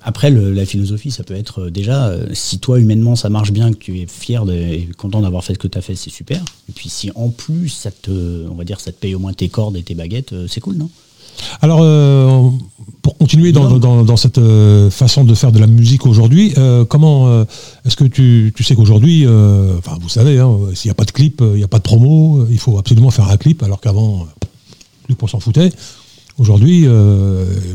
après 0.03 0.29
le- 0.29 0.53
la 0.53 0.65
philosophie, 0.65 1.09
ça 1.09 1.23
peut 1.23 1.33
être 1.33 1.63
euh, 1.63 1.69
déjà, 1.71 2.07
euh, 2.09 2.27
si 2.33 2.59
toi, 2.59 2.79
humainement, 2.79 3.15
ça 3.15 3.29
marche 3.29 3.51
bien, 3.51 3.71
que 3.71 3.77
tu 3.77 3.99
es 3.99 4.05
fier 4.05 4.45
de- 4.45 4.53
et 4.53 4.87
content 4.95 5.21
d'avoir 5.21 5.43
fait 5.43 5.53
ce 5.55 5.59
que 5.59 5.67
tu 5.67 5.77
as 5.77 5.81
fait, 5.81 5.95
c'est 5.95 6.11
super. 6.11 6.39
Et 6.69 6.73
puis 6.73 6.89
si 6.89 7.09
en 7.15 7.29
plus, 7.29 7.69
ça 7.69 7.89
te, 7.89 8.11
on 8.47 8.53
va 8.53 8.63
dire, 8.63 8.79
ça 8.79 8.91
te 8.91 8.99
paye 8.99 9.15
au 9.15 9.19
moins 9.19 9.33
tes 9.33 9.49
cordes 9.49 9.75
et 9.77 9.81
tes 9.81 9.95
baguettes, 9.95 10.35
c'est 10.47 10.59
cool, 10.61 10.75
non? 10.75 10.89
Alors, 11.61 11.79
euh, 11.81 12.49
pour 13.01 13.17
continuer 13.17 13.51
dans, 13.51 13.69
Non. 13.69 13.77
dans- 13.77 14.03
dans 14.03 14.17
cette 14.17 14.37
euh, 14.37 14.89
façon 14.89 15.23
de 15.23 15.33
faire 15.33 15.51
de 15.51 15.59
la 15.59 15.67
musique 15.67 16.05
aujourd'hui, 16.05 16.53
euh, 16.57 16.83
comment 16.85 17.27
euh, 17.29 17.45
est-ce 17.85 17.95
que 17.95 18.03
tu, 18.03 18.51
tu 18.55 18.63
sais 18.63 18.75
qu'aujourd'hui, 18.75 19.25
enfin 19.25 19.97
vous 20.01 20.09
savez, 20.09 20.39
hein, 20.39 20.51
s'il 20.73 20.89
n'y 20.89 20.91
a 20.91 20.95
pas 20.95 21.05
de 21.05 21.11
clip, 21.11 21.41
il 21.41 21.57
n'y 21.57 21.63
a 21.63 21.67
pas 21.67 21.77
de 21.77 21.83
promo, 21.83 22.45
il 22.49 22.59
faut 22.59 22.77
absolument 22.77 23.09
faire 23.11 23.29
un 23.29 23.37
clip, 23.37 23.63
alors 23.63 23.79
qu'avant, 23.79 24.27
plus 25.05 25.15
qu'on 25.15 25.27
s'en 25.27 25.39
foutait. 25.39 25.71
Aujourd'hui, 26.39 26.85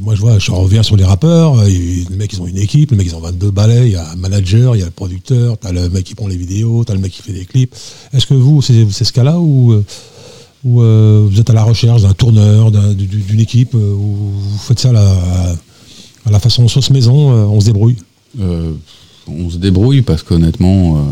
moi 0.03 0.15
je 0.15 0.21
vois, 0.21 0.39
je 0.39 0.53
reviens 0.53 0.85
sur 0.85 0.97
les 0.97 1.05
rappeurs, 1.05 1.65
les 1.65 2.05
mecs 2.17 2.33
ils 2.33 2.41
ont 2.41 2.47
une 2.47 2.59
équipe, 2.59 2.93
les 2.93 2.97
mecs 2.97 3.09
ils 3.09 3.17
ont 3.17 3.21
22 3.21 3.51
balais, 3.51 3.89
il 3.89 3.93
y 3.93 3.97
a 3.97 4.09
un 4.13 4.15
manager, 4.17 4.77
il 4.77 4.81
y 4.81 4.83
a 4.83 4.87
le 4.87 4.93
producteur, 4.93 5.59
t'as 5.59 5.73
le 5.73 5.89
mec 5.89 6.05
qui 6.05 6.15
prend 6.15 6.29
les 6.29 6.37
vidéos, 6.37 6.85
t'as 6.85 6.95
le 6.95 7.01
mec 7.01 7.11
qui 7.11 7.23
fait 7.23 7.33
des 7.33 7.45
clips. 7.45 7.75
Est-ce 8.13 8.27
que 8.27 8.35
vous, 8.35 8.63
c'est 8.63 8.87
ce 8.93 9.13
cas-là 9.13 9.41
ou 9.41 9.83
ou 10.65 10.81
euh, 10.81 11.27
vous 11.31 11.41
êtes 11.41 11.51
à 11.51 11.53
la 11.53 11.65
recherche 11.65 12.03
d'un 12.03 12.13
tourneur, 12.13 12.71
d'un- 12.71 12.93
du- 12.95 13.07
d'une 13.07 13.41
équipe, 13.41 13.75
euh, 13.75 13.93
ou 13.95 14.33
vous 14.39 14.59
faites 14.59 14.79
ça 14.81 14.91
à 14.91 14.93
la, 14.93 15.55
la 16.31 16.39
façon 16.39 16.69
sauce 16.69 16.91
maison, 16.91 17.33
euh, 17.33 17.45
on 17.47 17.61
se 17.61 17.67
débrouille 17.67 17.97
on 19.29 19.51
se 19.51 19.57
débrouille 19.59 20.03
parce 20.03 20.23
qu'honnêtement, 20.23 21.05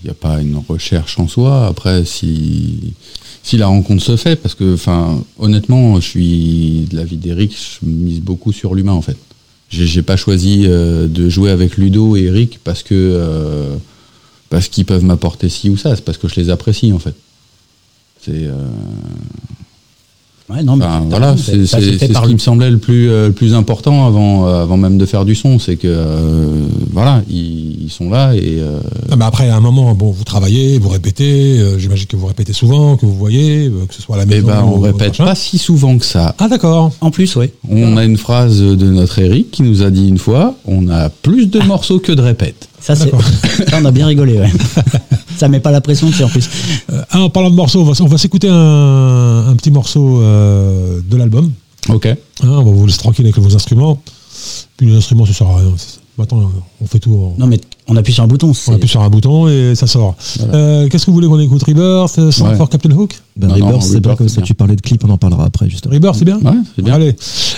il 0.00 0.04
n'y 0.04 0.10
a 0.10 0.14
pas 0.14 0.40
une 0.40 0.56
recherche 0.68 1.18
en 1.18 1.28
soi. 1.28 1.66
Après, 1.66 2.04
si, 2.04 2.94
si 3.42 3.56
la 3.58 3.66
rencontre 3.66 4.02
se 4.02 4.16
fait, 4.16 4.36
parce 4.36 4.54
que, 4.54 4.76
honnêtement, 5.38 6.00
je 6.00 6.06
suis 6.08 6.86
de 6.90 6.96
l'avis 6.96 7.16
d'Eric, 7.16 7.54
je 7.80 7.86
mise 7.86 8.20
beaucoup 8.20 8.52
sur 8.52 8.74
l'humain 8.74 8.92
en 8.92 9.02
fait. 9.02 9.16
J'ai 9.70 10.02
pas 10.02 10.16
choisi 10.16 10.60
de 10.68 11.28
jouer 11.28 11.50
avec 11.50 11.76
Ludo 11.76 12.16
et 12.16 12.22
Eric 12.24 12.60
parce 12.64 12.82
que 12.82 13.76
parce 14.48 14.68
qu'ils 14.68 14.84
peuvent 14.84 15.04
m'apporter 15.04 15.48
ci 15.48 15.68
ou 15.70 15.76
ça. 15.76 15.96
C'est 15.96 16.04
parce 16.04 16.16
que 16.18 16.28
je 16.28 16.36
les 16.36 16.48
apprécie 16.48 16.92
en 16.92 16.98
fait. 16.98 17.14
C'est 18.24 18.32
euh, 18.46 18.52
Ouais, 20.50 20.62
non, 20.62 20.76
mais 20.76 20.84
Enfin, 20.84 21.06
voilà, 21.08 21.36
c'est 21.38 21.64
ce 21.64 22.12
par 22.12 22.26
qui 22.26 22.34
me 22.34 22.38
semblait 22.38 22.70
le 22.70 22.76
plus, 22.76 23.08
euh, 23.10 23.28
le 23.28 23.32
plus 23.32 23.54
important 23.54 24.06
avant, 24.06 24.46
euh, 24.46 24.62
avant 24.62 24.76
même 24.76 24.98
de 24.98 25.06
faire 25.06 25.24
du 25.24 25.34
son, 25.34 25.58
c'est 25.58 25.76
que 25.76 25.88
euh, 25.88 26.66
voilà, 26.92 27.22
ils, 27.30 27.84
ils 27.84 27.90
sont 27.90 28.10
là 28.10 28.34
et 28.34 28.58
euh, 28.58 28.78
Non, 29.10 29.16
mais 29.16 29.24
après, 29.24 29.48
à 29.48 29.56
un 29.56 29.60
moment, 29.60 29.94
bon, 29.94 30.10
vous 30.10 30.22
travaillez, 30.24 30.78
vous 30.78 30.90
répétez, 30.90 31.58
euh, 31.60 31.78
j'imagine 31.78 32.06
que 32.06 32.16
vous 32.16 32.26
répétez 32.26 32.52
souvent, 32.52 32.98
que 32.98 33.06
vous 33.06 33.14
voyez, 33.16 33.68
euh, 33.68 33.86
que 33.88 33.94
ce 33.94 34.02
soit 34.02 34.16
à 34.16 34.18
la 34.18 34.24
eh 34.24 34.34
maison. 34.34 34.46
ben, 34.48 34.62
on 34.66 34.76
ou- 34.76 34.80
répète 34.80 35.16
pas 35.16 35.34
si 35.34 35.56
souvent 35.56 35.96
que 35.96 36.04
ça. 36.04 36.34
Ah 36.38 36.48
d'accord. 36.48 36.92
En 37.00 37.10
plus, 37.10 37.36
ouais. 37.36 37.50
On 37.70 37.96
a 37.96 38.04
une 38.04 38.18
phrase 38.18 38.60
de 38.60 38.90
notre 38.90 39.18
Eric 39.20 39.50
qui 39.50 39.62
nous 39.62 39.80
a 39.82 39.88
dit 39.90 40.08
une 40.08 40.18
fois, 40.18 40.56
on 40.66 40.88
a 40.88 41.08
plus 41.08 41.46
de 41.46 41.60
morceaux 41.60 42.00
que 42.00 42.12
de 42.12 42.20
répètes. 42.20 42.68
Ça, 42.84 42.94
c'est, 42.94 43.06
D'accord. 43.06 43.24
ça, 43.68 43.78
on 43.80 43.84
a 43.86 43.90
bien 43.90 44.06
rigolé, 44.06 44.38
ouais. 44.38 44.52
Ça 45.38 45.48
met 45.48 45.58
pas 45.58 45.70
la 45.70 45.80
pression, 45.80 46.08
tu 46.08 46.18
sais, 46.18 46.24
en 46.24 46.28
plus. 46.28 46.50
Euh, 46.92 47.02
en 47.12 47.30
parlant 47.30 47.48
de 47.48 47.54
morceaux, 47.54 47.80
on 47.80 47.84
va, 47.84 47.92
on 47.98 48.06
va 48.06 48.18
s'écouter 48.18 48.48
un, 48.50 49.46
un 49.48 49.56
petit 49.56 49.70
morceau 49.70 50.20
euh, 50.20 51.00
de 51.02 51.16
l'album. 51.16 51.50
Ok. 51.88 52.04
Hein, 52.04 52.16
on 52.42 52.62
va 52.62 52.70
vous 52.70 52.86
laisser 52.86 52.98
tranquille 52.98 53.24
avec 53.24 53.38
vos 53.38 53.56
instruments. 53.56 53.98
Puis 54.76 54.86
les 54.88 54.96
instruments, 54.96 55.24
ça 55.24 55.32
sert 55.32 55.46
à 55.46 55.56
rien. 55.56 55.72
Maintenant, 56.16 56.48
on 56.80 56.86
fait 56.86 57.00
tout. 57.00 57.12
en- 57.12 57.34
Non, 57.38 57.46
mais 57.48 57.58
on 57.88 57.96
appuie 57.96 58.12
sur 58.12 58.22
un 58.22 58.28
bouton. 58.28 58.52
On 58.68 58.72
appuie 58.74 58.88
sur 58.88 59.00
un 59.02 59.10
bouton 59.10 59.48
et 59.48 59.74
ça 59.74 59.88
sort. 59.88 60.14
Euh, 60.52 60.88
Qu'est-ce 60.88 61.06
que 61.06 61.10
vous 61.10 61.16
voulez 61.16 61.26
qu'on 61.26 61.40
écoute 61.40 61.62
Rebirth, 61.64 62.18
euh, 62.18 62.30
Song 62.30 62.48
Ouais. 62.50 62.56
for 62.56 62.68
Captain 62.68 62.92
Hook 62.92 63.20
Ben, 63.36 63.48
Non, 63.48 63.54
Rebirth, 63.54 63.82
c'est 63.82 63.88
bien 63.88 63.96
Rebirth, 64.12 64.18
comme 64.18 64.28
ça. 64.28 64.36
bien. 64.36 64.44
Tu 64.44 64.54
parlais 64.54 64.76
de 64.76 64.80
clip, 64.80 65.02
on 65.04 65.10
en 65.10 65.18
parlera 65.18 65.44
après, 65.46 65.68
justement. 65.68 65.92
Rebirth, 65.92 66.14
c'est 66.16 66.24
bien 66.24 66.38
Ouais, 66.38 66.52
c'est 66.76 66.82
bien. 66.82 66.94
Allez, 66.94 67.16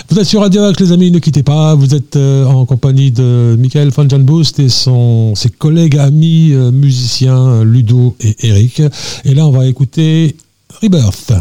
vous 0.09 0.17
êtes 0.19 0.25
sur 0.25 0.41
Radio 0.41 0.63
Axe, 0.63 0.79
les 0.79 0.91
amis, 0.91 1.11
ne 1.11 1.19
quittez 1.19 1.43
pas. 1.43 1.75
Vous 1.75 1.93
êtes 1.93 2.15
euh, 2.15 2.45
en 2.45 2.65
compagnie 2.65 3.11
de 3.11 3.55
Michael 3.59 3.89
von 3.89 4.05
Boost 4.05 4.59
et 4.59 4.69
son, 4.69 5.35
ses 5.35 5.49
collègues, 5.49 5.97
amis, 5.97 6.49
euh, 6.53 6.71
musiciens, 6.71 7.63
Ludo 7.63 8.15
et 8.21 8.35
Eric. 8.47 8.81
Et 9.23 9.35
là, 9.35 9.45
on 9.45 9.51
va 9.51 9.67
écouter 9.67 10.35
Rebirth. 10.81 11.31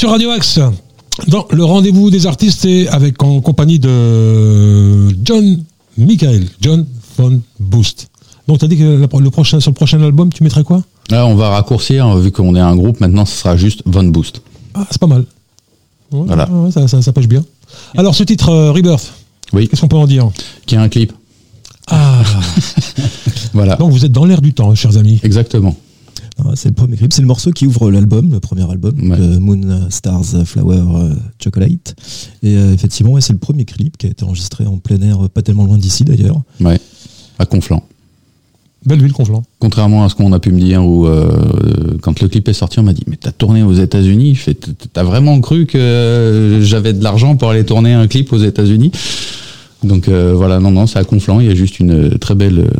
Sur 0.00 0.08
Radio 0.08 0.30
Axe. 0.30 0.58
Dans 1.28 1.46
le 1.50 1.62
rendez-vous 1.62 2.08
des 2.08 2.26
artistes 2.26 2.64
et 2.64 2.88
avec 2.88 3.22
en 3.22 3.42
compagnie 3.42 3.78
de 3.78 5.10
John 5.22 5.62
Michael, 5.98 6.46
John 6.58 6.86
von 7.18 7.38
Boost. 7.58 8.08
Donc 8.48 8.60
tu 8.60 8.64
as 8.64 8.68
dit 8.68 8.78
que 8.78 8.82
le 8.82 9.30
prochain, 9.30 9.60
sur 9.60 9.70
le 9.70 9.74
prochain 9.74 10.00
album, 10.00 10.32
tu 10.32 10.42
mettrais 10.42 10.64
quoi? 10.64 10.82
Là, 11.10 11.26
on 11.26 11.34
va 11.34 11.50
raccourcir, 11.50 12.16
vu 12.16 12.32
qu'on 12.32 12.56
est 12.56 12.60
un 12.60 12.74
groupe, 12.76 12.98
maintenant 13.00 13.26
ce 13.26 13.36
sera 13.36 13.58
juste 13.58 13.82
Von 13.84 14.04
Boost. 14.04 14.40
Ah, 14.72 14.86
c'est 14.90 14.98
pas 14.98 15.06
mal. 15.06 15.26
Ouais, 16.12 16.22
Voilà. 16.28 16.48
ouais, 16.50 16.70
ça, 16.70 16.88
ça, 16.88 17.02
ça 17.02 17.12
pêche 17.12 17.28
bien. 17.28 17.44
Alors 17.94 18.14
ce 18.14 18.22
titre, 18.24 18.48
euh, 18.48 18.72
Rebirth, 18.72 19.12
Oui, 19.52 19.68
qu'est-ce 19.68 19.82
qu'on 19.82 19.88
peut 19.88 19.96
en 19.98 20.06
dire? 20.06 20.30
Qui 20.64 20.76
a 20.76 20.80
un 20.80 20.88
clip. 20.88 21.12
Ah, 21.90 22.22
Voilà, 23.52 23.76
donc 23.76 23.90
vous 23.92 24.06
êtes 24.06 24.12
dans 24.12 24.24
l'air 24.24 24.40
du 24.40 24.54
temps, 24.54 24.74
chers 24.74 24.96
amis. 24.96 25.20
exactement. 25.22 25.76
Ah, 26.46 26.52
C'est 26.54 26.68
le 26.68 26.74
premier 26.74 26.96
clip, 26.96 27.12
c'est 27.12 27.22
le 27.22 27.26
morceau 27.28 27.50
qui 27.50 27.66
ouvre 27.66 27.90
l'album, 27.90 28.30
le 28.32 28.40
premier 28.40 28.68
album, 28.70 28.94
Ouais. 29.10 29.38
Moon 29.38 29.86
Stars 29.90 30.24
Flower 30.44 30.82
euh, 30.94 31.14
Chocolate. 31.42 31.94
Et 32.42 32.56
euh, 32.56 32.72
effectivement, 32.72 33.12
ouais, 33.12 33.20
c'est 33.20 33.32
le 33.32 33.38
premier 33.38 33.64
clip 33.64 33.96
qui 33.98 34.06
a 34.06 34.10
été 34.10 34.24
enregistré 34.24 34.66
en 34.66 34.78
plein 34.78 35.00
air, 35.02 35.24
euh, 35.24 35.28
pas 35.28 35.42
tellement 35.42 35.64
loin 35.64 35.78
d'ici 35.78 36.04
d'ailleurs. 36.04 36.40
Ouais, 36.60 36.80
à 37.38 37.46
Conflans. 37.46 37.82
Belle 38.86 39.02
ville, 39.02 39.12
Conflans. 39.12 39.42
Contrairement 39.58 40.04
à 40.04 40.08
ce 40.08 40.14
qu'on 40.14 40.32
a 40.32 40.38
pu 40.40 40.52
me 40.52 40.58
dire, 40.60 40.82
où 40.82 41.06
euh, 41.06 41.98
quand 42.00 42.20
le 42.22 42.28
clip 42.28 42.48
est 42.48 42.54
sorti, 42.54 42.78
on 42.80 42.82
m'a 42.82 42.94
dit 42.94 43.04
mais 43.06 43.16
t'as 43.16 43.30
tourné 43.32 43.62
aux 43.62 43.74
États-Unis. 43.74 44.38
T'as 44.94 45.02
vraiment 45.02 45.38
cru 45.42 45.66
que 45.66 46.60
j'avais 46.62 46.94
de 46.94 47.04
l'argent 47.04 47.36
pour 47.36 47.50
aller 47.50 47.64
tourner 47.64 47.92
un 47.92 48.06
clip 48.06 48.32
aux 48.32 48.38
États-Unis? 48.38 48.90
Donc 49.84 50.08
euh, 50.08 50.32
voilà, 50.34 50.60
non, 50.60 50.70
non, 50.70 50.86
c'est 50.86 50.98
à 50.98 51.04
Conflans. 51.04 51.40
Il 51.40 51.46
y 51.46 51.50
a 51.50 51.54
juste 51.54 51.78
une 51.78 52.18
très 52.18 52.34
belle 52.34 52.60
euh, 52.60 52.70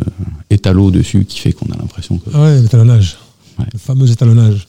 étalo 0.49 0.89
dessus 0.89 1.25
qui 1.25 1.39
fait 1.39 1.51
qu'on 1.51 1.67
a 1.67 1.77
l'impression 1.77 2.17
que. 2.17 2.29
Ah 2.33 2.41
ouais, 2.43 2.61
l'étalonnage. 2.61 3.17
Ouais. 3.61 3.67
Le 3.73 3.79
fameux 3.79 4.09
étalonnage. 4.09 4.67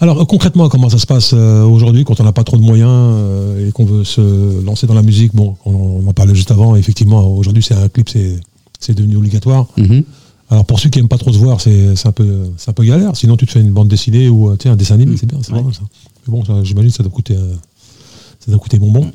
Alors 0.00 0.20
euh, 0.20 0.24
concrètement, 0.24 0.68
comment 0.68 0.88
ça 0.88 0.98
se 0.98 1.06
passe 1.06 1.32
euh, 1.34 1.64
aujourd'hui 1.64 2.04
quand 2.04 2.20
on 2.20 2.24
n'a 2.24 2.32
pas 2.32 2.44
trop 2.44 2.56
de 2.56 2.62
moyens 2.62 2.90
euh, 2.90 3.68
et 3.68 3.72
qu'on 3.72 3.84
veut 3.84 4.04
se 4.04 4.64
lancer 4.64 4.86
dans 4.86 4.94
la 4.94 5.02
musique? 5.02 5.34
Bon, 5.34 5.56
on, 5.64 6.06
en 6.06 6.12
parlait 6.12 6.34
juste 6.34 6.50
avant. 6.50 6.76
Effectivement, 6.76 7.26
aujourd'hui, 7.26 7.62
c'est 7.62 7.74
un 7.74 7.88
clip, 7.88 8.08
c'est 8.08 8.38
c'est 8.78 8.94
devenu 8.94 9.16
obligatoire. 9.16 9.66
Mhm. 9.76 10.04
Alors 10.50 10.64
pour 10.64 10.78
ceux 10.78 10.88
qui 10.90 11.00
aiment 11.00 11.08
pas 11.08 11.18
trop 11.18 11.32
se 11.32 11.38
voir, 11.38 11.60
c'est 11.60 11.94
un 12.04 12.12
peu 12.12 12.44
un 12.66 12.72
peu 12.72 12.84
galère. 12.84 13.16
Sinon, 13.16 13.36
tu 13.36 13.46
te 13.46 13.52
fais 13.52 13.60
une 13.60 13.72
bande 13.72 13.88
dessinée 13.88 14.28
ou 14.28 14.48
un 14.48 14.76
dessin 14.76 14.94
animé, 14.94 15.16
c'est 15.16 15.26
bien, 15.26 15.38
c'est 15.42 15.52
Ouais. 15.52 15.62
ça. 15.72 15.80
Mais 16.26 16.32
bon, 16.32 16.44
j'imagine 16.62 16.90
que 16.90 16.96
ça 16.96 17.02
doit 17.02 17.12
coûter 17.12 17.34
ça 17.34 18.52
doit 18.52 18.60
coûter 18.60 18.78
bonbon. 18.78 19.10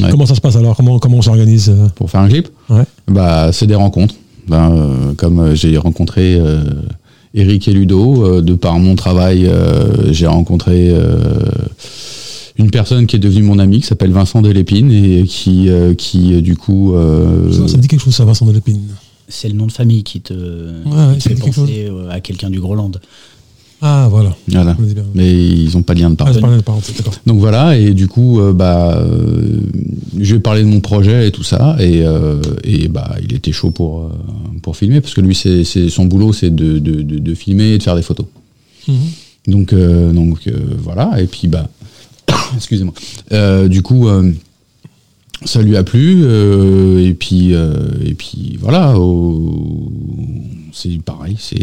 Ouais. 0.00 0.10
Comment 0.10 0.26
ça 0.26 0.34
se 0.34 0.40
passe 0.40 0.56
alors? 0.56 0.76
Comment 0.76 0.98
comment 0.98 1.18
on 1.18 1.22
s'organise 1.22 1.72
Pour 1.94 2.10
faire 2.10 2.20
un 2.22 2.28
clip? 2.28 2.48
Ouais. 2.68 2.84
Bah, 3.06 3.52
c'est 3.52 3.68
des 3.68 3.76
rencontres. 3.76 4.16
Ben, 4.48 4.72
euh, 4.72 5.14
comme 5.14 5.54
j'ai 5.54 5.76
rencontré 5.78 6.34
euh, 6.34 6.64
Eric 7.34 7.66
et 7.66 7.72
Ludo, 7.72 8.24
euh, 8.24 8.42
de 8.42 8.54
par 8.54 8.78
mon 8.78 8.94
travail, 8.94 9.46
euh, 9.46 10.12
j'ai 10.12 10.26
rencontré 10.28 10.90
euh, 10.90 11.16
une 12.56 12.70
personne 12.70 13.06
qui 13.06 13.16
est 13.16 13.18
devenue 13.18 13.42
mon 13.42 13.58
ami, 13.58 13.80
qui 13.80 13.86
s'appelle 13.86 14.12
Vincent 14.12 14.40
Delépine, 14.40 14.90
et 14.92 15.24
qui, 15.24 15.68
qui 15.98 16.40
du 16.42 16.56
coup... 16.56 16.94
euh, 16.94 17.52
ça, 17.52 17.66
ça 17.68 17.76
me 17.76 17.82
dit 17.82 17.88
quelque 17.88 18.00
chose, 18.02 18.14
ça, 18.14 18.24
Vincent 18.24 18.46
Delépine. 18.46 18.80
C'est 19.26 19.48
le 19.48 19.54
nom 19.54 19.66
de 19.66 19.72
famille 19.72 20.04
qui 20.04 20.20
te 20.20 20.34
ouais, 20.34 21.16
qui 21.18 21.28
fait 21.28 21.34
quelque 21.34 21.56
penser 21.56 21.90
à 22.10 22.20
quelqu'un 22.20 22.50
du 22.50 22.60
Groland. 22.60 22.92
Ah 23.86 24.08
voilà. 24.10 24.34
voilà. 24.48 24.74
Mais 25.14 25.30
ils 25.30 25.70
n'ont 25.74 25.82
pas 25.82 25.92
de 25.94 26.00
lien 26.00 26.08
de 26.08 26.16
Ah, 26.18 26.24
d'accord. 26.32 27.14
Donc 27.26 27.38
voilà, 27.38 27.76
et 27.76 27.92
du 27.92 28.08
coup, 28.08 28.40
euh, 28.40 28.54
bah, 28.54 28.96
euh, 28.96 29.60
je 30.18 30.34
vais 30.36 30.40
parler 30.40 30.62
de 30.62 30.68
mon 30.68 30.80
projet 30.80 31.28
et 31.28 31.30
tout 31.30 31.42
ça, 31.42 31.76
et, 31.78 32.00
euh, 32.02 32.40
et 32.64 32.88
bah, 32.88 33.14
il 33.22 33.34
était 33.34 33.52
chaud 33.52 33.70
pour, 33.70 34.10
pour 34.62 34.76
filmer, 34.78 35.02
parce 35.02 35.12
que 35.12 35.20
lui, 35.20 35.34
c'est, 35.34 35.64
c'est- 35.64 35.90
son 35.90 36.06
boulot, 36.06 36.32
c'est 36.32 36.48
de, 36.54 36.78
de, 36.78 37.02
de, 37.02 37.18
de 37.18 37.34
filmer 37.34 37.72
et 37.74 37.78
de 37.78 37.82
faire 37.82 37.94
des 37.96 38.00
photos. 38.02 38.24
Mhm. 38.88 38.94
Donc, 39.48 39.74
donc 39.74 40.50
voilà, 40.78 41.20
et 41.20 41.26
puis 41.26 41.48
bah, 41.48 41.68
excusez-moi. 42.56 42.94
Du 43.68 43.82
coup, 43.82 44.08
ça 45.44 45.60
lui 45.60 45.76
a 45.76 45.82
plu, 45.84 46.24
et 47.04 47.12
puis 47.12 47.52
et 47.52 48.14
puis 48.14 48.56
voilà, 48.62 48.94
c'est 50.72 50.98
pareil, 51.02 51.36
c'est 51.38 51.58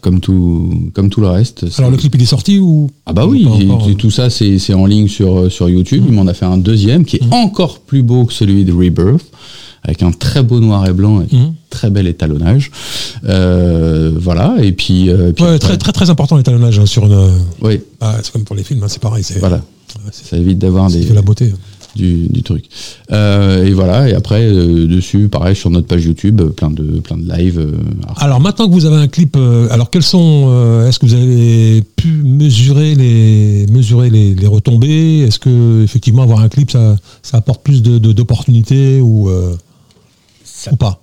comme 0.00 0.20
tout 0.20 0.90
comme 0.94 1.10
tout 1.10 1.20
le 1.20 1.28
reste. 1.28 1.66
Alors 1.78 1.90
le 1.90 1.96
clip 1.96 2.14
il 2.14 2.22
est 2.22 2.26
sorti 2.26 2.58
ou 2.58 2.88
ah 3.06 3.12
bah 3.12 3.26
oui, 3.26 3.46
encore, 3.46 3.88
euh. 3.88 3.94
tout 3.94 4.10
ça 4.10 4.30
c'est 4.30 4.74
en 4.74 4.86
ligne 4.86 5.08
sur 5.08 5.50
sur 5.50 5.68
YouTube. 5.68 6.04
Il 6.08 6.12
m'en 6.14 6.26
a 6.26 6.34
fait 6.34 6.46
un 6.46 6.58
deuxième 6.58 7.04
qui 7.04 7.16
est 7.16 7.24
Mhm. 7.24 7.32
encore 7.32 7.80
plus 7.80 8.02
beau 8.02 8.24
que 8.24 8.32
celui 8.32 8.64
de 8.64 8.72
Rebirth, 8.72 9.24
avec 9.82 10.02
un 10.02 10.12
très 10.12 10.42
beau 10.42 10.60
noir 10.60 10.86
et 10.86 10.92
blanc 10.92 11.20
et 11.22 11.34
Mhm. 11.36 11.54
très 11.70 11.90
bel 11.90 12.06
étalonnage. 12.06 12.70
Euh, 13.28 14.12
voilà, 14.18 14.56
et 14.60 14.72
puis, 14.72 15.08
euh, 15.10 15.32
puis 15.32 15.44
Ouais, 15.44 15.50
après- 15.54 15.58
très 15.58 15.76
très 15.78 15.92
très 15.92 16.10
important 16.10 16.36
l'étalonnage 16.36 16.78
hein, 16.78 16.86
sur 16.86 17.06
une. 17.06 17.12
euh, 17.12 17.28
oui, 17.62 17.80
ah, 18.00 18.16
c'est 18.22 18.32
comme 18.32 18.44
pour 18.44 18.56
les 18.56 18.64
films, 18.64 18.82
hein, 18.82 18.88
c'est 18.88 19.00
pareil, 19.02 19.24
voilà. 19.38 19.56
ouais, 19.56 20.10
Ça 20.12 20.36
évite 20.36 20.58
d'avoir 20.58 20.88
des 20.90 21.04
de 21.04 21.14
la 21.14 21.22
beauté. 21.22 21.52
Du, 21.96 22.28
du 22.28 22.42
truc. 22.42 22.64
Euh, 23.12 23.64
et 23.66 23.72
voilà, 23.72 24.08
et 24.08 24.14
après 24.14 24.42
euh, 24.44 24.86
dessus, 24.86 25.28
pareil 25.28 25.56
sur 25.56 25.70
notre 25.70 25.86
page 25.86 26.04
YouTube, 26.04 26.40
euh, 26.40 26.48
plein 26.50 26.70
de 26.70 27.00
plein 27.00 27.16
de 27.16 27.28
lives. 27.30 27.58
euh, 27.58 27.72
alors, 28.04 28.22
Alors 28.22 28.40
maintenant 28.40 28.68
que 28.68 28.72
vous 28.72 28.84
avez 28.84 28.96
un 28.96 29.08
clip, 29.08 29.36
euh, 29.36 29.68
alors 29.70 29.90
quels 29.90 30.02
sont, 30.02 30.46
euh, 30.48 30.88
est-ce 30.88 30.98
que 30.98 31.06
vous 31.06 31.14
avez 31.14 31.82
pu 31.96 32.08
mesurer 32.24 32.94
les 32.94 33.66
mesurer 33.70 34.10
les, 34.10 34.34
les 34.34 34.46
retombées? 34.46 35.20
Est-ce 35.26 35.38
que 35.38 35.82
effectivement 35.82 36.22
avoir 36.22 36.40
un 36.40 36.48
clip 36.48 36.70
ça, 36.70 36.96
ça 37.22 37.38
apporte 37.38 37.62
plus 37.62 37.82
de 37.82 37.98
de- 37.98 38.12
d'opportunités 38.12 39.00
ou 39.00 39.28
euh, 39.28 39.54
Ça- 40.44 40.72
ou 40.72 40.76
pas? 40.76 41.02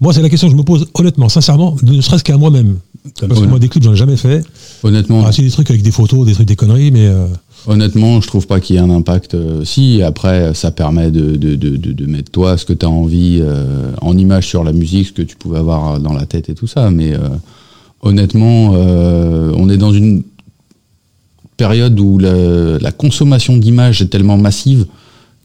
Moi 0.00 0.12
c'est 0.12 0.22
la 0.22 0.28
question 0.28 0.48
que 0.48 0.52
je 0.52 0.56
me 0.58 0.64
pose 0.64 0.86
honnêtement, 0.94 1.28
sincèrement, 1.28 1.76
ne 1.82 2.00
serait-ce 2.00 2.24
qu'à 2.24 2.36
moi-même. 2.36 2.78
Parce 3.20 3.40
que 3.40 3.46
moi 3.46 3.58
des 3.58 3.68
clips 3.68 3.84
j'en 3.84 3.92
ai 3.92 3.96
jamais 3.96 4.16
fait. 4.16 4.42
honnêtement, 4.82 5.22
Ah, 5.26 5.30
c'est 5.32 5.42
des 5.42 5.50
trucs 5.50 5.70
avec 5.70 5.82
des 5.82 5.90
photos, 5.92 6.26
des 6.26 6.32
trucs 6.32 6.48
des 6.48 6.56
conneries, 6.56 6.90
mais 6.90 7.06
euh, 7.06 7.26
Honnêtement, 7.66 8.20
je 8.20 8.26
trouve 8.26 8.46
pas 8.46 8.60
qu'il 8.60 8.76
y 8.76 8.78
ait 8.78 8.82
un 8.82 8.90
impact. 8.90 9.34
euh, 9.34 9.64
si, 9.64 10.02
après, 10.02 10.52
ça 10.52 10.70
permet 10.70 11.10
de, 11.10 12.06
mettre 12.06 12.30
toi 12.30 12.58
ce 12.58 12.66
que 12.66 12.74
tu 12.74 12.84
as 12.84 12.90
envie 12.90 13.38
euh, 13.40 13.90
en 14.02 14.18
image 14.18 14.46
sur 14.46 14.64
la 14.64 14.72
musique, 14.72 15.08
ce 15.08 15.12
que 15.12 15.22
tu 15.22 15.36
pouvais 15.36 15.58
avoir 15.58 15.98
dans 15.98 16.12
la 16.12 16.26
tête 16.26 16.50
et 16.50 16.54
tout 16.54 16.66
ça. 16.66 16.90
Mais 16.90 17.14
euh, 17.14 17.20
honnêtement, 18.02 18.72
on 18.72 19.68
est 19.70 19.78
dans 19.78 19.92
une 19.92 20.24
période 21.56 21.98
où 21.98 22.18
la, 22.18 22.92
consommation 22.92 23.56
d'images 23.56 24.02
est 24.02 24.08
tellement 24.08 24.36
massive 24.36 24.86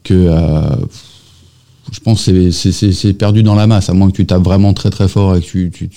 que 0.04 0.30
je 1.90 2.00
pense 2.00 2.26
que 2.26 2.50
c'est- 2.50 3.12
perdu 3.14 3.42
dans 3.42 3.54
la 3.54 3.66
masse, 3.66 3.88
à 3.88 3.94
moins 3.94 4.10
que 4.10 4.16
tu 4.16 4.26
tapes 4.26 4.42
vraiment 4.42 4.74
très 4.74 4.90
très 4.90 5.08
fort 5.08 5.36
et 5.36 5.40
que 5.40 5.46
tu, 5.46 5.90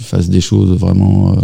fasses 0.00 0.28
des 0.28 0.40
choses 0.40 0.76
vraiment 0.76 1.36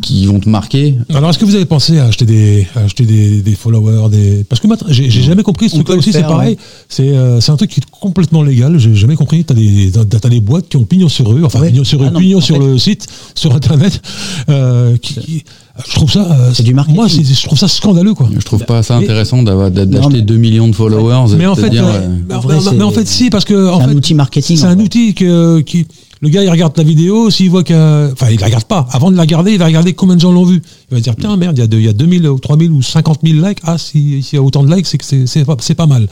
qui 0.00 0.26
vont 0.26 0.40
te 0.40 0.48
marquer. 0.48 0.94
Alors, 1.14 1.30
est-ce 1.30 1.38
que 1.38 1.44
vous 1.44 1.54
avez 1.54 1.64
pensé 1.64 1.98
à 1.98 2.06
acheter 2.06 2.24
des, 2.24 2.66
à 2.74 2.80
acheter 2.80 3.04
des, 3.04 3.40
des 3.42 3.54
followers, 3.54 4.08
des... 4.10 4.44
parce 4.48 4.60
que 4.60 4.66
maintenant, 4.66 4.88
j'ai 4.90 5.10
jamais 5.10 5.42
compris 5.42 5.68
ce 5.68 5.74
On 5.74 5.78
truc-là 5.78 5.96
aussi. 5.96 6.12
C'est 6.12 6.22
pareil. 6.22 6.56
C'est, 6.88 7.08
euh, 7.08 7.40
c'est 7.40 7.52
un 7.52 7.56
truc 7.56 7.70
qui 7.70 7.80
est 7.80 7.90
complètement 7.90 8.42
légal. 8.42 8.78
J'ai 8.78 8.94
jamais 8.94 9.16
compris. 9.16 9.44
T'as 9.44 9.54
des, 9.54 9.90
t'as, 9.92 10.04
t'as 10.18 10.28
des 10.28 10.40
boîtes 10.40 10.68
qui 10.68 10.76
ont 10.76 10.84
pignon 10.84 11.08
sur 11.08 11.28
rue, 11.28 11.44
enfin 11.44 11.60
Ouais. 11.60 11.70
pignon 11.70 11.84
sur 11.84 12.00
rue, 12.00 12.06
Ah 12.08 12.12
non, 12.12 12.20
pignon 12.20 12.40
sur 12.40 12.56
fait- 12.56 12.62
le 12.66 12.78
site, 12.78 13.06
sur 13.34 13.54
internet. 13.54 14.00
euh, 14.48 14.96
qui, 14.98 15.14
qui- 15.14 15.44
je 15.88 15.94
trouve 15.94 16.10
ça. 16.12 16.26
euh, 16.30 16.50
C'est 16.54 16.62
du 16.62 16.74
marketing. 16.74 16.96
Moi, 16.96 17.08
c'est- 17.08 17.24
je 17.24 17.46
trouve 17.46 17.58
ça 17.58 17.68
scandaleux, 17.68 18.14
quoi. 18.14 18.28
Je 18.38 18.44
trouve 18.44 18.64
pas 18.64 18.82
ça 18.82 18.96
intéressant 18.96 19.42
d'acheter 19.42 20.08
mais- 20.10 20.22
2 20.22 20.36
millions 20.36 20.68
de 20.68 20.74
followers. 20.74 21.34
Mais 21.36 21.46
en 21.46 21.54
fait, 21.54 21.70
dire, 21.70 21.86
euh, 21.86 22.08
mais, 22.28 22.34
En 22.34 22.38
en- 22.38 22.40
vrai, 22.40 22.56
mais- 22.62 22.76
mais 22.78 22.82
en 22.84 22.90
c'est- 22.90 22.96
fait, 22.96 23.06
si, 23.08 23.30
parce 23.30 23.44
que 23.44 23.54
C'est 23.70 23.82
un 23.82 23.88
fait, 23.88 23.94
outil 23.94 24.14
marketing, 24.14 24.56
C'est 24.56 24.66
un 24.66 24.78
outil 24.78 25.14
que, 25.14 25.60
qui, 25.60 25.86
le 26.22 26.28
gars, 26.28 26.42
il 26.44 26.48
regarde 26.48 26.72
la 26.78 26.84
vidéo, 26.84 27.28
s'il 27.30 27.50
voit 27.50 27.64
que, 27.64 28.10
enfin, 28.12 28.28
il 28.30 28.38
la 28.40 28.46
regarde 28.46 28.64
pas. 28.64 28.86
Avant 28.92 29.10
de 29.10 29.16
la 29.16 29.22
regarder, 29.22 29.52
il 29.52 29.58
va 29.58 29.66
regarder 29.66 29.92
combien 29.92 30.14
de 30.16 30.20
gens 30.20 30.32
l'ont 30.32 30.44
vu. 30.44 30.62
Il 30.90 30.94
va 30.94 31.00
dire, 31.00 31.14
putain, 31.16 31.36
merde, 31.36 31.58
il 31.58 31.60
y 31.60 31.64
a, 31.64 31.66
deux- 31.66 31.78
il 31.80 31.84
y 31.84 31.88
a 31.88 31.92
2000 31.92 32.28
ou 32.28 32.38
3000 32.38 32.70
ou 32.70 32.80
50 32.80 33.18
000 33.24 33.44
likes. 33.46 33.58
Ah, 33.64 33.76
si- 33.76 34.22
s'il 34.22 34.36
y 34.36 34.38
a 34.38 34.42
autant 34.42 34.62
de 34.62 34.72
likes, 34.74 34.86
c'est 34.86 34.98
que 34.98 35.04
c'est- 35.04 35.26
c'est 35.26 35.44
pas, 35.44 35.56
c'est 35.60 35.74
pas 35.74 35.86
mal. 35.86 36.06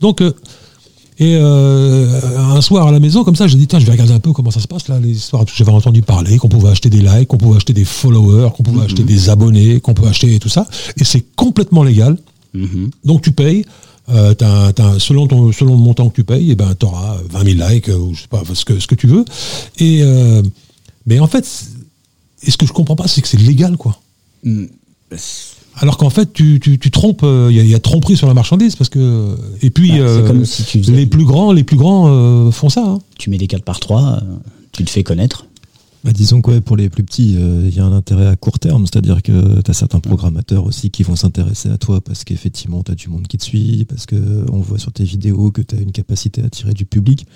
Donc, 0.00 0.22
euh, 0.22 0.32
et 1.18 1.34
euh, 1.36 2.20
un 2.54 2.60
soir 2.60 2.86
à 2.86 2.92
la 2.92 3.00
maison, 3.00 3.24
comme 3.24 3.36
ça, 3.36 3.46
j'ai 3.46 3.56
dit, 3.56 3.66
tiens, 3.66 3.78
je 3.78 3.86
vais 3.86 3.92
regarder 3.92 4.12
un 4.12 4.20
peu 4.20 4.32
comment 4.32 4.50
ça 4.50 4.60
se 4.60 4.68
passe 4.68 4.86
là, 4.88 5.00
les 5.00 5.10
histoires. 5.16 5.44
J'avais 5.54 5.72
entendu 5.72 6.02
parler 6.02 6.36
qu'on 6.38 6.48
pouvait 6.48 6.68
acheter 6.68 6.90
des 6.90 7.00
likes, 7.00 7.26
qu'on 7.28 7.38
pouvait 7.38 7.56
acheter 7.56 7.72
des 7.72 7.84
followers, 7.86 8.50
qu'on 8.56 8.62
pouvait 8.62 8.84
acheter 8.84 9.02
des 9.02 9.30
abonnés, 9.30 9.80
qu'on 9.80 9.94
peut 9.94 10.06
acheter 10.06 10.38
tout 10.38 10.48
ça. 10.50 10.66
Et 10.98 11.04
c'est 11.04 11.24
complètement 11.34 11.82
légal. 11.82 12.16
Mhm. 12.54 12.90
Donc 13.04 13.22
tu 13.22 13.32
payes, 13.32 13.64
euh, 14.08 14.34
selon, 14.98 15.26
ton, 15.26 15.52
selon 15.52 15.72
le 15.76 15.80
montant 15.82 16.08
que 16.08 16.14
tu 16.14 16.24
payes, 16.24 16.50
et 16.50 16.54
ben, 16.54 16.74
tu 16.78 16.86
auras 16.86 17.16
20 17.30 17.54
000 17.56 17.68
likes, 17.68 17.88
euh, 17.88 17.96
ou 17.98 18.14
je 18.14 18.22
sais 18.22 18.28
pas, 18.28 18.42
ce 18.52 18.64
que, 18.64 18.78
ce 18.78 18.86
que 18.86 18.94
tu 18.94 19.06
veux. 19.06 19.24
Et, 19.78 20.00
euh, 20.02 20.42
mais 21.06 21.18
en 21.20 21.26
fait, 21.26 21.46
et 22.42 22.50
ce 22.50 22.56
que 22.56 22.66
je 22.66 22.72
comprends 22.72 22.96
pas, 22.96 23.08
c'est 23.08 23.20
que 23.22 23.28
c'est 23.28 23.40
légal, 23.40 23.76
quoi. 23.76 23.98
Mm. 24.44 24.66
Alors 25.78 25.98
qu'en 25.98 26.10
fait, 26.10 26.32
tu, 26.32 26.58
tu, 26.60 26.78
tu 26.78 26.90
trompes, 26.90 27.22
euh, 27.22 27.48
il 27.50 27.56
y, 27.56 27.60
a- 27.60 27.62
il 27.64 27.68
y 27.70 27.74
a 27.74 27.78
tromperie 27.80 28.16
sur 28.16 28.26
la 28.26 28.34
marchandise, 28.34 28.76
parce 28.76 28.88
que. 28.88 29.36
Et 29.62 29.70
puis, 29.70 29.90
Bah, 29.90 29.94
c'est 29.96 30.02
euh, 30.02 30.26
comme 30.26 30.44
si 30.46 30.64
tu 30.64 30.78
faisais- 30.82 30.92
les 30.92 31.06
plus 31.06 31.24
grands, 31.24 31.52
les 31.52 31.64
plus 31.64 31.76
grands 31.76 32.06
euh, 32.08 32.50
font 32.50 32.68
ça. 32.70 32.82
hein. 32.84 32.98
Tu 33.18 33.28
mets 33.30 33.38
des 33.38 33.46
4 33.46 33.62
par 33.62 33.78
3, 33.80 34.20
tu 34.72 34.84
te 34.84 34.90
fais 34.90 35.02
connaître. 35.02 35.46
Bah, 36.06 36.12
disons 36.12 36.40
que 36.40 36.60
pour 36.60 36.76
les 36.76 36.88
plus 36.88 37.02
petits, 37.02 37.34
euh, 37.36 37.62
il 37.64 37.74
y 37.74 37.80
a 37.80 37.84
un 37.84 37.92
intérêt 37.92 38.28
à 38.28 38.36
court 38.36 38.60
terme, 38.60 38.86
c'est-à-dire 38.86 39.24
que 39.24 39.60
tu 39.60 39.68
as 39.68 39.74
certains 39.74 39.98
programmateurs 39.98 40.64
aussi 40.64 40.88
qui 40.92 41.02
vont 41.02 41.16
s'intéresser 41.16 41.68
à 41.68 41.78
toi 41.78 42.00
parce 42.00 42.22
qu'effectivement 42.22 42.84
tu 42.84 42.92
as 42.92 42.94
du 42.94 43.08
monde 43.08 43.26
qui 43.26 43.38
te 43.38 43.42
suit, 43.42 43.84
parce 43.86 44.06
qu'on 44.06 44.60
voit 44.60 44.78
sur 44.78 44.92
tes 44.92 45.02
vidéos 45.02 45.50
que 45.50 45.62
tu 45.62 45.74
as 45.74 45.80
une 45.80 45.90
capacité 45.90 46.42
à 46.42 46.44
attirer 46.44 46.74
du 46.74 46.86
public, 46.86 47.26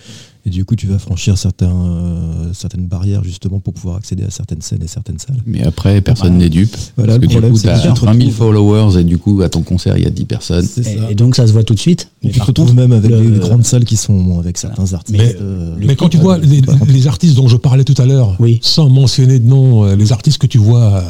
et 0.46 0.50
du 0.50 0.64
coup 0.64 0.74
tu 0.76 0.86
vas 0.86 0.98
franchir 0.98 1.36
certains, 1.36 1.66
euh, 1.74 2.52
certaines 2.54 2.86
barrières 2.86 3.22
justement 3.24 3.60
pour 3.60 3.74
pouvoir 3.74 3.96
accéder 3.96 4.24
à 4.24 4.30
certaines 4.30 4.62
scènes 4.62 4.82
et 4.82 4.86
certaines 4.88 5.18
salles. 5.18 5.42
Mais 5.46 5.62
après, 5.62 6.00
personne 6.00 6.32
Bah, 6.32 6.38
n'est 6.44 6.48
dupe. 6.48 6.74
voilà, 6.96 7.12
parce 7.12 7.16
le 7.16 7.20
que 7.20 7.26
du 7.26 7.32
problème, 7.34 7.52
coup, 7.52 7.58
c'est 7.58 7.68
que 7.68 7.72
t'as 7.74 7.92
tu 7.92 8.00
te 8.00 8.04
20 8.06 8.12
000 8.14 8.24
retrouves- 8.30 8.32
followers 8.34 9.00
et 9.00 9.04
du 9.04 9.18
coup, 9.18 9.42
à 9.42 9.48
ton 9.48 9.62
concert, 9.62 9.96
il 9.98 10.04
y 10.04 10.06
a 10.06 10.10
10 10.10 10.24
personnes. 10.24 10.66
Et, 11.10 11.14
donc 11.14 11.36
ça 11.36 11.46
se 11.46 11.52
voit 11.52 11.64
tout 11.64 11.74
de 11.74 11.78
suite. 11.78 12.10
Et 12.22 12.30
tu 12.30 12.40
te 12.40 12.44
retrouves 12.44 12.74
même 12.74 12.92
avec 12.92 13.10
le- 13.10 13.30
des 13.30 13.38
grandes 13.38 13.64
salles 13.64 13.84
qui 13.84 13.96
sont 13.96 14.38
avec 14.38 14.56
certains 14.58 14.92
artistes. 14.94 15.18
Mais- 15.18 15.36
euh, 15.40 15.74
Mais 15.78 15.96
quand 15.96 16.08
tu 16.08 16.16
vois 16.18 16.38
les, 16.38 16.62
pas 16.62 16.74
les 16.88 17.06
artistes 17.06 17.36
dont 17.36 17.48
je 17.48 17.56
parlais 17.56 17.84
tout 17.84 18.00
à 18.00 18.06
l'heure, 18.06 18.36
Oui. 18.40 18.58
sans 18.62 18.88
mentionner 18.88 19.38
de 19.38 19.46
nom, 19.46 19.84
euh, 19.84 19.96
les 19.96 20.12
artistes 20.12 20.38
que 20.38 20.46
tu 20.46 20.58
vois 20.58 20.94
euh, 20.94 21.02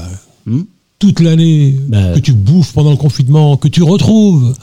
Hmm. 0.47 0.63
toute 0.99 1.21
l'année, 1.21 1.77
Bah. 1.89 2.13
que 2.15 2.19
tu 2.21 2.33
bouffes 2.33 2.73
pendant 2.73 2.91
le 2.91 2.97
confinement, 2.97 3.57
que 3.57 3.69
tu 3.69 3.83
retrouves 3.83 4.55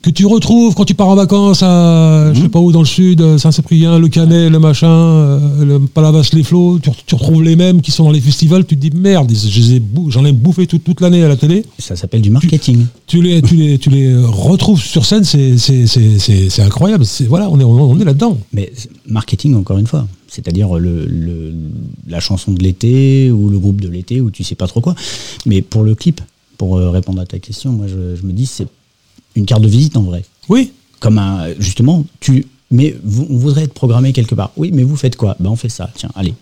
que 0.00 0.10
tu 0.10 0.26
retrouves 0.26 0.74
quand 0.74 0.84
tu 0.84 0.94
pars 0.94 1.08
en 1.08 1.16
vacances 1.16 1.62
à, 1.62 2.32
je 2.32 2.40
sais 2.42 2.48
pas 2.48 2.60
où, 2.60 2.70
dans 2.70 2.80
le 2.80 2.86
sud, 2.86 3.20
euh, 3.20 3.36
Saint-Cyprien, 3.36 3.98
le 3.98 4.08
Canet, 4.08 4.48
le 4.50 4.58
machin, 4.60 4.88
euh, 4.88 5.64
le 5.64 5.80
Palavas, 5.80 6.30
les 6.34 6.44
flots, 6.44 6.78
tu, 6.78 6.90
tu 7.04 7.14
retrouves 7.16 7.42
les 7.42 7.56
mêmes 7.56 7.80
qui 7.82 7.90
sont 7.90 8.04
dans 8.04 8.12
les 8.12 8.20
festivals, 8.20 8.64
tu 8.64 8.76
te 8.76 8.80
dis 8.80 8.96
merde, 8.96 9.32
j'en 10.08 10.24
ai 10.24 10.32
bouffé 10.32 10.66
toute, 10.68 10.84
toute 10.84 11.00
l'année 11.00 11.22
à 11.24 11.28
la 11.28 11.36
télé. 11.36 11.64
Ça 11.80 11.96
s'appelle 11.96 12.20
du 12.22 12.30
marketing. 12.30 12.86
Tu 13.06 13.20
les, 13.22 13.42
tu 13.42 13.56
les, 13.56 13.78
tu 13.78 13.90
les 13.90 14.14
retrouves 14.16 14.80
sur 14.80 15.04
scène, 15.04 15.24
c'est, 15.24 15.56
incroyable. 16.62 17.04
C'est, 17.04 17.24
voilà, 17.24 17.48
on 17.50 17.58
est, 17.58 17.64
on 17.64 17.98
est 18.00 18.04
là-dedans. 18.04 18.38
Mais 18.52 18.72
marketing, 19.06 19.56
encore 19.56 19.78
une 19.78 19.86
fois. 19.86 20.06
C'est-à-dire 20.28 20.74
le, 20.74 21.06
le- 21.06 21.54
la 22.06 22.20
chanson 22.20 22.52
de 22.52 22.62
l'été 22.62 23.30
ou 23.30 23.48
le 23.48 23.58
groupe 23.58 23.80
de 23.80 23.88
l'été 23.88 24.20
ou 24.20 24.30
tu 24.30 24.44
sais 24.44 24.54
pas 24.54 24.66
trop 24.66 24.80
quoi. 24.80 24.94
Mais 25.46 25.62
pour 25.62 25.82
le 25.82 25.94
clip, 25.94 26.20
pour 26.58 26.76
euh, 26.76 26.90
répondre 26.90 27.20
à 27.20 27.26
ta 27.26 27.38
question, 27.38 27.72
moi 27.72 27.86
je, 27.88 28.14
je 28.14 28.26
me 28.26 28.32
dis 28.32 28.44
c'est 28.46 28.66
une 29.38 29.46
carte 29.46 29.62
de 29.62 29.68
visite 29.68 29.96
en 29.96 30.02
vrai. 30.02 30.24
Oui. 30.48 30.72
Comme 31.00 31.18
un, 31.18 31.48
justement, 31.58 32.04
tu. 32.20 32.46
Mais 32.70 32.94
vous, 33.02 33.26
on 33.30 33.36
voudrait 33.38 33.62
être 33.64 33.72
programmé 33.72 34.12
quelque 34.12 34.34
part. 34.34 34.50
Oui, 34.56 34.70
mais 34.74 34.82
vous 34.82 34.96
faites 34.96 35.16
quoi? 35.16 35.36
Ben 35.40 35.48
on 35.50 35.56
fait 35.56 35.68
ça. 35.70 35.88
Tiens, 35.94 36.10
allez, 36.14 36.34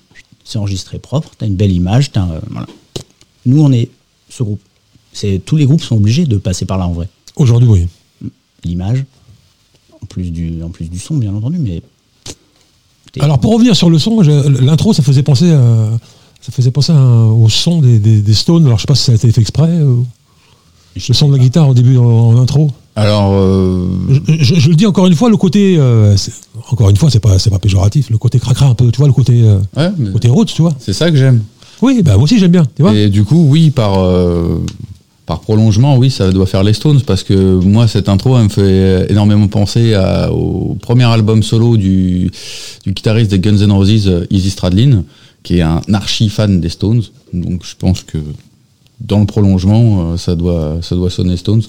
c'est 0.44 0.58
enregistré 0.58 0.98
propre. 0.98 1.30
T'as 1.38 1.46
une 1.46 1.54
belle 1.56 1.72
image. 1.72 2.10
t'as, 2.10 2.26
euh, 2.28 2.40
voilà. 2.50 2.66
Nous, 3.44 3.62
on 3.62 3.70
est 3.70 3.88
ce 4.28 4.42
groupe. 4.42 4.60
C'est 5.12 5.40
tous 5.44 5.56
les 5.56 5.66
groupes 5.66 5.82
sont 5.82 5.96
obligés 5.96 6.24
de 6.26 6.36
passer 6.36 6.64
par 6.64 6.78
là 6.78 6.86
en 6.88 6.92
vrai. 6.92 7.08
Aujourd'hui, 7.36 7.68
oui. 7.68 7.86
L'image, 8.64 9.04
en 10.02 10.06
plus 10.06 10.30
du, 10.32 10.62
en 10.62 10.70
plus 10.70 10.88
du 10.90 10.98
son, 10.98 11.16
bien 11.16 11.32
entendu, 11.34 11.58
mais. 11.58 11.82
Alors 13.20 13.38
pour 13.38 13.52
revenir 13.54 13.74
sur 13.76 13.88
le 13.88 13.98
son, 13.98 14.20
l'intro, 14.20 14.92
ça 14.92 15.02
faisait 15.02 15.22
penser, 15.22 15.50
à, 15.50 15.90
ça 16.42 16.52
faisait 16.52 16.70
penser 16.70 16.92
à 16.92 16.96
un- 16.96 17.26
au 17.28 17.48
son 17.48 17.80
des, 17.80 17.98
des- 17.98 18.20
des 18.20 18.34
Stones. 18.34 18.66
Alors 18.66 18.76
je 18.78 18.82
sais 18.82 18.86
pas 18.86 18.94
si 18.94 19.04
ça 19.04 19.12
a 19.12 19.14
été 19.14 19.30
fait 19.32 19.40
exprès. 19.40 19.68
euh, 19.70 19.96
le 20.96 21.00
son 21.14 21.28
de 21.28 21.32
la 21.36 21.38
guitare 21.42 21.68
au 21.68 21.74
début 21.74 21.96
en, 21.98 22.04
en 22.04 22.36
intro. 22.38 22.70
Alors, 22.96 23.32
euh, 23.34 23.88
Je, 24.26 24.32
je- 24.42 24.54
je 24.54 24.68
le 24.70 24.74
dis 24.74 24.86
encore 24.86 25.06
une 25.06 25.14
fois, 25.14 25.28
le 25.28 25.36
côté, 25.36 25.76
euh, 25.78 26.16
encore 26.70 26.88
une 26.90 26.96
fois, 26.96 27.10
c'est 27.10 27.20
pas, 27.20 27.38
c'est 27.38 27.50
pas 27.50 27.58
péjoratif. 27.58 28.08
Le 28.10 28.16
côté 28.18 28.38
cracra 28.38 28.66
un 28.66 28.74
peu, 28.74 28.90
tu 28.90 28.96
vois, 28.98 29.06
le 29.06 29.12
côté, 29.12 29.42
euh, 29.42 29.58
ouais, 29.76 29.90
côté 30.12 30.28
roots, 30.28 30.46
tu 30.46 30.62
vois. 30.62 30.74
c'est 30.78 30.92
ça 30.94 31.10
que 31.10 31.16
j'aime. 31.16 31.42
Oui, 31.82 32.00
bah 32.02 32.14
moi 32.14 32.22
aussi 32.24 32.38
j'aime 32.38 32.52
bien, 32.52 32.64
tu 32.74 32.80
vois. 32.82 32.94
Et 32.94 33.10
du 33.10 33.22
coup, 33.24 33.46
oui, 33.50 33.68
par, 33.70 33.98
par 35.26 35.40
prolongement, 35.40 35.98
oui, 35.98 36.10
ça 36.10 36.30
doit 36.32 36.46
faire 36.46 36.62
les 36.62 36.72
Stones, 36.72 37.02
parce 37.02 37.22
que 37.22 37.58
moi, 37.58 37.86
cette 37.86 38.08
intro, 38.08 38.34
elle 38.38 38.44
me 38.44 38.48
fait 38.48 39.10
énormément 39.10 39.46
penser 39.48 39.92
à- 39.92 40.32
au 40.32 40.74
premier 40.80 41.04
album 41.04 41.42
solo 41.42 41.76
du, 41.76 42.30
du 42.86 42.92
guitariste 42.92 43.30
des 43.30 43.40
Guns 43.40 43.58
N' 43.58 43.72
Roses, 43.72 44.10
Izzy 44.30 44.48
Stradlin, 44.50 45.04
qui 45.42 45.58
est 45.58 45.62
un 45.62 45.82
archi-fan 45.92 46.60
des 46.62 46.70
Stones. 46.70 47.02
Donc 47.34 47.60
je 47.62 47.74
pense 47.78 48.02
que 48.04 48.16
dans 49.00 49.18
le 49.20 49.26
prolongement, 49.26 50.16
ça 50.16 50.34
doit, 50.34 50.78
ça 50.80 50.94
doit 50.96 51.10
sonner 51.10 51.36
Stones. 51.36 51.62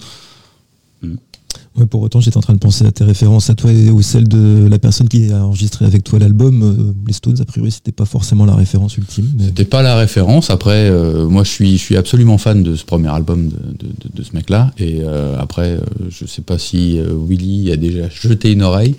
Ouais, 1.78 1.86
pour 1.86 2.02
autant, 2.02 2.20
j'étais 2.20 2.38
en 2.38 2.42
train 2.42 2.54
de 2.54 2.60
penser 2.60 2.86
à 2.86 2.92
tes 2.92 3.04
références 3.04 3.52
à 3.52 3.56
toi 3.56 3.72
et 3.72 3.92
ou 3.92 4.02
celles 4.02 4.28
de 4.28 4.68
la 4.70 4.80
personne 4.80 5.08
qui 5.08 5.32
a 5.32 5.46
enregistré 5.46 5.86
avec 5.86 6.04
toi 6.04 6.18
l'album. 6.18 6.64
Euh, 6.64 6.94
les 7.06 7.14
Stones, 7.14 7.40
a 7.40 7.46
priori, 7.46 7.72
c'était 7.72 7.92
pas 7.92 8.06
forcément 8.06 8.46
la 8.46 8.56
référence 8.56 8.98
ultime. 8.98 9.30
C'était 9.40 9.66
pas 9.66 9.84
la 9.84 9.96
référence. 9.96 10.50
Après, 10.50 10.90
euh, 10.90 11.28
moi, 11.28 11.44
je 11.44 11.52
suis, 11.52 11.78
je 11.78 11.84
suis 11.84 11.96
absolument 11.96 12.40
fan 12.40 12.64
de 12.64 12.76
ce 12.76 12.84
premier 12.84 13.10
album 13.10 13.50
de, 13.50 13.88
de, 14.12 14.24
ce 14.24 14.34
mec-là. 14.34 14.72
Et 14.80 15.02
euh, 15.02 15.38
après, 15.40 15.74
euh, 15.74 15.82
je 16.10 16.26
sais 16.26 16.42
pas 16.42 16.58
si 16.58 17.00
Willy 17.00 17.72
a 17.72 17.78
déjà 17.78 18.10
jeté 18.10 18.52
une 18.52 18.64
oreille, 18.64 18.96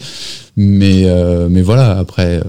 mais 0.57 1.07
mais 1.49 1.63
voilà. 1.63 1.99
Après, 1.99 2.41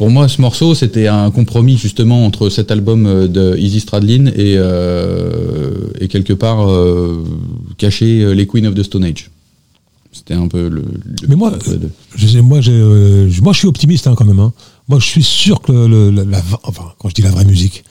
pour 0.00 0.08
moi, 0.08 0.28
ce 0.28 0.40
morceau, 0.40 0.74
c'était 0.74 1.08
un 1.08 1.30
compromis 1.30 1.76
justement 1.76 2.24
entre 2.24 2.48
cet 2.48 2.70
album 2.70 3.04
euh, 3.06 3.28
de 3.28 3.54
Easy 3.58 3.80
Stradlin 3.80 4.28
et 4.28 4.54
euh, 4.56 5.90
et 6.00 6.08
quelque 6.08 6.32
part 6.32 6.66
euh, 6.70 7.22
cacher 7.76 8.34
les 8.34 8.46
Queen 8.46 8.66
of 8.66 8.74
the 8.74 8.82
Stone 8.82 9.04
Age. 9.04 9.30
C'était 10.10 10.32
un 10.32 10.48
peu 10.48 10.68
le. 10.70 10.80
le- 11.20 11.28
Mais 11.28 11.36
moi. 11.36 11.52
Je 12.16 12.26
sais, 12.26 12.40
moi, 12.40 12.60
euh, 12.66 13.28
je- 13.28 13.42
moi, 13.42 13.52
je 13.52 13.58
suis 13.58 13.68
optimiste 13.68 14.06
hein, 14.06 14.14
quand 14.16 14.24
même. 14.24 14.40
hein. 14.40 14.54
Moi, 14.88 14.98
je 15.00 15.04
suis 15.04 15.22
sûr 15.22 15.60
que 15.60 15.70
le- 15.72 16.10
la, 16.10 16.24
la- 16.24 16.42
enfin, 16.62 16.86
quand 16.98 17.10
je 17.10 17.14
dis 17.14 17.22
la 17.22 17.30
vraie 17.30 17.44
musique, 17.44 17.84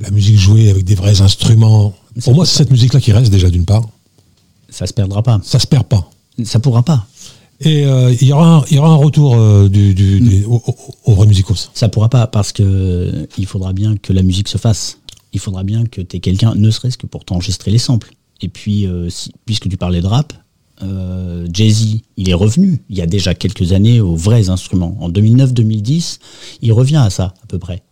la 0.00 0.10
musique 0.10 0.38
jouée 0.38 0.70
avec 0.70 0.84
des 0.84 0.94
vrais 0.94 1.20
instruments. 1.20 1.94
Pour 2.24 2.34
moi, 2.34 2.46
c'est 2.46 2.56
cette 2.56 2.70
musique-là 2.70 3.00
qui 3.00 3.12
reste 3.12 3.30
déjà 3.30 3.50
d'une 3.50 3.66
part. 3.66 3.84
Ça 4.70 4.86
se 4.86 4.94
perdra 4.94 5.22
pas. 5.22 5.38
Ça 5.44 5.58
se 5.58 5.66
perd 5.66 5.84
pas. 5.84 6.10
Ça 6.42 6.58
pourra 6.58 6.82
pas. 6.82 7.06
Et 7.62 7.84
euh, 7.84 8.14
il 8.20 8.26
y 8.28 8.32
aura, 8.32 8.56
un- 8.56 8.64
il 8.70 8.76
y 8.76 8.78
aura 8.78 8.88
un 8.90 8.96
retour 8.96 9.34
euh, 9.34 9.68
du, 9.68 9.94
du, 9.94 10.44
vrais 11.06 11.26
musicos. 11.26 11.70
Ça 11.74 11.88
pourra 11.88 12.08
pas 12.08 12.26
parce 12.26 12.52
que 12.52 13.28
il 13.36 13.46
faudra 13.46 13.72
bien 13.72 13.96
que 13.96 14.12
la 14.12 14.22
musique 14.22 14.48
se 14.48 14.56
fasse. 14.58 14.98
Il 15.32 15.40
faudra 15.40 15.62
bien 15.62 15.84
que 15.84 16.00
tu 16.00 16.16
aies 16.16 16.20
quelqu'un, 16.20 16.54
ne 16.54 16.70
serait-ce 16.70 16.96
que 16.98 17.06
pour 17.06 17.24
t'enregistrer 17.24 17.70
les 17.70 17.78
samples. 17.78 18.12
Et 18.40 18.48
puis, 18.48 18.86
euh, 18.86 19.10
si- 19.10 19.30
puisque 19.44 19.68
tu 19.68 19.76
parlais 19.76 20.00
de 20.00 20.06
rap, 20.06 20.32
euh, 20.82 21.46
Jay-Z, 21.52 21.98
il 22.16 22.30
est 22.30 22.34
revenu 22.34 22.80
il 22.88 22.96
y 22.96 23.02
a 23.02 23.06
déjà 23.06 23.34
quelques 23.34 23.72
années 23.72 24.00
aux 24.00 24.16
vrais 24.16 24.48
instruments. 24.48 24.96
En 25.00 25.10
2009-2010, 25.10 26.18
il 26.62 26.72
revient 26.72 26.96
à 26.96 27.10
ça, 27.10 27.34
à 27.42 27.46
peu 27.46 27.58
près, 27.58 27.82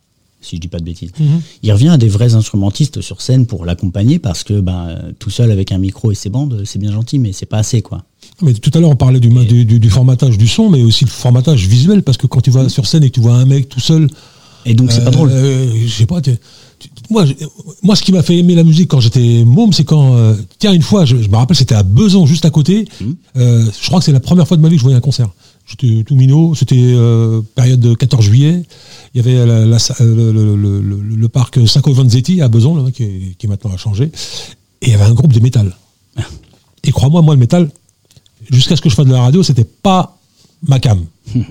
si 0.40 0.56
je 0.56 0.60
dis 0.62 0.68
pas 0.68 0.78
de 0.78 0.84
bêtises. 0.84 1.12
Il 1.62 1.70
revient 1.72 1.88
à 1.90 1.98
des 1.98 2.08
vrais 2.08 2.34
instrumentistes 2.34 3.02
sur 3.02 3.20
scène 3.20 3.44
pour 3.44 3.66
l'accompagner 3.66 4.18
parce 4.18 4.42
que 4.44 4.58
ben, 4.60 5.12
tout 5.18 5.28
seul 5.30 5.50
avec 5.52 5.70
un 5.72 5.78
micro 5.78 6.10
et 6.10 6.14
ses 6.14 6.30
bandes, 6.30 6.62
c'est 6.64 6.78
bien 6.78 6.92
gentil, 6.92 7.18
mais 7.18 7.32
c'est 7.34 7.44
pas 7.46 7.58
assez, 7.58 7.82
quoi. 7.82 8.04
Mais 8.42 8.54
tout 8.54 8.70
à 8.74 8.78
l'heure, 8.80 8.90
on 8.90 8.96
parlait 8.96 9.20
du, 9.20 9.28
du, 9.28 9.64
du- 9.64 9.80
du 9.80 9.90
formatage 9.90 10.38
du 10.38 10.46
son, 10.46 10.70
mais 10.70 10.82
aussi 10.82 11.04
le 11.04 11.10
formatage 11.10 11.66
visuel, 11.66 12.02
parce 12.02 12.16
que 12.18 12.26
quand 12.28 12.40
tu 12.40 12.50
vas 12.50 12.68
sur 12.68 12.86
scène 12.86 13.02
et 13.04 13.10
que 13.10 13.14
tu 13.14 13.20
vois 13.20 13.34
un 13.34 13.44
mec 13.44 13.68
tout 13.68 13.80
seul, 13.80 14.08
Et 14.66 14.74
donc, 14.74 14.90
c'est 14.92 15.00
pas 15.02 15.08
Euh, 15.08 15.12
drôle. 15.12 15.30
euh, 15.32 15.86
je 15.86 15.92
sais 15.92 16.04
pas. 16.06 16.20
tu- 16.20 16.36
tu- 16.78 16.88
moi, 17.10 17.24
moi, 17.82 17.96
ce 17.96 18.02
qui 18.02 18.12
m'a 18.12 18.22
fait 18.22 18.36
aimer 18.36 18.54
la 18.54 18.64
musique 18.64 18.88
quand 18.88 19.00
j'étais 19.00 19.44
môme, 19.44 19.72
c'est 19.72 19.84
quand, 19.84 20.14
euh, 20.16 20.34
tiens, 20.58 20.72
une 20.72 20.82
fois, 20.82 21.04
je, 21.04 21.16
je 21.22 21.28
me 21.30 21.36
rappelle, 21.36 21.56
c'était 21.56 21.74
à 21.76 21.82
Besançon, 21.84 22.26
juste 22.26 22.44
à 22.44 22.50
côté. 22.50 22.86
Mmh. 23.00 23.04
Euh, 23.38 23.64
je 23.80 23.86
crois 23.86 24.00
que 24.00 24.04
c'est 24.04 24.12
la 24.12 24.20
première 24.20 24.46
fois 24.46 24.56
de 24.56 24.62
ma 24.62 24.68
vie 24.68 24.74
que 24.74 24.80
je 24.80 24.84
voyais 24.84 24.98
un 24.98 25.00
concert. 25.00 25.30
J'étais 25.66 26.02
tout 26.04 26.16
minot. 26.16 26.54
C'était 26.54 26.94
période 27.54 27.80
de 27.80 27.94
14 27.94 28.24
juillet. 28.24 28.62
Il 29.14 29.18
y 29.18 29.20
avait 29.20 29.46
la- 29.46 29.64
la- 29.64 29.78
le, 30.00 30.32
le- 30.32 30.56
le- 30.56 31.00
le- 31.16 31.28
parc 31.28 31.66
Saco 31.66 31.92
Vanzetti 31.92 32.40
à 32.42 32.48
Besançon, 32.48 32.90
qui, 32.90 33.36
qui 33.38 33.46
maintenant 33.48 33.72
a 33.72 33.76
changé. 33.76 34.04
Et 34.82 34.86
il 34.86 34.90
y 34.90 34.94
avait 34.94 35.04
un 35.04 35.14
groupe 35.14 35.32
de 35.32 35.40
métal. 35.40 35.76
Et 36.84 36.90
crois-moi, 36.92 37.22
moi, 37.22 37.34
le 37.34 37.40
métal, 37.40 37.70
jusqu'à 38.50 38.76
ce 38.76 38.80
que 38.80 38.88
je 38.88 38.94
fasse 38.94 39.06
de 39.06 39.12
la 39.12 39.22
radio, 39.22 39.42
c'était 39.42 39.64
pas 39.64 40.18
ma 40.66 40.78
cam, 40.80 41.04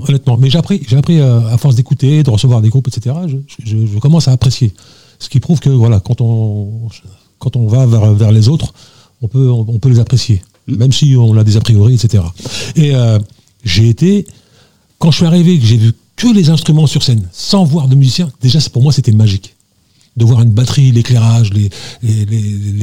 honnêtement. 0.08 0.38
Mais 0.38 0.50
j'ai 0.50 0.58
appris, 0.58 0.82
j'ai 0.88 0.98
appris 0.98 1.20
euh, 1.20 1.48
à 1.54 1.58
force 1.58 1.76
d'écouter, 1.76 2.24
de 2.24 2.30
recevoir 2.30 2.62
des 2.62 2.70
groupes, 2.70 2.88
etc. 2.88 3.16
Je, 3.28 3.38
je- 3.64 3.86
je 3.86 4.00
commence 4.00 4.28
à 4.28 4.32
apprécier. 4.32 4.74
Ce 5.20 5.30
qui 5.30 5.40
prouve 5.40 5.60
que 5.60 5.70
voilà, 5.70 6.00
quand 6.00 6.22
on 6.22 6.90
quand 7.40 7.56
on 7.56 7.68
va 7.68 7.86
vers, 7.86 8.14
vers 8.14 8.32
les 8.32 8.50
autres, 8.50 8.74
on 9.22 9.28
peut 9.28 9.50
on, 9.50 9.66
on 9.68 9.80
peut 9.80 9.90
les 9.90 10.00
apprécier, 10.00 10.42
même 10.68 10.92
si 10.92 11.16
on 11.18 11.36
a 11.38 11.44
des 11.44 11.58
a 11.58 11.62
priori, 11.62 11.94
etc. 11.96 12.24
Et 12.76 12.94
euh, 12.96 13.18
j'ai 13.64 13.88
été 13.90 14.26
quand 15.00 15.12
je 15.12 15.18
suis 15.18 15.26
arrivé, 15.26 15.60
que 15.60 15.66
j'ai 15.66 15.78
vu 15.78 15.94
que 16.16 16.28
les 16.34 16.50
instruments 16.50 16.88
sur 16.88 17.04
scène, 17.04 17.28
sans 17.32 17.64
voir 17.64 17.88
de 17.88 17.96
musiciens. 17.96 18.32
Déjà, 18.42 18.60
pour 18.74 18.82
moi, 18.82 18.92
c'était 18.92 19.12
magique 19.12 19.56
de 20.18 20.26
voir 20.26 20.42
une 20.42 20.50
batterie, 20.50 20.92
l'éclairage, 20.92 21.52
les, 21.54 21.70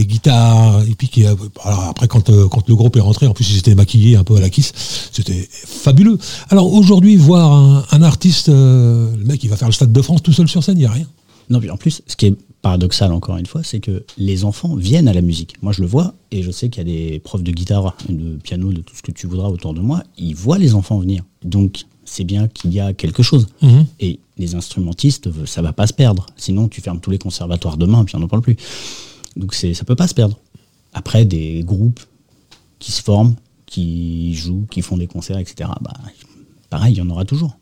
guitares, 0.07 0.83
et 0.89 0.95
puis 0.95 1.09
qui, 1.09 1.25
après 1.27 2.09
quand, 2.09 2.31
euh, 2.31 2.49
quand 2.49 2.69
le 2.69 2.75
groupe 2.75 2.97
est 2.97 3.01
rentré, 3.01 3.27
en 3.27 3.35
plus 3.35 3.51
ils 3.51 3.59
étaient 3.59 3.75
maquillés 3.75 4.17
un 4.17 4.25
peu 4.25 4.37
à 4.37 4.41
la 4.41 4.51
kiss, 4.51 4.73
c'était 5.13 5.49
fabuleux. 5.51 6.19
Alors 6.51 6.73
aujourd'hui, 6.73 7.17
voir 7.17 7.53
un, 7.53 7.85
un 7.91 8.03
artiste, 8.03 8.49
euh, 8.49 9.15
le 9.17 9.25
mec 9.25 9.43
il 9.43 9.51
va 9.51 9.57
faire 9.57 9.69
le 9.69 9.73
Stade 9.73 9.93
de 9.93 10.03
France 10.03 10.23
tout 10.23 10.33
seul 10.33 10.49
sur 10.49 10.63
scène, 10.63 10.77
il 10.77 10.81
n'y 10.81 10.87
a 10.87 10.93
rien. 10.93 11.07
Non, 11.51 11.61
puis 11.61 11.71
en 11.71 11.77
plus, 11.77 12.03
ce 12.07 12.17
qui 12.17 12.27
est 12.27 12.37
paradoxal 12.63 13.13
encore 13.13 13.37
une 13.37 13.47
fois, 13.47 13.63
c'est 13.63 13.81
que 13.81 14.05
les 14.17 14.45
enfants 14.45 14.75
viennent 14.75 15.09
à 15.09 15.13
la 15.13 15.21
musique. 15.21 15.57
Moi, 15.61 15.73
je 15.73 15.83
le 15.83 15.87
vois, 15.87 16.15
et 16.31 16.43
je 16.43 16.51
sais 16.51 16.71
qu'il 16.71 16.89
y 16.89 16.91
a 16.91 17.11
des 17.11 17.19
profs 17.19 17.43
de 17.43 17.53
guitare, 17.53 17.95
de 18.09 18.37
piano, 18.37 18.73
de 18.73 18.81
tout 18.81 18.97
ce 18.97 19.03
que 19.03 19.13
tu 19.13 19.27
voudras 19.27 19.49
autour 19.49 19.75
de 19.75 19.81
moi, 19.81 20.03
ils 20.17 20.35
voient 20.35 20.59
les 20.59 20.75
enfants 20.75 20.99
venir. 20.99 21.25
Donc, 21.45 21.85
c'est 22.15 22.25
bien 22.25 22.47
qu'il 22.47 22.73
y 22.73 22.79
a 22.79 22.93
quelque 22.93 23.25
chose. 23.25 23.49
Mhm. 23.61 23.87
Et 23.99 24.21
les 24.39 24.55
instrumentistes, 24.55 25.29
ça 25.47 25.63
va 25.63 25.73
pas 25.73 25.87
se 25.89 25.93
perdre. 25.93 26.27
Sinon, 26.37 26.69
tu 26.69 26.81
fermes 26.81 27.01
tous 27.01 27.11
les 27.11 27.19
conservatoires 27.19 27.77
demain, 27.77 28.05
puis 28.05 28.15
on 28.15 28.21
n'en 28.21 28.29
parle 28.29 28.43
plus. 28.43 28.57
Donc, 29.37 29.53
c'est, 29.53 29.75
ça 29.75 29.85
peut 29.85 29.97
pas 29.97 30.07
se 30.07 30.15
perdre. 30.15 30.39
Après, 30.93 31.25
des 31.25 31.63
groupes 31.65 32.01
qui 32.79 32.93
se 32.93 33.03
forment, 33.03 33.35
qui 33.67 34.33
jouent, 34.35 34.67
qui 34.71 34.81
font 34.81 34.97
des 34.97 35.09
concerts, 35.09 35.39
etc., 35.39 35.71
bah, 35.81 35.95
pareil, 36.71 36.95
il 36.95 36.99
y 36.99 37.03
en 37.03 37.11
aura 37.11 37.25
toujours. 37.25 37.57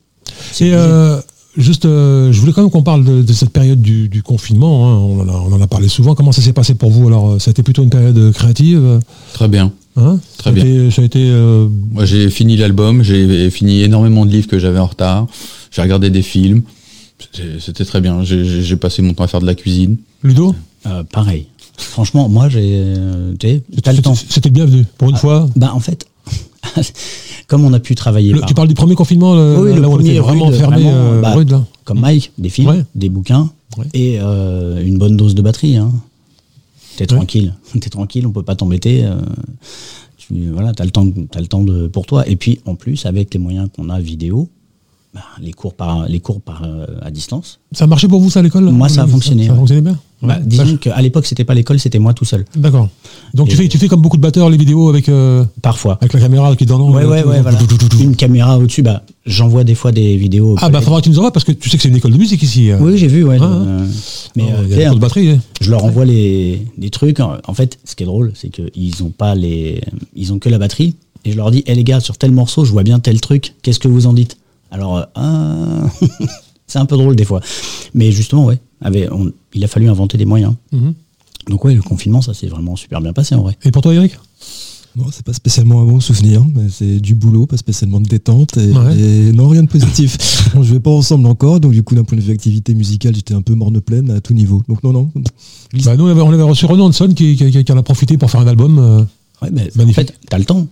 C'est 0.53 0.67
Et 0.67 0.75
euh, 0.75 1.19
juste, 1.57 1.87
euh, 1.87 2.31
je 2.31 2.39
voulais 2.39 2.53
quand 2.53 2.61
même 2.61 2.71
qu'on 2.71 2.83
parle 2.83 3.05
de, 3.05 3.23
de 3.23 3.33
cette 3.33 3.51
période 3.51 3.81
du, 3.81 4.11
du 4.11 4.23
confinement, 4.23 4.87
hein, 4.87 4.97
on, 4.97 5.21
en 5.21 5.29
a, 5.29 5.33
on 5.33 5.53
en 5.53 5.61
a 5.63 5.67
parlé 5.67 5.89
souvent. 5.89 6.15
Comment 6.15 6.33
ça 6.33 6.43
s'est 6.43 6.53
passé 6.53 6.75
pour 6.75 6.91
vous 6.91 7.09
Alors, 7.09 7.31
euh, 7.31 7.39
ça 7.39 7.49
a 7.49 7.53
été 7.53 7.63
plutôt 7.63 7.83
une 7.83 7.91
période 7.91 8.33
créative? 8.33 8.85
Euh, 8.85 9.01
Très 9.33 9.49
bien. 9.49 9.73
Hein 9.97 10.19
Très 10.39 10.51
Ça 10.51 10.55
bien. 10.55 10.65
été- 10.65 10.91
ça 10.91 11.03
a 11.03 11.05
été 11.05 11.21
euh, 11.31 11.69
Moi, 11.93 12.05
j'ai 12.05 12.29
fini 12.31 12.57
l'album, 12.57 13.03
j'ai 13.03 13.51
fini 13.51 13.83
énormément 13.83 14.25
de 14.27 14.31
livres 14.31 14.49
que 14.49 14.59
j'avais 14.59 14.79
en 14.79 14.87
retard, 14.87 15.27
j'ai 15.71 15.83
regardé 15.83 16.11
des 16.11 16.23
films, 16.23 16.63
C'était- 17.61 17.85
très 17.85 18.01
bien. 18.01 18.23
J'ai- 18.25 18.77
passé 18.77 19.01
mon 19.03 19.15
temps 19.15 19.25
à 19.25 19.29
faire 19.29 19.41
de 19.41 19.47
la 19.47 19.55
cuisine. 19.55 19.97
Ludo 20.23 20.55
Euh, 20.87 21.05
pareil. 21.05 21.47
Franchement, 21.77 22.29
moi, 22.29 22.49
j'ai. 22.49 22.61
euh, 22.75 23.35
tu 23.39 23.47
sais, 23.49 23.63
t'as 23.83 23.93
le 23.93 23.97
C'était- 23.97 24.03
temps. 24.03 24.15
C'était 24.15 24.51
bienvenu, 24.51 24.85
pour 24.99 25.09
une 25.09 25.15
Ah, 25.15 25.19
fois. 25.19 25.49
Bah, 25.57 25.73
en 25.75 25.79
fait, 25.81 26.07
comme 27.47 27.65
on 27.65 27.73
a 27.73 27.79
pu 27.81 27.95
travailler. 27.95 28.33
Le- 28.33 28.41
par- 28.41 28.49
tu 28.49 28.55
parles 28.55 28.69
du 28.69 28.75
premier 28.75 28.95
confinement, 28.95 29.35
le, 29.35 29.59
Oui, 29.59 29.71
là 29.71 29.81
le 29.81 29.87
où 29.87 29.93
on 29.93 30.01
était 30.01 30.19
vraiment 30.19 30.47
rude, 30.47 30.57
fermé, 30.57 30.83
vraiment, 30.83 30.93
euh, 30.95 31.21
bah, 31.21 31.35
rude, 31.35 31.51
là. 31.51 31.65
comme 31.85 32.01
Mike, 32.01 32.33
des 32.39 32.49
films, 32.49 32.69
Ouais. 32.69 32.85
des 32.95 33.09
bouquins 33.09 33.51
Ouais. 33.79 33.87
et 33.95 34.19
euh, 34.21 34.85
une 34.85 34.99
bonne 34.99 35.17
dose 35.17 35.35
de 35.35 35.43
batterie. 35.43 35.77
Hein. 35.77 35.93
T'es 36.97 37.07
tranquille, 37.07 37.55
t'es 37.81 37.91
tranquille, 37.91 38.27
on 38.27 38.33
peut 38.33 38.43
pas 38.43 38.55
t'embêter. 38.55 39.05
euh, 39.05 39.17
tu- 40.17 40.51
voilà, 40.51 40.73
as 40.79 40.85
le 40.85 40.91
temps, 40.91 41.07
t'as 41.31 41.41
le 41.41 41.47
temps 41.47 41.63
de, 41.65 41.87
pour 41.89 42.07
toi. 42.07 42.27
Et 42.29 42.37
puis 42.37 42.61
en 42.67 42.75
plus, 42.75 43.07
avec 43.07 43.33
les 43.35 43.41
moyens 43.41 43.69
qu'on 43.75 43.89
a 43.91 43.99
vidéo, 44.01 44.49
les 45.41 45.53
cours 45.53 45.75
par 45.75 46.07
les 46.09 46.21
cours 46.21 46.41
par 46.41 46.63
euh, 46.65 46.87
à 47.03 47.11
distance. 47.11 47.61
Ça 47.73 47.85
a 47.85 47.87
marché 47.87 48.09
pour 48.09 48.21
vous 48.21 48.31
ça 48.31 48.41
à 48.41 48.43
l'école? 48.43 48.65
Moi, 48.65 48.89
ça 48.89 49.03
a 49.03 49.07
fonctionné, 49.07 49.45
Ça, 49.47 49.53
ouais. 49.53 49.59
fonctionnait 49.59 49.83
bien? 49.83 49.99
Bah, 50.23 50.39
disons 50.41 50.77
qu'à 50.77 51.01
l'époque, 51.03 51.27
c'était 51.27 51.45
pas 51.45 51.53
l'école, 51.53 51.81
c'était 51.81 51.99
moi 51.99 52.15
tout 52.15 52.25
seul. 52.25 52.45
D'accord. 52.57 52.89
Donc 53.35 53.49
tu 53.49 53.57
fais, 53.57 53.67
tu 53.69 53.77
fais 53.77 53.89
comme 53.89 54.01
beaucoup 54.01 54.17
de 54.17 54.23
batteurs 54.23 54.49
les 54.51 54.57
vidéos 54.57 54.89
avec, 54.89 55.09
euh, 55.09 55.45
Parfois. 55.63 55.99
avec 56.01 56.13
la 56.13 56.21
caméra 56.21 56.55
qui 56.55 56.63
est 56.63 56.67
dans 56.67 56.79
l'angle. 56.79 56.97
Ouais, 56.99 57.05
ouais, 57.05 57.25
ouais, 57.25 57.43
voilà. 57.43 57.59
Une 58.01 58.15
caméra 58.15 58.57
au-dessus, 58.57 58.83
bah, 58.83 59.03
j'envoie 59.27 59.65
des 59.65 59.75
fois 59.75 59.91
des 59.91 60.17
vidéos. 60.17 60.57
Ah 60.63 60.69
bah 60.71 60.81
faudra 60.81 61.01
que 61.01 61.05
tu 61.05 61.11
nous 61.11 61.19
envoies 61.19 61.33
parce 61.33 61.45
que 61.45 61.51
tu 61.53 61.69
sais 61.69 61.77
que 61.77 61.83
c'est 61.83 61.89
une 61.89 61.97
école 61.97 62.13
de 62.13 62.19
musique 62.19 62.43
ici. 62.43 62.71
euh. 62.71 62.79
Oui, 62.81 62.97
j'ai 62.97 63.09
vu, 63.09 63.25
ouais. 63.25 63.39
Ah, 63.41 63.45
le- 63.67 63.87
mais 64.37 64.45
Oh, 64.49 64.63
il 64.71 64.79
y 64.79 64.85
a 64.85 64.95
de 64.95 64.99
batterie. 64.99 65.31
hein. 65.31 65.41
je 65.61 65.71
leur 65.71 65.85
envoie 65.85 66.05
les, 66.05 66.67
les 66.79 66.91
trucs. 66.91 67.19
En 67.21 67.55
fait, 67.55 67.79
ce 67.85 67.97
qui 67.97 68.05
est 68.05 68.07
drôle, 68.07 68.33
c'est 68.37 68.49
qu'ils 68.49 69.03
ont 69.03 69.11
pas 69.11 69.35
les, 69.35 69.81
ils 70.15 70.33
ont 70.33 70.39
que 70.39 70.49
la 70.49 70.59
batterie. 70.59 70.95
Et 71.25 71.33
je 71.33 71.37
leur 71.37 71.51
dis, 71.51 71.63
hé 71.67 71.75
les 71.75 71.85
gars, 71.85 72.01
sur 72.01 72.17
tel 72.17 72.31
morceau, 72.33 72.65
je 72.65 72.71
vois 72.73 72.83
bien 72.85 72.99
tel 73.01 73.21
truc. 73.21 73.55
Qu'est-ce 73.63 73.79
que 73.81 73.89
vous 73.89 74.07
en 74.07 74.13
dites? 74.13 74.37
Alors, 74.73 75.07
euh, 75.17 75.87
c'est 76.67 76.79
un 76.81 76.87
peu 76.87 76.97
drôle 76.97 77.15
des 77.15 77.25
fois. 77.25 77.41
Mais 77.95 78.11
justement, 78.11 78.45
ouais, 78.47 78.59
avait, 78.81 79.09
on- 79.13 79.31
il 79.55 79.63
a 79.63 79.69
fallu 79.69 79.89
inventer 79.89 80.19
des 80.19 80.25
moyens. 80.25 80.55
Mhm. 80.73 80.95
Donc 81.49 81.65
ouais, 81.65 81.75
le 81.75 81.83
confinement, 81.83 82.23
ça 82.23 82.35
s'est 82.35 82.49
vraiment 82.49 82.75
super 82.75 83.01
bien 83.01 83.13
passé 83.13 83.35
en 83.37 83.43
vrai. 83.43 83.57
Et 83.65 83.71
pour 83.71 83.83
toi 83.83 83.95
Eric? 83.95 84.13
Non, 84.95 85.07
c'est 85.11 85.25
pas 85.25 85.33
spécialement 85.33 85.81
un 85.81 85.85
bon 85.87 86.01
souvenir, 86.01 86.45
mais 86.55 86.69
c'est 86.71 87.01
du 87.01 87.15
boulot, 87.15 87.47
pas 87.47 87.57
spécialement 87.57 87.99
de 88.01 88.07
détente, 88.09 88.59
et, 88.59 88.71
Ouais. 88.73 88.99
et 88.99 89.33
non, 89.33 89.49
rien 89.49 89.63
de 89.63 89.69
positif. 89.69 90.51
on 90.55 90.63
jouait 90.63 90.81
pas 90.81 90.91
ensemble 90.91 91.27
encore, 91.27 91.61
donc 91.61 91.73
du 91.73 91.83
coup, 91.83 91.95
d'un 91.95 92.05
point 92.05 92.19
de 92.19 92.23
vue 92.23 92.31
activité 92.33 92.75
musicale, 92.75 93.15
j'étais 93.15 93.33
un 93.33 93.41
peu 93.41 93.55
morne 93.55 93.81
pleine 93.81 94.11
à 94.11 94.21
tout 94.21 94.35
niveau. 94.35 94.63
Donc 94.69 94.83
non, 94.83 94.93
non. 94.93 95.11
bah, 95.15 95.97
Nous 95.97 96.05
on 96.05 96.09
avait, 96.09 96.21
on 96.21 96.31
avait 96.31 96.43
reçu 96.43 96.67
Renan 96.67 96.87
Hanson 96.89 97.09
qui, 97.09 97.37
qui, 97.37 97.65
qui 97.65 97.73
en 97.73 97.79
a 97.79 97.83
profité 97.83 98.19
pour 98.19 98.31
faire 98.31 98.41
un 98.43 98.47
album. 98.47 98.79
euh, 98.79 99.03
Ouais, 99.41 99.49
mais 99.51 99.63
en 99.75 99.79
Magnifique. 99.79 100.09
fait, 100.09 100.15
t'as 100.29 100.39
le 100.39 100.45
temps. 100.45 100.67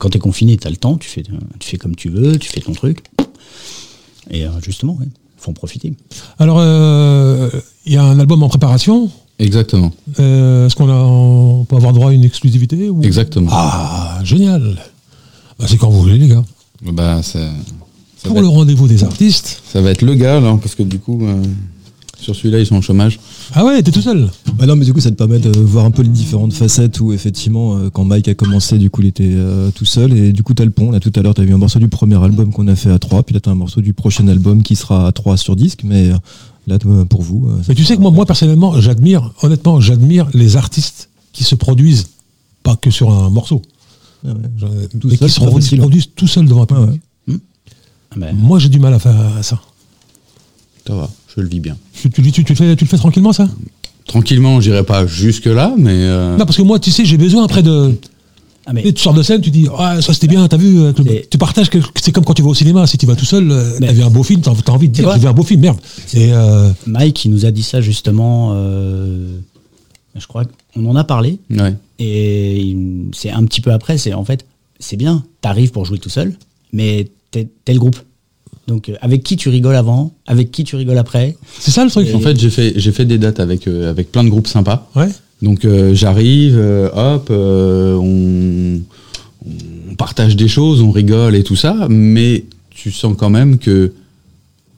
Quand 0.00 0.10
t'es 0.10 0.18
confiné, 0.18 0.56
t'as 0.56 0.70
le 0.70 0.76
temps. 0.76 0.96
Tu 0.96 1.08
fais, 1.08 1.22
tu 1.22 1.68
fais 1.68 1.76
comme 1.76 1.94
tu 1.94 2.08
veux, 2.08 2.36
tu 2.38 2.48
fais 2.50 2.60
ton 2.60 2.72
truc. 2.72 3.04
Et 4.30 4.44
euh, 4.44 4.50
justement, 4.62 4.94
ouais, 5.00 5.06
faut 5.36 5.50
en 5.50 5.54
profiter. 5.54 5.92
Alors 6.38 6.56
euh, 6.60 7.48
il 7.86 7.92
y 7.92 7.96
a 7.96 8.02
un 8.02 8.18
album 8.18 8.42
en 8.42 8.48
préparation. 8.48 9.10
Exactement. 9.38 9.90
Euh, 10.18 10.66
Est-ce 10.66 10.74
qu'on 10.76 10.88
a, 10.90 10.94
on 10.94 11.64
peut 11.64 11.76
avoir 11.76 11.92
droit 11.92 12.10
à 12.10 12.12
une 12.12 12.24
exclusivité 12.24 12.90
ou- 12.90 13.02
Exactement. 13.02 13.48
Ah 13.52 14.18
génial. 14.24 14.76
Bah, 15.58 15.66
c'est 15.68 15.76
quand 15.78 15.88
vous 15.90 16.02
voulez 16.02 16.18
les 16.18 16.28
gars. 16.28 16.44
Bah, 16.82 17.22
ça, 17.22 17.38
ça, 18.18 18.28
Pour 18.28 18.40
le 18.40 18.46
être, 18.48 18.52
rendez-vous 18.54 18.86
des 18.88 19.02
artistes. 19.04 19.62
ça 19.70 19.80
va 19.80 19.90
être 19.90 20.02
le 20.02 20.14
gars, 20.14 20.40
là, 20.40 20.58
parce 20.60 20.74
que 20.74 20.82
du 20.82 20.98
coup, 20.98 21.24
euh, 21.26 21.42
sur 22.20 22.34
celui-là, 22.36 22.60
ils 22.60 22.66
sont 22.66 22.76
au 22.76 22.82
chômage. 22.82 23.18
Ah 23.54 23.64
ouais, 23.64 23.82
t'es 23.82 23.90
tout 23.90 24.02
seul. 24.02 24.30
Bah 24.54 24.66
non, 24.66 24.76
mais 24.76 24.84
du 24.84 24.92
coup, 24.92 25.00
ça 25.00 25.10
te 25.10 25.16
permet 25.16 25.38
de 25.38 25.50
voir 25.58 25.84
un 25.84 25.90
peu 25.90 26.02
les 26.02 26.08
différentes 26.08 26.52
facettes 26.52 27.00
où, 27.00 27.12
effectivement, 27.12 27.76
euh, 27.76 27.90
quand 27.90 28.04
Mike 28.04 28.28
a 28.28 28.34
commencé, 28.34 28.78
du 28.78 28.90
coup, 28.90 29.00
il 29.02 29.08
était 29.08 29.24
euh, 29.26 29.70
tout 29.70 29.84
seul. 29.84 30.12
Et 30.16 30.32
du 30.32 30.42
coup, 30.42 30.54
t'as 30.54 30.64
le 30.64 30.70
pont. 30.70 30.90
Là, 30.90 31.00
tout 31.00 31.12
à 31.16 31.22
l'heure, 31.22 31.34
t'as 31.34 31.42
vu 31.44 31.52
un 31.54 31.58
morceau 31.58 31.78
du 31.78 31.88
premier 31.88 32.22
album 32.22 32.52
qu'on 32.52 32.68
a 32.68 32.76
fait 32.76 32.90
à 32.90 32.98
3. 32.98 33.22
Puis 33.22 33.34
là, 33.34 33.40
t'as 33.40 33.50
un 33.50 33.54
morceau 33.56 33.80
du 33.80 33.92
prochain 33.92 34.26
album 34.28 34.62
qui 34.62 34.76
sera 34.76 35.06
à 35.06 35.12
3 35.12 35.36
sur 35.36 35.56
disque. 35.56 35.80
Mais 35.84 36.10
euh, 36.10 36.16
là, 36.66 36.78
pour 37.08 37.22
vous. 37.22 37.50
Mais 37.68 37.74
tu 37.74 37.84
sais 37.84 37.96
que 37.96 38.00
moi, 38.02 38.10
moi 38.10 38.26
personnellement, 38.26 38.80
j'admire, 38.80 39.32
honnêtement, 39.42 39.80
j'admire 39.80 40.28
les 40.34 40.56
artistes 40.56 41.08
qui 41.32 41.44
se 41.44 41.54
produisent 41.54 42.08
pas 42.62 42.76
que 42.76 42.90
sur 42.90 43.10
un 43.10 43.30
morceau, 43.30 43.62
Ouais, 44.22 44.32
ouais. 44.32 44.36
Je- 44.58 44.98
Tout 44.98 45.08
mais 45.08 45.16
seul, 45.16 45.28
qui 45.30 45.62
se 45.62 45.76
produisent, 45.76 46.08
tout 46.14 46.26
seul 46.26 46.44
devant 46.46 46.62
un 46.62 46.66
public. 46.66 47.00
Ouais, 47.28 47.34
Ah 48.10 48.14
ben, 48.18 48.36
Moi, 48.36 48.58
j'ai 48.58 48.68
du 48.68 48.78
mal 48.78 48.92
à 48.92 48.98
faire 48.98 49.14
ça. 49.40 49.58
Ça 50.86 50.94
va, 50.94 51.08
je 51.36 51.40
le 51.42 51.48
vis 51.48 51.60
bien. 51.60 51.76
Tu, 52.00 52.10
tu, 52.10 52.22
tu- 52.32 52.44
tu 52.44 52.52
le 52.52 52.56
fais, 52.56 52.76
tu 52.76 52.84
le 52.84 52.88
fais 52.88 52.96
tranquillement, 52.96 53.32
ça? 53.32 53.48
Tranquillement, 54.06 54.60
j'irai 54.60 54.82
pas 54.82 55.06
jusque-là, 55.06 55.74
mais. 55.78 55.90
euh, 55.92 56.36
Non, 56.36 56.44
parce 56.44 56.56
que 56.56 56.62
moi, 56.62 56.78
tu 56.78 56.90
sais, 56.90 57.04
j'ai 57.04 57.16
besoin 57.16 57.44
après 57.44 57.62
de. 57.62 57.94
ah, 58.66 58.72
mais 58.72 58.86
Et 58.86 58.92
tu 58.92 59.02
sors 59.02 59.14
de 59.14 59.22
scène, 59.22 59.40
tu 59.40 59.50
dis, 59.50 59.68
ah, 59.78 60.00
ça 60.02 60.12
c'était 60.12 60.26
bien, 60.26 60.46
t'as 60.48 60.56
vu. 60.56 60.80
euh, 60.80 60.92
Et- 61.06 61.26
Tu 61.30 61.38
partages, 61.38 61.70
quelque- 61.70 61.86
c'est 62.02 62.10
comme 62.12 62.24
quand 62.24 62.34
tu 62.34 62.42
vas 62.42 62.48
au 62.48 62.54
cinéma, 62.54 62.86
si 62.86 62.98
tu 62.98 63.06
vas 63.06 63.14
tout 63.14 63.24
seul, 63.24 63.50
euh, 63.50 63.76
Mais- 63.80 63.86
t'as 63.88 63.92
vu 63.92 64.02
un 64.02 64.10
beau 64.10 64.22
film, 64.22 64.40
t'as 64.40 64.50
envie 64.72 64.88
de 64.88 64.92
dire, 64.94 65.06
C'est 65.08 65.14
j'ai 65.14 65.20
vu 65.20 65.26
un 65.28 65.32
beau 65.32 65.42
film, 65.44 65.60
merde. 65.60 65.78
Et 66.14 66.32
euh, 66.32 66.70
Mike, 66.86 67.24
il 67.24 67.30
nous 67.30 67.44
a 67.46 67.50
dit 67.52 67.62
ça 67.62 67.80
justement. 67.80 68.52
euh, 68.54 69.38
je 70.18 70.26
crois 70.26 70.44
qu'on 70.74 70.86
en 70.86 70.96
a 70.96 71.04
parlé. 71.04 71.38
ouais. 71.50 71.74
Et 72.00 72.76
c'est 73.12 73.30
un 73.30 73.44
petit 73.44 73.60
peu 73.60 73.70
après. 73.72 73.98
C'est 73.98 74.14
en 74.14 74.24
fait, 74.24 74.44
c'est 74.80 74.96
bien. 74.96 75.22
T'arrives 75.42 75.70
pour 75.70 75.84
jouer 75.84 75.98
tout 75.98 76.08
seul, 76.08 76.34
mais 76.72 77.08
t'es 77.30 77.46
t'es 77.64 77.74
le 77.74 77.78
groupe. 77.78 77.96
Donc 78.70 78.88
euh, 78.88 78.94
avec 79.02 79.22
qui 79.24 79.36
tu 79.36 79.48
rigoles 79.48 79.74
avant, 79.74 80.12
avec 80.26 80.50
qui 80.52 80.62
tu 80.64 80.76
rigoles 80.76 80.96
après. 80.98 81.36
c'est 81.58 81.72
ça 81.72 81.84
le 81.84 81.90
truc. 81.90 82.06
En 82.14 82.20
fait, 82.20 82.38
j'ai 82.38 82.50
fait, 82.50 82.72
j'ai 82.76 82.92
fait 82.92 83.04
des 83.04 83.18
dates 83.18 83.40
avec, 83.40 83.66
euh, 83.66 83.90
avec 83.90 84.12
plein 84.12 84.22
de 84.24 84.28
groupes 84.28 84.46
sympas. 84.46 84.88
Ouais. 84.96 85.08
Donc 85.42 85.64
euh, 85.64 85.92
j'arrive, 85.94 86.54
euh, 86.56 86.88
hop, 86.94 87.28
euh, 87.30 87.96
on, 87.96 88.80
on 89.90 89.94
partage 89.96 90.36
des 90.36 90.48
choses, 90.48 90.80
on 90.82 90.90
rigole 90.92 91.34
et 91.34 91.42
tout 91.42 91.56
ça, 91.56 91.86
mais 91.90 92.44
tu 92.70 92.90
sens 92.92 93.14
quand 93.18 93.30
même 93.30 93.58
que 93.58 93.92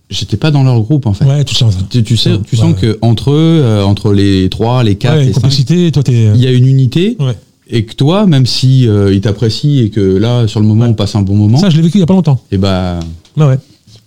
j'étais 0.09 0.37
pas 0.37 0.51
dans 0.51 0.63
leur 0.63 0.81
groupe 0.81 1.07
en 1.07 1.13
fait. 1.13 1.25
Ouais, 1.27 1.45
tu 1.45 1.55
sens 1.55 1.75
ça. 1.75 1.81
Tu, 1.91 2.03
tu 2.03 2.17
sais, 2.17 2.33
Ouais, 2.33 2.39
tu 2.49 2.57
sens 2.57 2.75
ouais. 2.75 2.81
que 2.81 2.99
entre 3.03 3.31
eux, 3.33 3.61
euh, 3.63 3.85
entre 3.85 4.13
les 4.13 4.49
trois, 4.49 4.83
les 4.85 4.95
quatre, 4.97 5.17
Ouais, 5.19 5.25
les 5.27 5.33
cinq, 5.33 5.43
complicité, 5.43 5.93
toi 5.93 6.03
t'es. 6.03 6.31
il 6.35 6.41
y 6.41 6.47
a 6.47 6.51
une 6.53 6.67
unité. 6.67 7.17
Ouais. 7.21 7.37
Et 7.69 7.85
que 7.85 7.95
toi, 7.95 8.27
même 8.27 8.45
si 8.47 8.87
euh, 8.89 9.13
ils 9.15 9.21
t'apprécient 9.23 9.83
et 9.85 9.91
que 9.91 10.01
là, 10.01 10.47
sur 10.47 10.61
le 10.61 10.67
moment, 10.67 10.85
on 10.87 10.95
passe 10.95 11.15
un 11.15 11.23
bon 11.23 11.37
moment, 11.37 11.59
Ça, 11.59 11.71
je 11.71 11.77
l'ai 11.77 11.83
vécu 11.83 11.99
il 11.99 12.01
y 12.01 12.05
a 12.05 12.07
pas 12.07 12.13
longtemps. 12.15 12.39
et 12.51 12.59
bah, 12.59 13.01
Ouais, 13.37 13.47
ouais. 13.47 13.59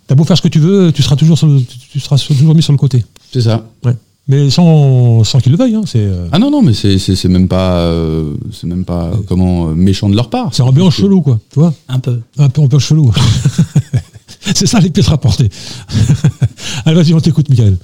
T'as 0.07 0.15
beau 0.15 0.23
faire 0.23 0.37
ce 0.37 0.41
que 0.41 0.47
tu 0.47 0.59
veux, 0.59 0.91
tu 0.91 1.01
seras 1.01 1.15
toujours, 1.15 1.37
sur 1.37 1.47
le- 1.47 1.61
tu- 1.91 1.99
seras 1.99 2.17
toujours 2.17 2.53
mis 2.55 2.61
sur 2.61 2.71
le 2.73 2.77
côté. 2.77 3.03
c'est 3.33 3.41
ça. 3.41 3.65
Ouais. 3.83 3.93
Mais 4.27 4.49
sans, 4.49 5.23
sans 5.23 5.39
qu'ils 5.39 5.51
le 5.51 5.57
veuillent, 5.57 5.75
hein, 5.75 5.83
c'est. 5.85 5.99
euh, 5.99 6.27
Ah 6.31 6.39
non, 6.39 6.49
non, 6.49 6.61
mais 6.63 6.73
c'est 6.73 6.97
c'est- 6.97 7.15
c'est 7.15 7.27
même 7.27 7.47
pas, 7.47 7.77
euh, 7.77 8.33
c'est 8.51 8.65
même 8.65 8.83
pas 8.83 9.11
comment 9.27 9.69
euh, 9.69 9.75
méchant 9.75 10.09
de 10.09 10.15
leur 10.15 10.29
part. 10.31 10.49
C'est 10.53 10.63
ambiance 10.63 10.95
que- 10.95 11.03
chelou, 11.03 11.21
quoi. 11.21 11.39
Tu 11.51 11.59
vois 11.59 11.73
Un 11.87 11.99
peu. 11.99 12.19
Un 12.39 12.49
peu, 12.49 12.61
un 12.63 12.67
peu 12.67 12.79
chelou. 12.79 13.11
c'est 14.55 14.65
ça 14.65 14.79
les 14.79 14.89
pièces 14.89 15.09
rapportées. 15.09 15.49
Allez, 16.85 16.95
vas-y, 16.95 17.13
on 17.13 17.19
t'écoute, 17.19 17.49
Michael. 17.49 17.77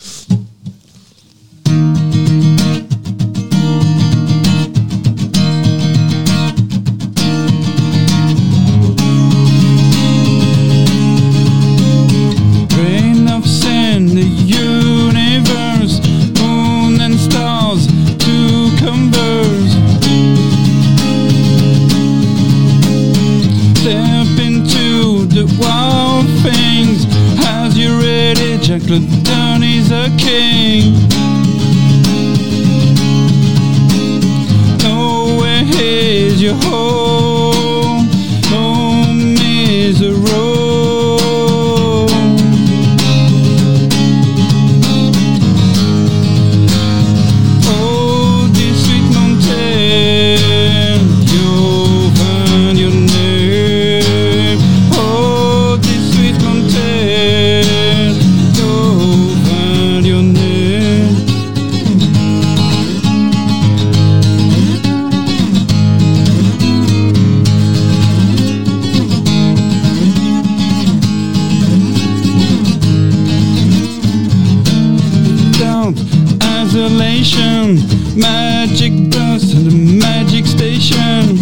Isolation, 76.74 77.76
magic 78.18 78.94
dust 79.10 79.54
and 79.56 79.68
a 79.68 79.76
magic 79.76 80.46
station. 80.46 81.36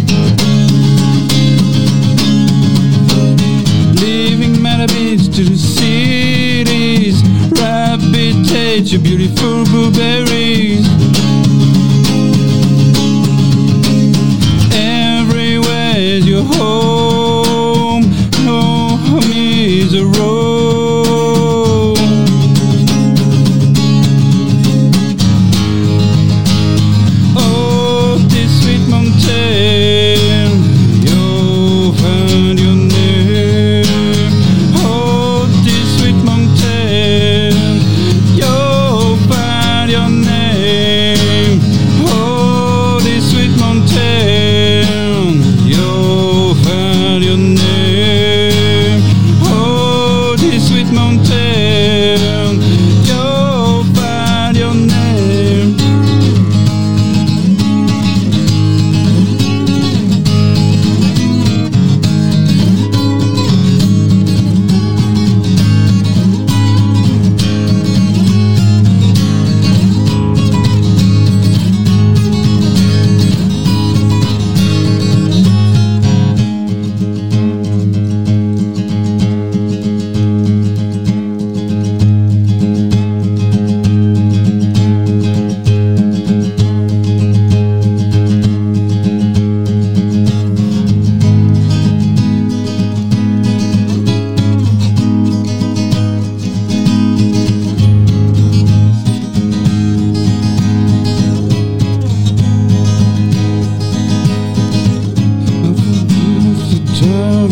Leaving 3.94 4.54
Matabes 4.54 5.32
to 5.32 5.44
the 5.44 5.56
cities, 5.56 7.22
rabbit 7.60 8.90
your 8.90 9.00
beautiful 9.02 9.64
blueberries. 9.66 10.99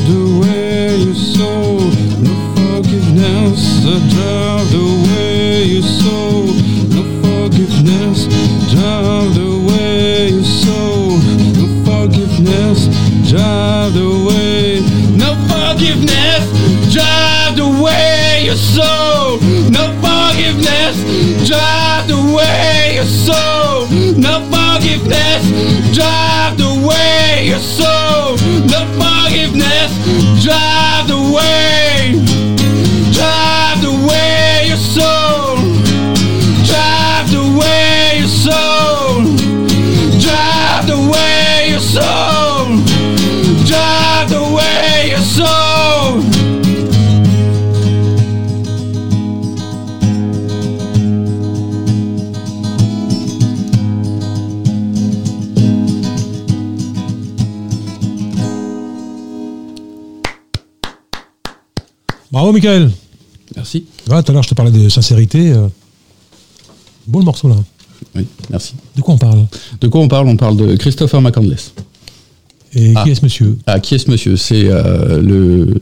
the 0.09 0.41
way 0.41 0.97
you 0.97 1.15
sow. 1.15 1.77
No 2.25 2.35
forgiveness, 2.57 3.85
I 3.85 3.97
drive 4.13 4.67
the 4.73 4.87
way 5.05 5.65
you 5.65 5.83
sow. 5.83 6.49
No 6.95 7.03
forgiveness, 7.23 8.27
drive 8.73 9.35
the 9.35 9.51
way 9.69 10.29
you 10.31 10.45
sow. 10.45 11.21
No 11.59 11.67
forgiveness, 11.85 12.89
drive 13.29 13.93
the 13.93 14.09
way. 14.29 14.81
No 15.23 15.31
forgiveness, 15.51 16.45
drive 16.95 17.57
the 17.57 17.69
way 17.85 18.45
you 18.47 18.57
sow. 18.57 19.39
No 19.69 19.85
forgiveness, 20.01 20.97
drive 21.47 22.09
the 22.09 22.21
way 22.35 22.95
you 22.97 23.05
sow. 23.05 23.87
No 24.17 24.41
forgiveness, 24.53 25.43
drive 25.95 26.57
the 26.57 26.73
way 26.89 27.49
you 27.49 27.59
sow. 27.59 28.37
No 28.73 28.81
Drive 30.49 31.11
away, 31.11 31.35
drive 31.37 31.78
Bravo, 62.51 62.57
Michael. 62.57 62.91
Merci. 63.57 63.85
Ouais, 64.09 64.23
tout 64.23 64.31
à 64.31 64.35
l'heure, 64.35 64.43
je 64.43 64.49
te 64.49 64.55
parlais 64.55 64.71
de 64.73 64.89
sincérité. 64.89 65.53
euh. 65.53 65.69
Beau 67.07 67.19
le 67.19 67.27
morceau, 67.27 67.47
là. 67.49 67.57
Oui, 68.17 68.25
merci. 68.49 68.73
De 68.97 69.03
quoi 69.03 69.15
on 69.15 69.19
parle? 69.19 69.47
De 69.83 69.89
quoi 69.89 70.01
on 70.01 70.09
parle? 70.09 70.29
On 70.29 70.37
parle 70.39 70.57
de 70.57 70.75
Christopher 70.77 71.21
McCandless. 71.21 71.75
Et 72.75 72.95
Ah. 72.97 73.05
qui 73.05 73.11
est 73.11 73.15
ce 73.17 73.23
monsieur? 73.23 73.59
Ah, 73.67 73.81
qui 73.81 73.97
est 73.97 73.99
ce 73.99 74.11
monsieur? 74.11 74.37
C'est 74.39 74.65
euh, 74.65 75.21
le, 75.21 75.75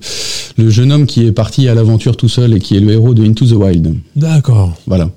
le 0.56 0.70
jeune 0.70 0.90
homme 0.90 1.06
qui 1.06 1.24
est 1.24 1.30
parti 1.32 1.68
à 1.68 1.74
l'aventure 1.76 2.16
tout 2.16 2.28
seul 2.28 2.52
et 2.54 2.58
qui 2.58 2.76
est 2.76 2.80
le 2.80 2.90
héros 2.92 3.14
de 3.14 3.24
Into 3.24 3.46
the 3.46 3.52
Wild. 3.52 3.94
D'accord. 4.16 4.74
Voilà. 4.88 5.08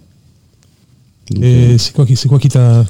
Donc, 1.31 1.43
Et 1.43 1.79
c'est 1.79 1.93
quoi, 1.93 2.05
qui- 2.05 2.15
c'est 2.15 2.27
quoi 2.29 2.37
qui 2.37 2.49
t'a. 2.49 2.59
euh, 2.59 2.83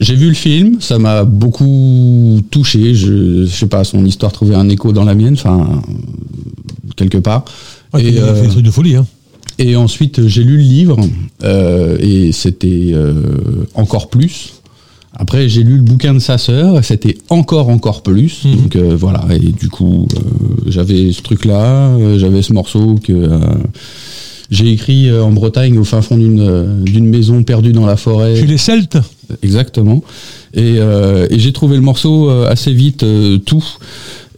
J'ai 0.00 0.16
vu 0.16 0.26
le 0.28 0.34
film, 0.34 0.80
ça 0.80 0.98
m'a 0.98 1.22
beaucoup 1.22 2.40
touché. 2.50 2.96
Je, 2.96 3.44
je 3.46 3.54
sais 3.54 3.66
pas, 3.68 3.84
son 3.84 4.04
histoire 4.04 4.32
trouvait 4.32 4.56
un 4.56 4.68
écho 4.68 4.90
dans 4.92 5.04
la 5.04 5.14
mienne, 5.14 5.34
enfin, 5.34 5.60
euh, 5.86 6.90
quelque 6.96 7.18
part. 7.18 7.44
Ouais, 7.94 8.02
et, 8.02 8.08
il 8.08 8.18
a 8.18 8.22
euh, 8.22 8.34
fait 8.34 8.42
des 8.42 8.48
trucs 8.48 8.64
de 8.64 8.70
folie, 8.70 8.96
hein. 8.96 9.06
et 9.58 9.76
ensuite, 9.76 10.26
j'ai 10.26 10.44
lu 10.44 10.56
le 10.56 10.62
livre 10.62 10.98
euh, 11.42 11.96
et 12.00 12.32
c'était 12.32 12.90
euh, 12.92 13.66
encore 13.74 14.10
plus. 14.10 14.54
Après, 15.16 15.48
j'ai 15.48 15.62
lu 15.62 15.76
le 15.76 15.82
bouquin 15.82 16.12
de 16.12 16.18
sa 16.18 16.38
sœur, 16.38 16.84
c'était 16.84 17.16
encore, 17.28 17.68
encore 17.68 18.02
plus. 18.02 18.44
Mhm. 18.44 18.56
Donc 18.56 18.76
euh, 18.76 18.96
voilà, 18.98 19.24
et 19.32 19.38
du 19.38 19.68
coup, 19.68 20.08
euh, 20.16 20.20
j'avais 20.66 21.12
ce 21.12 21.22
truc-là, 21.22 21.88
euh, 21.90 22.18
j'avais 22.18 22.42
ce 22.42 22.52
morceau 22.52 22.96
que 22.96 23.12
euh, 23.12 23.38
j'ai 24.50 24.72
écrit 24.72 25.08
euh, 25.08 25.22
en 25.22 25.30
Bretagne, 25.30 25.78
au 25.78 25.84
fin 25.84 26.02
fond 26.02 26.16
d'une 26.16 26.40
euh, 26.40 27.00
maison 27.00 27.44
perdue 27.44 27.72
dans 27.72 27.86
la 27.86 27.96
forêt. 27.96 28.36
Chez 28.36 28.46
les 28.46 28.58
Celtes 28.58 28.98
Exactement. 29.42 30.02
Et, 30.52 30.76
euh, 30.78 31.26
et 31.30 31.38
j'ai 31.38 31.52
trouvé 31.52 31.76
le 31.76 31.82
morceau 31.82 32.28
euh, 32.28 32.50
assez 32.50 32.72
vite, 32.72 33.02
euh, 33.04 33.38
tout. 33.38 33.64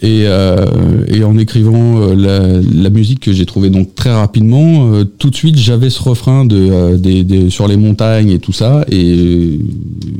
Et, 0.03 0.25
euh, 0.27 0.67
et 1.09 1.25
en 1.25 1.39
écrivant 1.39 2.03
euh, 2.03 2.63
la, 2.71 2.91
musique 2.91 3.21
que 3.21 3.33
j'ai 3.33 3.47
trouvée 3.47 3.71
donc 3.71 3.95
très 3.95 4.13
rapidement, 4.13 4.93
euh, 4.93 5.05
tout 5.05 5.31
de 5.31 5.35
suite 5.35 5.57
j'avais 5.57 5.89
ce 5.89 6.03
refrain 6.03 6.45
de, 6.45 7.49
sur 7.49 7.67
les 7.67 7.79
montagnes 7.79 8.31
et 8.31 8.39
tout 8.39 8.53
ça. 8.53 8.85
Et 8.91 9.59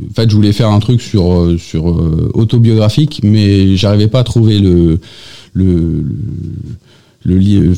en 0.09 0.13
fait, 0.15 0.29
je 0.31 0.35
voulais 0.35 0.51
faire 0.51 0.69
un 0.69 0.79
truc 0.79 0.99
sur, 0.99 1.25
autobiographique, 2.33 3.21
mais 3.23 3.75
j'arrivais 3.75 4.07
pas 4.07 4.21
à 4.21 4.23
trouver 4.23 4.57
le 4.57 4.99
le 5.53 6.03
le, 7.23 7.73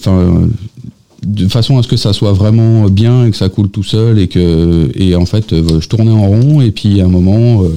de 1.25 1.47
façon 1.47 1.77
à 1.77 1.83
ce 1.83 1.87
que 1.87 1.97
ça 1.97 2.13
soit 2.13 2.31
vraiment 2.33 2.89
bien 2.89 3.25
et 3.25 3.31
que 3.31 3.35
ça 3.37 3.49
coule 3.49 3.69
tout 3.69 3.83
seul 3.83 4.19
et 4.19 4.27
que 4.27 4.89
et 4.95 5.15
en 5.15 5.25
fait 5.25 5.51
euh, 5.51 5.79
je 5.81 5.87
tournais 5.87 6.11
en 6.11 6.27
rond 6.27 6.61
et 6.61 6.71
puis 6.71 7.01
à 7.01 7.05
un 7.05 7.09
moment 7.09 7.61
euh, 7.63 7.69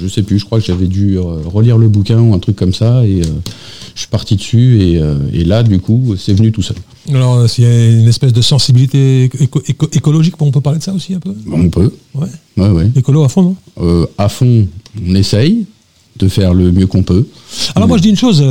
je 0.00 0.08
sais 0.08 0.22
plus 0.22 0.38
je 0.38 0.44
crois 0.46 0.58
que 0.58 0.64
j'avais 0.64 0.86
dû 0.86 1.18
euh, 1.18 1.22
relire 1.44 1.76
le 1.76 1.88
bouquin 1.88 2.18
ou 2.20 2.32
un 2.34 2.38
truc 2.38 2.56
comme 2.56 2.72
ça 2.72 3.04
et 3.06 3.20
euh, 3.20 3.24
je 3.94 4.00
suis 4.00 4.08
parti 4.08 4.36
dessus 4.36 4.80
et, 4.82 4.98
euh, 4.98 5.18
et 5.34 5.44
là 5.44 5.62
du 5.62 5.80
coup 5.80 6.14
c'est 6.16 6.32
venu 6.32 6.50
tout 6.50 6.62
seul. 6.62 6.76
Alors, 7.12 7.48
s'il 7.48 7.64
y 7.64 7.66
a 7.66 7.90
une 7.90 8.06
espèce 8.08 8.32
de 8.34 8.42
sensibilité 8.42 9.24
éco- 9.40 9.62
éco- 9.66 9.88
écologique, 9.92 10.34
on 10.40 10.50
peut 10.50 10.60
parler 10.60 10.78
de 10.78 10.84
ça 10.84 10.92
aussi 10.92 11.14
un 11.14 11.20
peu? 11.20 11.32
On 11.50 11.68
peut. 11.70 11.90
Ouais. 12.14 12.28
ouais 12.58 12.68
ouais. 12.68 12.90
Écolo 12.96 13.24
à 13.24 13.28
fond, 13.30 13.42
non? 13.42 13.56
Euh, 13.80 14.06
à 14.18 14.28
fond 14.28 14.66
on 15.06 15.14
essaye 15.14 15.64
de 16.18 16.28
faire 16.28 16.52
le 16.52 16.70
mieux 16.72 16.86
qu'on 16.86 17.02
peut. 17.02 17.26
Alors 17.76 17.86
moi 17.88 17.96
je 17.98 18.02
dis 18.02 18.08
une 18.10 18.16
chose, 18.16 18.42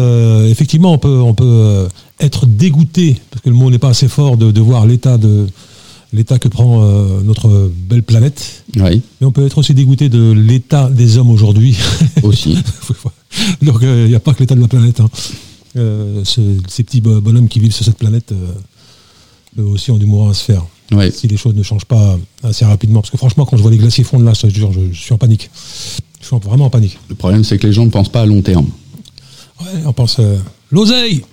effectivement 0.50 0.94
on 0.94 0.98
peut, 0.98 1.20
on 1.20 1.34
peut 1.34 1.88
être 2.20 2.46
dégoûté, 2.46 3.20
parce 3.30 3.42
que 3.44 3.50
le 3.50 3.56
mot 3.56 3.70
n'est 3.70 3.78
pas 3.80 3.90
assez 3.90 4.08
fort 4.08 4.38
de, 4.38 4.52
de 4.52 4.62
voir 4.62 4.86
l'état 4.86 5.18
de 5.18 5.48
l'état 6.14 6.40
que 6.40 6.48
prend 6.48 6.82
euh, 6.84 7.22
notre 7.22 7.70
belle 7.90 8.02
planète, 8.02 8.64
oui 8.78 9.02
mais 9.20 9.28
on 9.28 9.32
peut 9.32 9.46
être 9.46 9.58
aussi 9.58 9.74
dégoûté 9.74 10.08
de 10.10 10.32
l'état 10.32 10.90
des 10.90 11.18
hommes 11.18 11.30
aujourd'hui. 11.30 11.78
aussi 12.24 12.58
Donc 13.62 13.84
euh, 13.84 14.04
il 14.06 14.10
n'y 14.10 14.16
a 14.16 14.20
pas 14.22 14.34
que 14.34 14.40
l'état 14.40 14.56
de 14.56 14.62
la 14.62 14.68
planète. 14.70 15.00
hein. 15.02 15.10
Euh, 15.76 16.22
ce- 16.24 16.58
ces 16.70 16.84
petits 16.84 17.02
bo- 17.02 17.20
bonhommes 17.22 17.50
qui 17.50 17.60
vivent 17.60 17.74
sur 17.74 17.84
cette 17.86 17.98
planète, 17.98 18.34
eux 19.60 19.64
aussi 19.64 19.92
ont 19.92 19.98
du 19.98 20.06
mourant 20.06 20.30
à 20.30 20.34
se 20.34 20.44
faire. 20.44 20.66
Si 21.12 21.28
les 21.28 21.36
choses 21.38 21.54
ne 21.56 21.64
changent 21.64 21.86
pas 21.86 22.18
assez 22.42 22.64
rapidement. 22.64 23.02
Parce 23.02 23.12
que 23.12 23.18
franchement 23.18 23.46
quand 23.46 23.58
je 23.58 23.62
vois 23.62 23.72
les 23.72 23.78
glaciers 23.78 24.06
fondre 24.06 24.24
là, 24.24 24.32
je, 24.34 24.48
jure, 24.48 24.72
je, 24.72 24.80
je 24.94 25.00
suis 25.00 25.14
en 25.14 25.18
panique. 25.18 25.50
Je 26.22 26.26
suis 26.26 26.36
en- 26.36 26.40
vraiment 26.40 26.66
en 26.66 26.70
panique. 26.70 26.98
le 27.10 27.16
problème 27.16 27.44
c'est 27.44 27.58
que 27.58 27.68
les 27.68 27.74
gens 27.74 27.86
ne 27.86 27.92
pensent 27.92 28.10
pas 28.12 28.22
à 28.22 28.26
long 28.26 28.42
terme 28.42 28.68
Ouais, 29.60 29.82
on 29.86 29.92
pense 29.94 30.22
l'oseille 30.72 31.24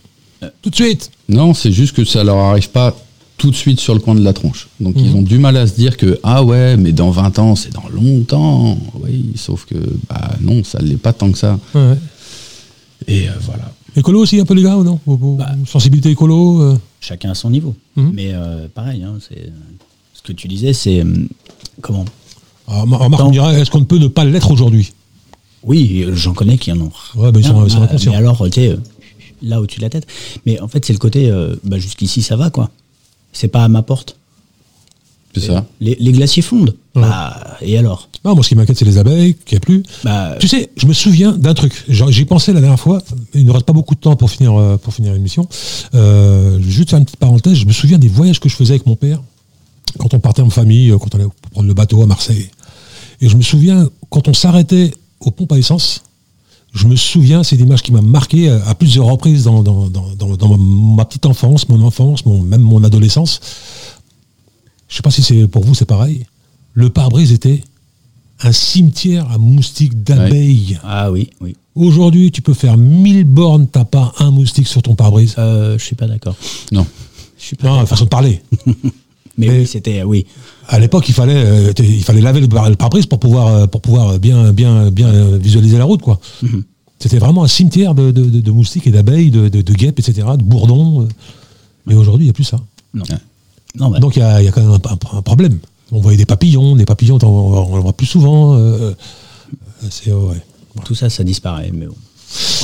tout 0.62 0.70
de 0.70 0.74
suite. 0.74 1.10
Non, 1.28 1.54
c'est 1.54 1.72
juste 1.72 1.94
que 1.94 2.04
ça 2.04 2.22
leur 2.24 2.36
arrive 2.36 2.70
pas 2.70 2.94
tout 3.36 3.50
de 3.50 3.56
suite 3.56 3.80
sur 3.80 3.94
le 3.94 4.00
coin 4.00 4.14
de 4.14 4.22
la 4.22 4.32
tronche. 4.32 4.68
Donc 4.80 4.94
ils 4.96 5.10
Mhm. 5.10 5.16
ont 5.16 5.22
du 5.22 5.38
mal 5.38 5.56
à 5.56 5.66
se 5.66 5.74
dire 5.74 5.96
que 5.96 6.18
ah 6.22 6.44
ouais, 6.44 6.76
mais 6.76 6.92
dans 6.92 7.10
20 7.10 7.38
ans, 7.38 7.56
c'est 7.56 7.72
dans 7.72 7.88
longtemps. 7.92 8.78
Oui, 9.02 9.32
sauf 9.36 9.64
que 9.66 9.74
bah 10.08 10.30
non, 10.40 10.62
ça 10.64 10.78
l'est 10.80 10.96
pas 10.96 11.12
tant 11.12 11.30
que 11.32 11.38
ça. 11.38 11.58
Ouais. 11.74 11.94
Et 13.08 13.28
euh, 13.28 13.32
voilà. 13.42 13.70
Écolo 13.96 14.20
aussi 14.20 14.40
un 14.40 14.44
peu 14.44 14.54
les 14.54 14.62
gars 14.62 14.76
ou 14.76 14.84
non? 14.84 14.98
Bah. 15.06 15.50
Sensibilité 15.66 16.10
écolo 16.10 16.60
euh, 16.62 16.76
Chacun 17.00 17.30
à 17.30 17.34
son 17.34 17.50
niveau. 17.50 17.74
Mhm. 17.96 18.10
Mais 18.14 18.30
euh, 18.32 18.66
pareil, 18.72 19.02
hein, 19.04 19.18
c'est 19.28 19.52
ce 20.14 20.22
que 20.22 20.32
tu 20.32 20.48
disais, 20.48 20.72
c'est 20.72 21.04
comment? 21.80 22.04
Alors, 22.66 22.86
ma- 22.86 22.96
remarque, 22.96 23.20
Attends. 23.20 23.28
on 23.28 23.32
dirait, 23.32 23.60
est-ce 23.60 23.70
qu'on 23.70 23.80
ne 23.80 23.84
peut 23.84 23.98
ne 23.98 24.08
pas 24.08 24.24
l'être 24.24 24.50
aujourd'hui? 24.50 24.92
Oui, 25.64 26.06
j'en 26.12 26.32
connais 26.34 26.56
qui 26.58 26.72
en 26.72 26.80
ont. 26.80 26.90
Ouais, 27.14 27.30
bah, 27.32 27.40
ils 27.40 27.46
sont- 27.46 27.64
ils 27.64 27.70
sont 27.70 27.80
bah. 27.80 27.88
Mais 28.06 28.14
alors, 28.16 28.42
tu 28.46 28.52
sais, 28.52 28.68
euh, 28.70 28.76
là 29.44 29.60
au-dessus 29.60 29.78
de 29.78 29.84
la 29.84 29.90
tête. 29.90 30.06
Mais 30.46 30.60
en 30.60 30.68
fait, 30.68 30.84
c'est 30.84 30.92
le 30.92 30.98
côté, 30.98 31.30
euh, 31.30 31.54
bah, 31.64 31.78
jusqu'ici, 31.78 32.22
ça 32.22 32.36
va, 32.36 32.50
quoi. 32.50 32.70
C'est 33.32 33.48
pas 33.48 33.64
à 33.64 33.68
ma 33.68 33.82
porte. 33.82 34.16
C'est 35.34 35.48
ça. 35.48 35.66
Les, 35.80 35.96
les 35.98 36.12
glaciers 36.12 36.42
fondent. 36.42 36.76
Bah, 36.94 37.56
et 37.60 37.76
alors 37.76 38.08
Non, 38.24 38.34
moi, 38.36 38.44
ce 38.44 38.50
qui 38.50 38.54
m'inquiète, 38.54 38.78
c'est 38.78 38.84
les 38.84 38.98
abeilles, 38.98 39.34
qu'il 39.44 39.56
n'y 39.56 39.58
a 39.58 39.60
plus. 39.60 39.82
bah, 40.04 40.36
Tu 40.38 40.46
sais, 40.46 40.70
je 40.76 40.86
me 40.86 40.92
souviens 40.92 41.32
d'un 41.32 41.54
truc. 41.54 41.84
J'y 41.88 42.24
pensais 42.24 42.52
la 42.52 42.60
dernière 42.60 42.78
fois. 42.78 43.02
Il 43.34 43.44
ne 43.44 43.50
reste 43.50 43.66
pas 43.66 43.72
beaucoup 43.72 43.96
de 43.96 44.00
temps 44.00 44.14
pour 44.14 44.30
finir, 44.30 44.54
euh, 44.56 44.76
pour 44.76 44.94
finir 44.94 45.12
l'émission. 45.12 45.48
Euh, 45.94 46.60
juste 46.62 46.90
faire 46.90 47.00
une 47.00 47.04
petite 47.04 47.18
parenthèse. 47.18 47.54
Je 47.54 47.66
me 47.66 47.72
souviens 47.72 47.98
des 47.98 48.06
voyages 48.06 48.38
que 48.38 48.48
je 48.48 48.54
faisais 48.54 48.74
avec 48.74 48.86
mon 48.86 48.94
père 48.94 49.20
quand 49.98 50.14
on 50.14 50.20
partait 50.20 50.42
en 50.42 50.50
famille, 50.50 50.90
euh, 50.90 50.98
quand 50.98 51.12
on 51.16 51.18
allait 51.18 51.28
prendre 51.50 51.66
le 51.66 51.74
bateau 51.74 52.00
à 52.02 52.06
Marseille. 52.06 52.48
Et 53.20 53.28
je 53.28 53.36
me 53.36 53.42
souviens 53.42 53.88
quand 54.10 54.28
on 54.28 54.34
s'arrêtait 54.34 54.92
aux 55.18 55.32
pompes 55.32 55.50
à 55.52 55.58
essence. 55.58 56.04
Je 56.74 56.86
me 56.88 56.96
souviens, 56.96 57.42
c'est 57.44 57.54
une 57.56 57.66
image 57.66 57.82
qui 57.82 57.92
m'a 57.92 58.00
marqué 58.02 58.48
à 58.50 58.66
à 58.68 58.74
plusieurs 58.74 59.06
reprises 59.06 59.44
dans, 59.44 59.62
dans, 59.62 59.88
dans, 59.88 60.14
dans- 60.16 60.36
dans 60.36 60.58
ma 60.58 61.04
petite 61.04 61.24
enfance, 61.26 61.68
mon 61.68 61.80
enfance, 61.82 62.26
mon, 62.26 62.40
même 62.42 62.62
mon 62.62 62.82
adolescence. 62.82 63.40
Je 64.88 64.96
sais 64.96 65.02
pas 65.02 65.10
si 65.12 65.22
c'est 65.22 65.46
pour 65.48 65.64
vous, 65.64 65.74
c'est 65.74 65.84
pareil. 65.86 66.26
Le 66.72 66.90
pare-brise 66.90 67.32
était 67.32 67.62
un 68.42 68.50
cimetière 68.52 69.30
à 69.30 69.38
moustiques 69.38 70.02
d'abeilles. 70.02 70.78
ah 70.82 71.10
oui, 71.12 71.30
oui. 71.40 71.56
Aujourd'hui, 71.76 72.30
tu 72.32 72.42
peux 72.42 72.54
faire 72.54 72.76
1000 72.76 73.24
bornes, 73.24 73.66
t'as 73.68 73.84
pas 73.84 74.12
un 74.18 74.30
moustique 74.30 74.66
sur 74.68 74.82
ton 74.82 74.94
pare-brise. 74.94 75.34
Euh, 75.38 75.78
je 75.78 75.84
suis 75.84 75.96
pas 75.96 76.06
d'accord. 76.06 76.36
Non. 76.72 76.86
Je 77.38 77.44
suis 77.44 77.56
pas 77.56 77.68
Non, 77.68 77.86
façon 77.86 78.04
de 78.04 78.08
parler. 78.10 78.42
Mais, 79.36 79.48
mais- 79.48 79.58
oui, 79.60 79.66
c'était 79.66 80.02
oui. 80.04 80.26
À 80.68 80.78
l'époque, 80.78 81.08
il 81.08 81.14
fallait, 81.14 81.34
euh, 81.36 81.72
il 81.78 82.02
fallait 82.04 82.20
laver 82.20 82.40
le 82.40 82.48
pare-brise 82.76 83.06
pour 83.06 83.18
pouvoir, 83.18 83.48
euh, 83.48 83.66
pour 83.66 83.80
pouvoir 83.80 84.18
bien, 84.18 84.52
bien, 84.52 84.90
bien 84.90 85.08
euh, 85.08 85.38
visualiser 85.38 85.76
la 85.78 85.84
route, 85.84 86.02
quoi. 86.02 86.20
Mhm. 86.42 86.62
C'était 87.00 87.18
vraiment 87.18 87.44
un 87.44 87.48
cimetière 87.48 87.94
de, 87.94 88.10
de- 88.12 88.24
de- 88.24 88.40
de 88.40 88.50
moustiques 88.50 88.86
et 88.86 88.90
d'abeilles, 88.90 89.30
de, 89.30 89.48
de- 89.48 89.60
de 89.62 89.72
guêpes, 89.74 89.98
etc., 89.98 90.26
de 90.38 90.42
bourdons. 90.42 91.02
euh. 91.02 91.08
Mais 91.86 91.94
aujourd'hui, 91.94 92.24
il 92.24 92.28
n'y 92.28 92.30
a 92.30 92.34
plus 92.34 92.44
ça. 92.44 92.60
Non. 92.94 93.04
Non, 93.78 93.90
bah, 93.90 93.98
Donc 93.98 94.16
il 94.16 94.20
y 94.20 94.22
a, 94.22 94.40
il 94.40 94.44
y 94.44 94.48
a 94.48 94.52
quand 94.52 94.62
même 94.62 94.70
un, 94.70 94.90
un- 95.14 95.18
un 95.18 95.22
problème. 95.22 95.58
On 95.92 96.00
voyait 96.00 96.16
des 96.16 96.24
papillons, 96.26 96.76
des 96.76 96.86
papillons, 96.86 97.18
on, 97.22 97.26
on 97.26 97.76
le 97.76 97.82
voit 97.82 97.92
plus 97.92 98.06
souvent. 98.06 98.54
euh, 98.54 98.58
euh, 98.58 98.94
c'est 99.90 100.12
ouais. 100.12 100.40
tout 100.84 100.94
ça, 100.94 101.10
ça 101.10 101.24
disparaît. 101.24 101.70
Mais 101.74 101.86
bon. 101.86 101.94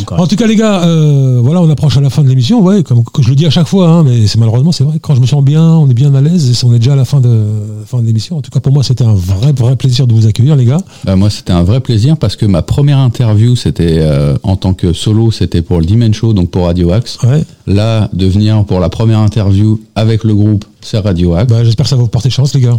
Encore. 0.01 0.21
En 0.21 0.27
tout 0.27 0.37
cas, 0.37 0.47
les 0.47 0.57
gars, 0.57 0.85
euh, 0.85 1.41
voilà, 1.43 1.61
on 1.61 1.71
approche 1.71 1.97
à 1.97 2.01
la 2.01 2.11
fin 2.11 2.23
de 2.23 2.29
l'émission. 2.29 2.62
Ouais, 2.62 2.83
comme 2.83 3.03
je 3.21 3.29
le 3.29 3.35
dis 3.35 3.47
à 3.47 3.51
chaque 3.51 3.66
fois, 3.66 3.89
hein, 3.89 4.03
mais 4.03 4.27
c'est 4.27 4.39
malheureusement 4.39 4.73
c'est 4.73 4.85
vrai. 4.85 4.99
Quand 5.01 5.14
je 5.14 5.21
me 5.21 5.27
sens 5.27 5.45
bien, 5.45 5.62
on 5.62 5.89
est 5.89 5.95
bien 5.95 6.14
à 6.14 6.21
l'aise, 6.21 6.51
et 6.51 6.66
on 6.66 6.75
est 6.75 6.79
déjà 6.79 6.95
à 6.95 6.97
la 6.97 7.05
fin 7.05 7.21
de 7.21 7.45
fin 7.87 8.01
de 8.01 8.07
l'émission. 8.07 8.39
En 8.39 8.43
tout 8.43 8.51
cas, 8.51 8.61
pour 8.61 8.73
moi, 8.73 8.83
c'était 8.83 9.05
un 9.05 9.14
vrai 9.14 9.53
vrai 9.53 9.77
plaisir 9.77 10.07
de 10.07 10.14
vous 10.14 10.27
accueillir, 10.27 10.57
les 10.57 10.64
gars. 10.64 10.81
Bah, 11.05 11.16
moi, 11.16 11.31
c'était 11.31 11.53
un 11.53 11.62
vrai 11.62 11.81
plaisir 11.81 12.16
parce 12.16 12.37
que 12.37 12.47
ma 12.47 12.62
première 12.62 12.99
interview, 12.99 13.57
c'était 13.57 13.99
euh, 13.99 14.37
en 14.43 14.57
tant 14.57 14.75
que 14.75 14.93
solo, 14.93 15.31
c'était 15.31 15.62
pour 15.62 15.79
le 15.79 15.87
Dimen 15.87 16.12
Show, 16.14 16.33
donc 16.33 16.51
pour 16.51 16.66
Radio 16.66 16.93
Axe. 16.93 17.18
Ouais. 17.23 17.45
Là, 17.66 18.09
de 18.12 18.27
venir 18.27 18.64
pour 18.64 18.81
la 18.81 18.89
première 18.89 19.21
interview 19.21 19.81
avec 19.95 20.25
le 20.25 20.35
groupe, 20.35 20.64
c'est 20.81 20.99
Radio 20.99 21.35
Axe. 21.35 21.51
Bah, 21.51 21.64
j'espère 21.64 21.85
que 21.85 21.91
ça 21.91 21.97
va 21.97 22.03
vous 22.03 22.09
porter 22.09 22.31
chance, 22.31 22.55
les 22.55 22.61
gars. 22.61 22.79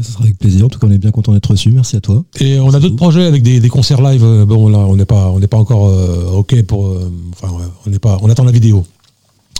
Ça 0.00 0.12
sera 0.12 0.24
avec 0.24 0.38
plaisir. 0.38 0.64
En 0.66 0.68
tout 0.68 0.78
cas, 0.78 0.86
on 0.86 0.90
est 0.90 0.98
bien 0.98 1.10
content 1.10 1.32
d'être 1.32 1.50
reçus. 1.50 1.70
Merci 1.70 1.96
à 1.96 2.00
toi. 2.00 2.24
Et 2.40 2.58
on 2.58 2.72
a 2.72 2.80
d'autres 2.80 2.96
projets 2.96 3.24
avec 3.26 3.42
des, 3.42 3.60
des 3.60 3.68
concerts 3.68 4.00
live. 4.00 4.24
Euh, 4.24 4.46
Bon, 4.46 4.68
là, 4.68 4.78
on 4.78 4.96
n'est 4.96 5.04
pas, 5.04 5.28
on 5.30 5.38
n'est 5.38 5.46
pas 5.48 5.58
encore 5.58 5.88
euh, 5.88 6.30
ok 6.32 6.62
pour. 6.62 6.86
euh, 6.86 7.10
enfin, 7.32 7.52
on 7.86 7.90
n'est 7.90 7.98
pas. 7.98 8.18
On 8.22 8.30
attend 8.30 8.44
la 8.44 8.52
vidéo. 8.52 8.84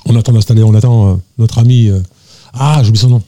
On 0.06 0.16
attend 0.16 0.32
d'installer. 0.32 0.62
On 0.62 0.74
attend 0.74 1.10
euh, 1.10 1.14
notre 1.38 1.58
ami. 1.58 1.88
euh, 1.88 2.00
ah, 2.54 2.80
j'oublie 2.82 2.98
son 2.98 3.08
nom. 3.10 3.22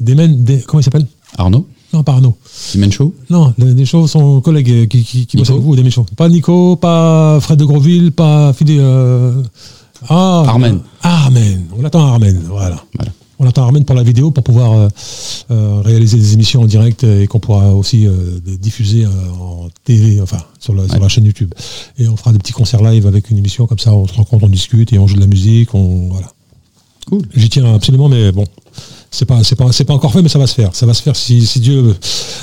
Demen, 0.00 0.42
Des- 0.42 0.60
comment 0.62 0.80
il 0.80 0.84
s'appelle? 0.84 1.06
Arnaud, 1.36 1.66
Non, 1.92 2.02
pas 2.02 2.12
Arnaud. 2.14 2.36
Dimen 2.72 2.90
Show. 2.90 3.14
Non, 3.30 3.54
les 3.58 3.84
choses, 3.86 4.10
son 4.10 4.40
collègue 4.40 4.88
qui, 4.88 5.04
qui, 5.04 5.26
qui 5.26 5.36
bosse 5.36 5.50
avec 5.50 5.62
vous, 5.62 5.76
des 5.76 5.82
méchants. 5.84 6.06
Pas 6.16 6.28
Nico, 6.28 6.74
pas 6.76 7.38
Fred 7.40 7.58
de 7.58 7.64
Groville, 7.64 8.10
pas 8.12 8.52
Philippe. 8.52 8.80
euh, 8.80 9.42
ah, 10.08 10.44
Armen. 10.48 10.80
Armen. 11.02 11.66
On 11.78 11.84
attend 11.84 12.04
Armen, 12.06 12.40
voilà. 12.48 12.82
Voilà. 12.96 13.12
On 13.40 13.46
attend 13.46 13.62
Armen 13.62 13.84
pour 13.84 13.94
la 13.94 14.02
vidéo 14.02 14.30
pour 14.30 14.42
pouvoir 14.42 14.72
euh, 14.72 14.88
euh, 15.50 15.80
réaliser 15.84 16.16
des 16.16 16.34
émissions 16.34 16.62
en 16.62 16.66
direct 16.66 17.04
et 17.04 17.26
qu'on 17.28 17.38
pourra 17.38 17.72
aussi 17.72 18.06
euh, 18.06 18.40
diffuser 18.60 19.04
euh, 19.04 19.10
en 19.40 19.68
TV, 19.84 20.20
enfin 20.20 20.38
sur 20.58 20.74
la, 20.74 20.88
sur 20.88 20.98
la 20.98 21.08
chaîne 21.08 21.24
YouTube. 21.24 21.54
Et 21.98 22.08
on 22.08 22.16
fera 22.16 22.32
des 22.32 22.38
petits 22.38 22.52
concerts 22.52 22.82
live 22.82 23.06
avec 23.06 23.30
une 23.30 23.38
émission 23.38 23.66
comme 23.66 23.78
ça, 23.78 23.92
on 23.92 24.06
se 24.06 24.14
rencontre, 24.14 24.44
on 24.44 24.48
discute 24.48 24.92
et 24.92 24.98
on 24.98 25.06
joue 25.06 25.16
de 25.16 25.20
la 25.20 25.26
musique, 25.26 25.74
on 25.74 26.08
voilà. 26.08 26.32
Cool. 27.06 27.22
J'y 27.34 27.48
tiens 27.48 27.74
absolument, 27.74 28.08
mais 28.08 28.32
bon, 28.32 28.44
c'est 29.10 29.24
pas, 29.24 29.42
c'est 29.42 29.56
pas, 29.56 29.72
c'est 29.72 29.84
pas 29.84 29.94
encore 29.94 30.12
fait, 30.12 30.20
mais 30.20 30.28
ça 30.28 30.38
va 30.38 30.46
se 30.46 30.54
faire. 30.54 30.74
Ça 30.74 30.84
va 30.84 30.92
se 30.92 31.02
faire 31.02 31.16
si, 31.16 31.46
si 31.46 31.60
Dieu 31.60 31.80
veut. 31.80 31.96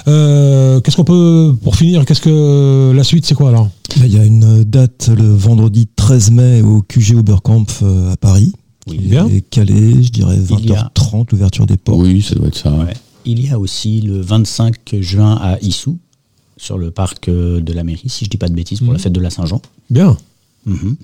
Euh, 0.08 0.82
qu'est-ce 0.82 0.96
qu'on 0.96 1.04
peut, 1.04 1.56
pour 1.62 1.76
finir, 1.76 2.06
qu'est-ce 2.06 2.22
que 2.22 2.92
la 2.96 3.04
suite, 3.04 3.26
c'est 3.26 3.36
quoi 3.36 3.50
alors? 3.50 3.70
Il 3.98 4.14
y 4.14 4.18
a 4.18 4.24
une 4.24 4.64
date 4.64 5.10
le 5.16 5.32
vendredi 5.34 5.88
13 5.96 6.32
mai 6.32 6.62
au 6.62 6.82
QG 6.82 7.18
Oberkampf 7.18 7.84
à 7.84 8.18
Paris. 8.18 8.54
Oui. 8.88 8.98
qui 8.98 9.04
Bien. 9.08 9.28
est 9.28 9.42
calé, 9.42 10.04
je 10.04 10.10
dirais 10.12 10.38
Il 10.38 10.66
y 10.70 10.74
a- 10.74 10.92
20h30, 10.96 11.32
l'ouverture 11.32 11.66
des 11.66 11.78
portes. 11.78 12.02
Oui, 12.02 12.22
ça 12.22 12.36
doit 12.36 12.48
être 12.48 12.58
ça. 12.58 12.72
Ouais. 12.72 12.94
Il 13.26 13.44
y 13.44 13.50
a 13.50 13.60
aussi 13.60 14.02
le 14.02 14.22
25 14.22 14.76
juin 15.02 15.36
à 15.42 15.58
Issou, 15.62 15.98
sur 16.58 16.78
le 16.78 16.92
parc 16.92 17.28
euh, 17.28 17.60
de 17.62 17.74
la 17.74 17.84
mairie, 17.84 18.08
si 18.10 18.26
je 18.26 18.30
dis 18.30 18.38
pas 18.38 18.48
de 18.48 18.54
bêtises, 18.54 18.80
pour 18.82 18.94
la 18.94 19.00
fête 19.00 19.12
de 19.14 19.20
la 19.20 19.30
Saint-Jean. 19.32 19.62
Bien. 19.90 20.16
Mhm. 20.66 20.96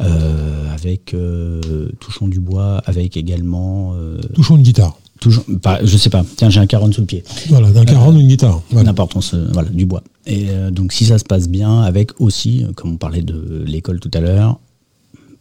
Euh, 0.00 0.74
avec 0.74 1.14
euh, 1.14 1.88
Touchons 2.00 2.28
du 2.28 2.40
bois, 2.40 2.78
avec 2.86 3.16
également. 3.16 3.94
euh, 3.94 4.18
Touchons 4.34 4.56
une 4.56 4.62
guitare. 4.62 4.96
toujours, 5.20 5.44
pas, 5.62 5.84
je 5.84 5.96
sais 5.96 6.10
pas, 6.10 6.24
tiens, 6.36 6.50
j'ai 6.50 6.60
un 6.60 6.66
40 6.66 6.92
sous 6.94 7.00
le 7.02 7.06
pied. 7.06 7.22
Voilà, 7.48 7.70
d'un 7.70 7.84
caron 7.84 8.14
ou 8.14 8.18
une 8.20 8.26
guitare. 8.28 8.60
Voilà. 8.70 8.86
N'importe, 8.86 9.14
on 9.16 9.20
se- 9.20 9.52
voilà, 9.52 9.68
du 9.68 9.86
bois. 9.86 10.02
Et 10.26 10.46
euh, 10.50 10.70
donc, 10.70 10.92
si 10.92 11.04
ça 11.06 11.18
se 11.18 11.24
passe 11.24 11.48
bien, 11.48 11.82
avec 11.82 12.20
aussi, 12.20 12.64
euh, 12.64 12.72
comme 12.74 12.92
on 12.92 12.96
parlait 12.96 13.22
de 13.22 13.62
l'école 13.66 14.00
tout 14.00 14.10
à 14.14 14.20
l'heure, 14.20 14.58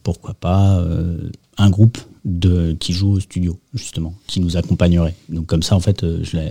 pourquoi 0.03 0.33
pas 0.33 0.77
euh, 0.79 1.17
un 1.61 1.69
groupe 1.69 1.97
de, 2.25 2.75
qui 2.79 2.93
joue 2.93 3.13
au 3.13 3.19
studio, 3.19 3.57
justement, 3.73 4.13
qui 4.27 4.39
nous 4.39 4.57
accompagnerait. 4.57 5.15
Donc, 5.29 5.45
comme 5.47 5.63
ça, 5.63 5.75
en 5.75 5.79
fait, 5.79 6.03
euh, 6.03 6.19
je 6.23 6.37
les, 6.37 6.49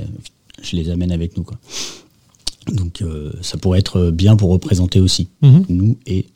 je 0.63 0.77
les 0.77 0.91
amène 0.91 1.13
avec 1.13 1.37
nous. 1.37 1.43
Quoi. 1.45 1.59
Donc, 2.73 3.03
euh, 3.03 3.33
ça 3.43 3.59
pourrait 3.59 3.79
être 3.81 4.11
bien 4.11 4.37
pour 4.37 4.51
représenter 4.51 5.01
aussi 5.01 5.29
Mhm. 5.43 5.65
nous 5.69 5.97
et 6.07 6.27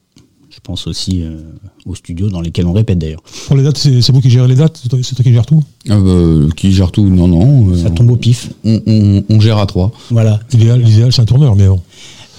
je 0.50 0.58
pense 0.62 0.86
aussi 0.86 1.22
euh, 1.22 1.40
aux 1.84 1.94
studios 1.96 2.28
dans 2.30 2.40
lesquels 2.40 2.66
on 2.66 2.72
répète 2.72 2.98
d'ailleurs. 2.98 3.22
Pour 3.46 3.56
les 3.56 3.62
dates, 3.64 3.76
c'est 3.76 4.10
vous 4.12 4.20
qui 4.20 4.30
gérez 4.30 4.46
les 4.48 4.54
dates? 4.54 4.78
C'est 4.82 4.88
toi, 4.88 4.98
qui 5.00 5.32
gères 5.32 5.46
tout? 5.46 5.62
Ah 5.88 5.98
bah, 6.00 6.46
qui 6.56 6.72
gère 6.72 6.92
tout? 6.92 7.04
Non, 7.08 7.26
non. 7.28 7.70
euh, 7.72 7.76
Ça 7.82 7.90
tombe 7.90 8.10
au 8.10 8.16
pif. 8.16 8.50
on, 8.64 8.80
on- 8.86 9.24
on 9.28 9.40
gère 9.40 9.58
à 9.58 9.66
trois. 9.66 9.92
Voilà. 10.10 10.38
L'idéal, 10.52 10.80
l'idéal, 10.80 11.12
c'est 11.12 11.22
un 11.22 11.24
tourneur, 11.26 11.56
mais 11.56 11.66
bon, 11.68 11.80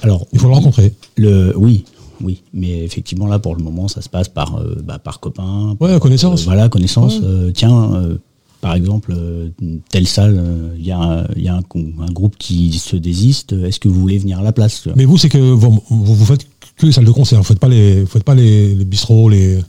Alors, 0.01 0.25
il 0.33 0.39
faut 0.39 0.47
le 0.47 0.53
rencontrer. 0.53 0.93
Le, 1.17 1.53
oui, 1.57 1.83
oui, 2.21 2.43
mais 2.53 2.83
effectivement 2.83 3.27
là 3.27 3.39
pour 3.39 3.55
le 3.55 3.63
moment 3.63 3.87
ça 3.87 4.01
se 4.01 4.09
passe 4.09 4.29
par 4.29 4.55
euh, 4.57 4.75
bah, 4.83 4.99
par 4.99 5.19
copains. 5.19 5.75
Ouais, 5.79 5.99
connaissance. 5.99 6.41
Euh, 6.41 6.45
voilà, 6.45 6.69
connaissance. 6.69 7.17
Ouais. 7.19 7.25
Euh, 7.25 7.51
tiens, 7.53 7.93
euh, 7.95 8.17
par 8.61 8.73
exemple, 8.73 9.13
euh, 9.15 9.49
telle 9.89 10.07
salle, 10.07 10.37
euh, 10.39 10.75
il 10.79 10.85
y 10.85 10.91
a, 10.91 10.99
un- 10.99 11.27
il 11.35 11.43
y 11.43 11.47
a 11.49 11.55
un, 11.55 11.61
con- 11.61 11.93
un 12.01 12.11
groupe 12.11 12.35
qui 12.39 12.73
se 12.79 12.95
désiste. 12.95 13.53
Est-ce 13.53 13.79
que 13.79 13.87
vous 13.87 13.99
voulez 13.99 14.17
venir 14.17 14.39
à 14.39 14.41
la 14.43 14.51
place 14.53 14.87
Mais 14.95 15.05
vous, 15.05 15.17
c'est 15.19 15.29
que 15.29 15.37
vous, 15.37 15.83
vous, 15.89 16.15
vous 16.15 16.25
faites 16.25 16.47
que 16.77 16.85
les 16.87 16.91
salles 16.91 17.05
de 17.05 17.11
concert. 17.11 17.37
Vous 17.39 17.43
faites 17.45 17.59
pas 17.59 17.69
les, 17.69 18.01
vous 18.01 18.07
faites 18.07 18.23
pas 18.23 18.33
les, 18.33 18.73
les 18.73 18.85
bistrots, 18.85 19.29
les. 19.29 19.59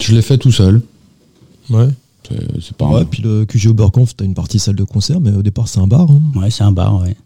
Je 0.00 0.12
l'ai 0.14 0.22
fait 0.22 0.38
tout 0.38 0.50
seul. 0.50 0.80
Ouais. 1.68 1.88
C'est 2.28 2.60
c'est 2.62 2.76
pas 2.76 2.88
Ouais, 2.88 3.00
un- 3.02 3.04
puis 3.04 3.22
le 3.22 3.44
QG 3.44 3.68
Oberkampf, 3.68 4.16
t'as 4.16 4.24
une 4.24 4.34
partie 4.34 4.58
salle 4.58 4.76
de 4.76 4.84
concert, 4.84 5.20
mais 5.20 5.30
au 5.32 5.42
départ, 5.42 5.68
c'est 5.68 5.78
un 5.80 5.86
bar. 5.86 6.10
hein. 6.10 6.20
Ouais, 6.34 6.50
c'est 6.50 6.64
un 6.64 6.72
bar. 6.72 7.00
Ouais. 7.02 7.16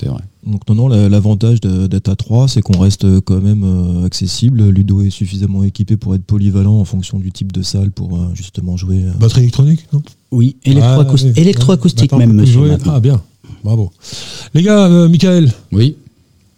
C'est 0.00 0.06
vrai. 0.08 0.20
Donc 0.46 0.68
non, 0.68 0.74
non, 0.74 0.88
la- 0.88 1.08
l'avantage 1.08 1.60
d'être 1.60 2.08
à 2.08 2.16
3, 2.16 2.48
c'est 2.48 2.60
qu'on 2.62 2.78
reste 2.78 3.20
quand 3.20 3.40
même 3.40 3.62
euh, 3.64 4.04
accessible. 4.06 4.68
Ludo 4.68 5.02
est 5.02 5.10
suffisamment 5.10 5.62
équipé 5.64 5.96
pour 5.96 6.14
être 6.14 6.24
polyvalent 6.24 6.80
en 6.80 6.84
fonction 6.84 7.18
du 7.18 7.30
type 7.32 7.52
de 7.52 7.62
salle 7.62 7.90
pour 7.90 8.16
euh, 8.16 8.28
justement 8.34 8.76
jouer. 8.76 9.04
euh. 9.04 9.12
Batterie 9.20 9.42
électronique, 9.42 9.86
non? 9.92 10.02
Oui, 10.32 10.56
Ah, 10.66 10.70
électroacoustique, 10.70 11.32
oui. 11.36 11.42
électroacoustique 11.42 12.12
même, 12.12 12.32
monsieur. 12.32 12.76
Ah, 12.86 12.98
bien. 13.00 13.20
Bravo. 13.62 13.90
Les 14.52 14.62
gars, 14.62 14.86
euh, 14.86 15.08
Michael, 15.08 15.52
Oui. 15.72 15.96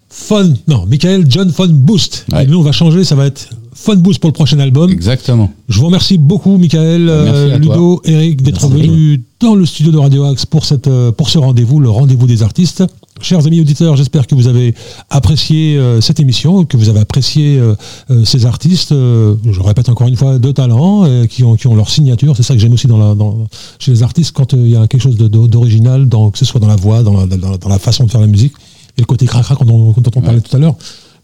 Fun. 0.09 0.55
Non, 0.67 0.87
Michael 0.87 1.27
John 1.29 1.51
Fun 1.51 1.69
Boost. 1.69 2.25
Ouais. 2.33 2.45
Et 2.45 2.47
nous, 2.47 2.59
on 2.59 2.63
va 2.63 2.73
changer. 2.73 3.05
Ça 3.05 3.15
va 3.15 3.27
être 3.27 3.51
Fun 3.75 3.97
Boost 3.97 4.19
pour 4.19 4.29
le 4.29 4.33
prochain 4.33 4.59
album. 4.61 4.91
Exactement. 4.91 5.53
Je 5.69 5.79
vous 5.79 5.87
remercie 5.87 6.17
beaucoup, 6.17 6.57
Michael, 6.57 7.03
Merci 7.03 7.31
euh, 7.35 7.55
à 7.55 7.59
Ludo, 7.59 8.01
Eric, 8.05 8.41
d'être 8.43 8.67
venus 8.69 9.21
dans 9.41 9.55
le 9.55 9.67
studio 9.67 9.93
de 9.93 9.99
Radio 9.99 10.25
Axe 10.25 10.47
pour, 10.47 10.65
cette, 10.65 10.87
euh, 10.89 11.13
pour 11.13 11.29
ce 11.29 11.37
rendez-vous, 11.39 11.81
le 11.81 11.91
rendez-vous 11.91 12.27
des 12.27 12.43
artistes. 12.43 12.83
Chers 13.23 13.47
amis 13.47 13.61
auditeurs, 13.61 13.97
j'espère 13.97 14.27
que 14.27 14.35
vous 14.35 14.47
avez 14.47 14.75
apprécié 15.09 15.79
euh, 15.79 16.03
cette 16.03 16.21
émission, 16.21 16.67
que 16.67 16.77
vous 16.77 16.91
avez 16.91 17.01
apprécié 17.01 17.59
euh, 17.59 17.75
euh, 18.11 18.25
ces 18.27 18.45
artistes. 18.45 18.91
je 18.91 19.61
répète 19.61 19.89
encore 19.89 20.07
une 20.07 20.17
fois, 20.17 20.39
de 20.39 20.53
talent, 20.53 21.05
qui, 21.27 21.43
ont, 21.43 21.57
qui 21.57 21.67
ont 21.67 21.75
leur 21.75 21.89
signature. 21.89 22.37
C'est 22.37 22.43
ça 22.43 22.55
que 22.55 22.61
j'aime 22.61 22.75
aussi 22.75 22.87
dans 22.87 22.99
la, 22.99 23.15
dans, 23.15 23.47
chez 23.79 23.91
les 23.91 24.03
artistes, 24.03 24.33
quand 24.33 24.53
il 24.53 24.69
y 24.69 24.77
a 24.77 24.87
quelque 24.87 25.01
chose 25.01 25.17
d'original, 25.17 26.09
que 26.09 26.39
ce 26.39 26.45
soit 26.45 26.61
dans 26.61 26.67
la 26.67 26.77
voix, 26.77 27.03
dans 27.03 27.15
la, 27.15 27.27
dans, 27.27 27.57
dans 27.57 27.69
la 27.69 27.79
façon 27.79 28.05
de 28.05 28.11
faire 28.11 28.21
la 28.21 28.27
musique, 28.27 28.53
et 28.99 29.01
le 29.01 29.07
côté 29.07 29.27
cracra 29.27 29.55
dont, 29.65 29.93
dont 29.97 30.11
on 30.15 30.21
parlait 30.21 30.41
tout 30.41 30.55
à 30.55 30.59
l'heure. 30.59 30.75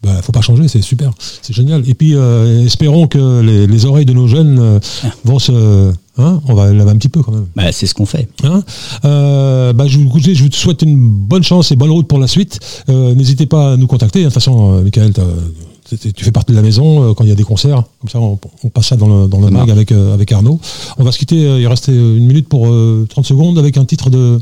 Bah, 0.03 0.20
faut 0.20 0.32
pas 0.32 0.40
changer, 0.40 0.66
c'est 0.66 0.82
super, 0.82 1.12
c'est 1.42 1.53
génial. 1.55 1.88
Et 1.88 1.94
puis 1.94 2.14
euh, 2.16 2.64
espérons 2.64 3.07
que 3.07 3.40
les, 3.40 3.66
les 3.68 3.84
oreilles 3.86 4.05
de 4.07 4.12
nos 4.12 4.26
jeunes 4.26 4.59
euh, 4.59 4.80
vont 5.24 5.38
se, 5.38 5.92
hein, 6.18 6.40
on 6.48 6.55
va 6.55 6.72
laver 6.72 6.90
un 6.90 6.96
petit 6.96 7.09
peu 7.09 7.22
quand 7.22 7.30
même. 7.32 7.46
Bah, 7.55 7.70
c'est 7.70 7.86
ce 7.86 7.94
qu'on 7.94 8.07
fait. 8.07 8.28
Hein 8.42 8.64
Euh, 9.05 9.72
bah, 9.72 9.86
je, 9.86 9.98
vous, 9.98 10.07
écoutez, 10.07 10.34
je 10.34 10.42
vous 10.42 10.50
souhaite 10.50 10.82
une 10.82 10.96
bonne 10.98 11.44
chance 11.44 11.70
et 11.70 11.76
bonne 11.76 11.90
route 11.90 12.09
pour 12.09 12.18
la 12.18 12.26
suite. 12.26 12.59
Euh, 12.88 13.14
N'hésitez 13.14 13.46
pas 13.46 13.72
à 13.72 13.76
nous 13.76 13.86
contacter. 13.86 14.20
De 14.20 14.24
toute 14.24 14.34
façon, 14.34 14.72
euh, 14.78 14.82
Michael, 14.82 15.12
tu 15.14 16.24
fais 16.24 16.32
partie 16.32 16.50
de 16.53 16.57
la 16.57 16.62
maison 16.62 17.11
euh, 17.11 17.14
quand 17.14 17.22
il 17.22 17.28
y 17.30 17.32
a 17.32 17.36
des 17.36 17.44
concerts. 17.44 17.84
Comme 18.00 18.11
ça, 18.11 18.18
on, 18.20 18.38
on 18.64 18.68
passe 18.70 18.86
ça 18.88 18.96
dans 18.96 19.07
le, 19.22 19.28
dans 19.28 19.40
le 19.40 19.50
mag 19.50 19.70
avec, 19.70 19.92
euh, 19.92 20.14
avec 20.14 20.32
Arnaud. 20.32 20.59
On 20.98 21.05
va 21.05 21.12
se 21.12 21.18
quitter. 21.18 21.46
euh, 21.46 21.61
il 21.61 21.66
reste 21.68 21.88
une 21.88 22.26
minute 22.26 22.48
pour 22.48 22.66
euh, 22.66 23.07
30 23.09 23.24
secondes 23.26 23.59
avec 23.59 23.76
un 23.76 23.84
titre 23.84 24.11
de 24.11 24.40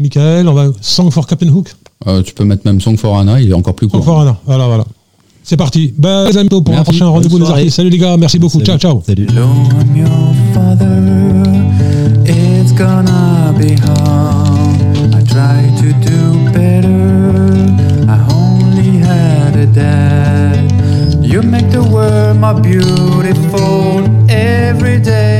Michael, 0.00 0.48
on 0.48 0.54
va 0.54 0.70
Song 0.80 1.10
for 1.10 1.26
Captain 1.26 1.48
Hook. 1.48 1.74
Euh, 2.06 2.22
tu 2.22 2.34
peux 2.34 2.44
mettre 2.44 2.62
même 2.64 2.80
Song 2.80 2.96
for 2.96 3.18
Anna, 3.18 3.40
il 3.40 3.50
est 3.50 3.54
encore 3.54 3.74
plus 3.74 3.88
court. 3.88 4.00
Song 4.00 4.06
for 4.06 4.20
Anna, 4.22 4.36
voilà, 4.46 4.66
voilà. 4.66 4.84
C'est 5.44 5.56
parti. 5.56 5.92
Ben, 5.98 6.28
les 6.28 6.38
amis, 6.38 6.48
pour 6.48 6.62
merci. 6.68 6.80
un 6.80 6.84
prochain 6.84 7.08
rendez-vous 7.08 7.38
des 7.38 7.50
artistes. 7.50 7.76
Salut 7.76 7.90
les 7.90 7.98
gars, 7.98 8.16
merci 8.16 8.38
beaucoup. 8.38 8.60
Salut. 8.64 8.78
Ciao, 8.78 8.78
ciao. 8.78 9.02
Salut. 9.04 9.26
You 21.32 21.40
make 21.40 21.70
the 21.70 21.82
world 21.82 22.40
more 22.40 22.60
beautiful 22.60 24.04
every 24.28 25.00
day. 25.00 25.31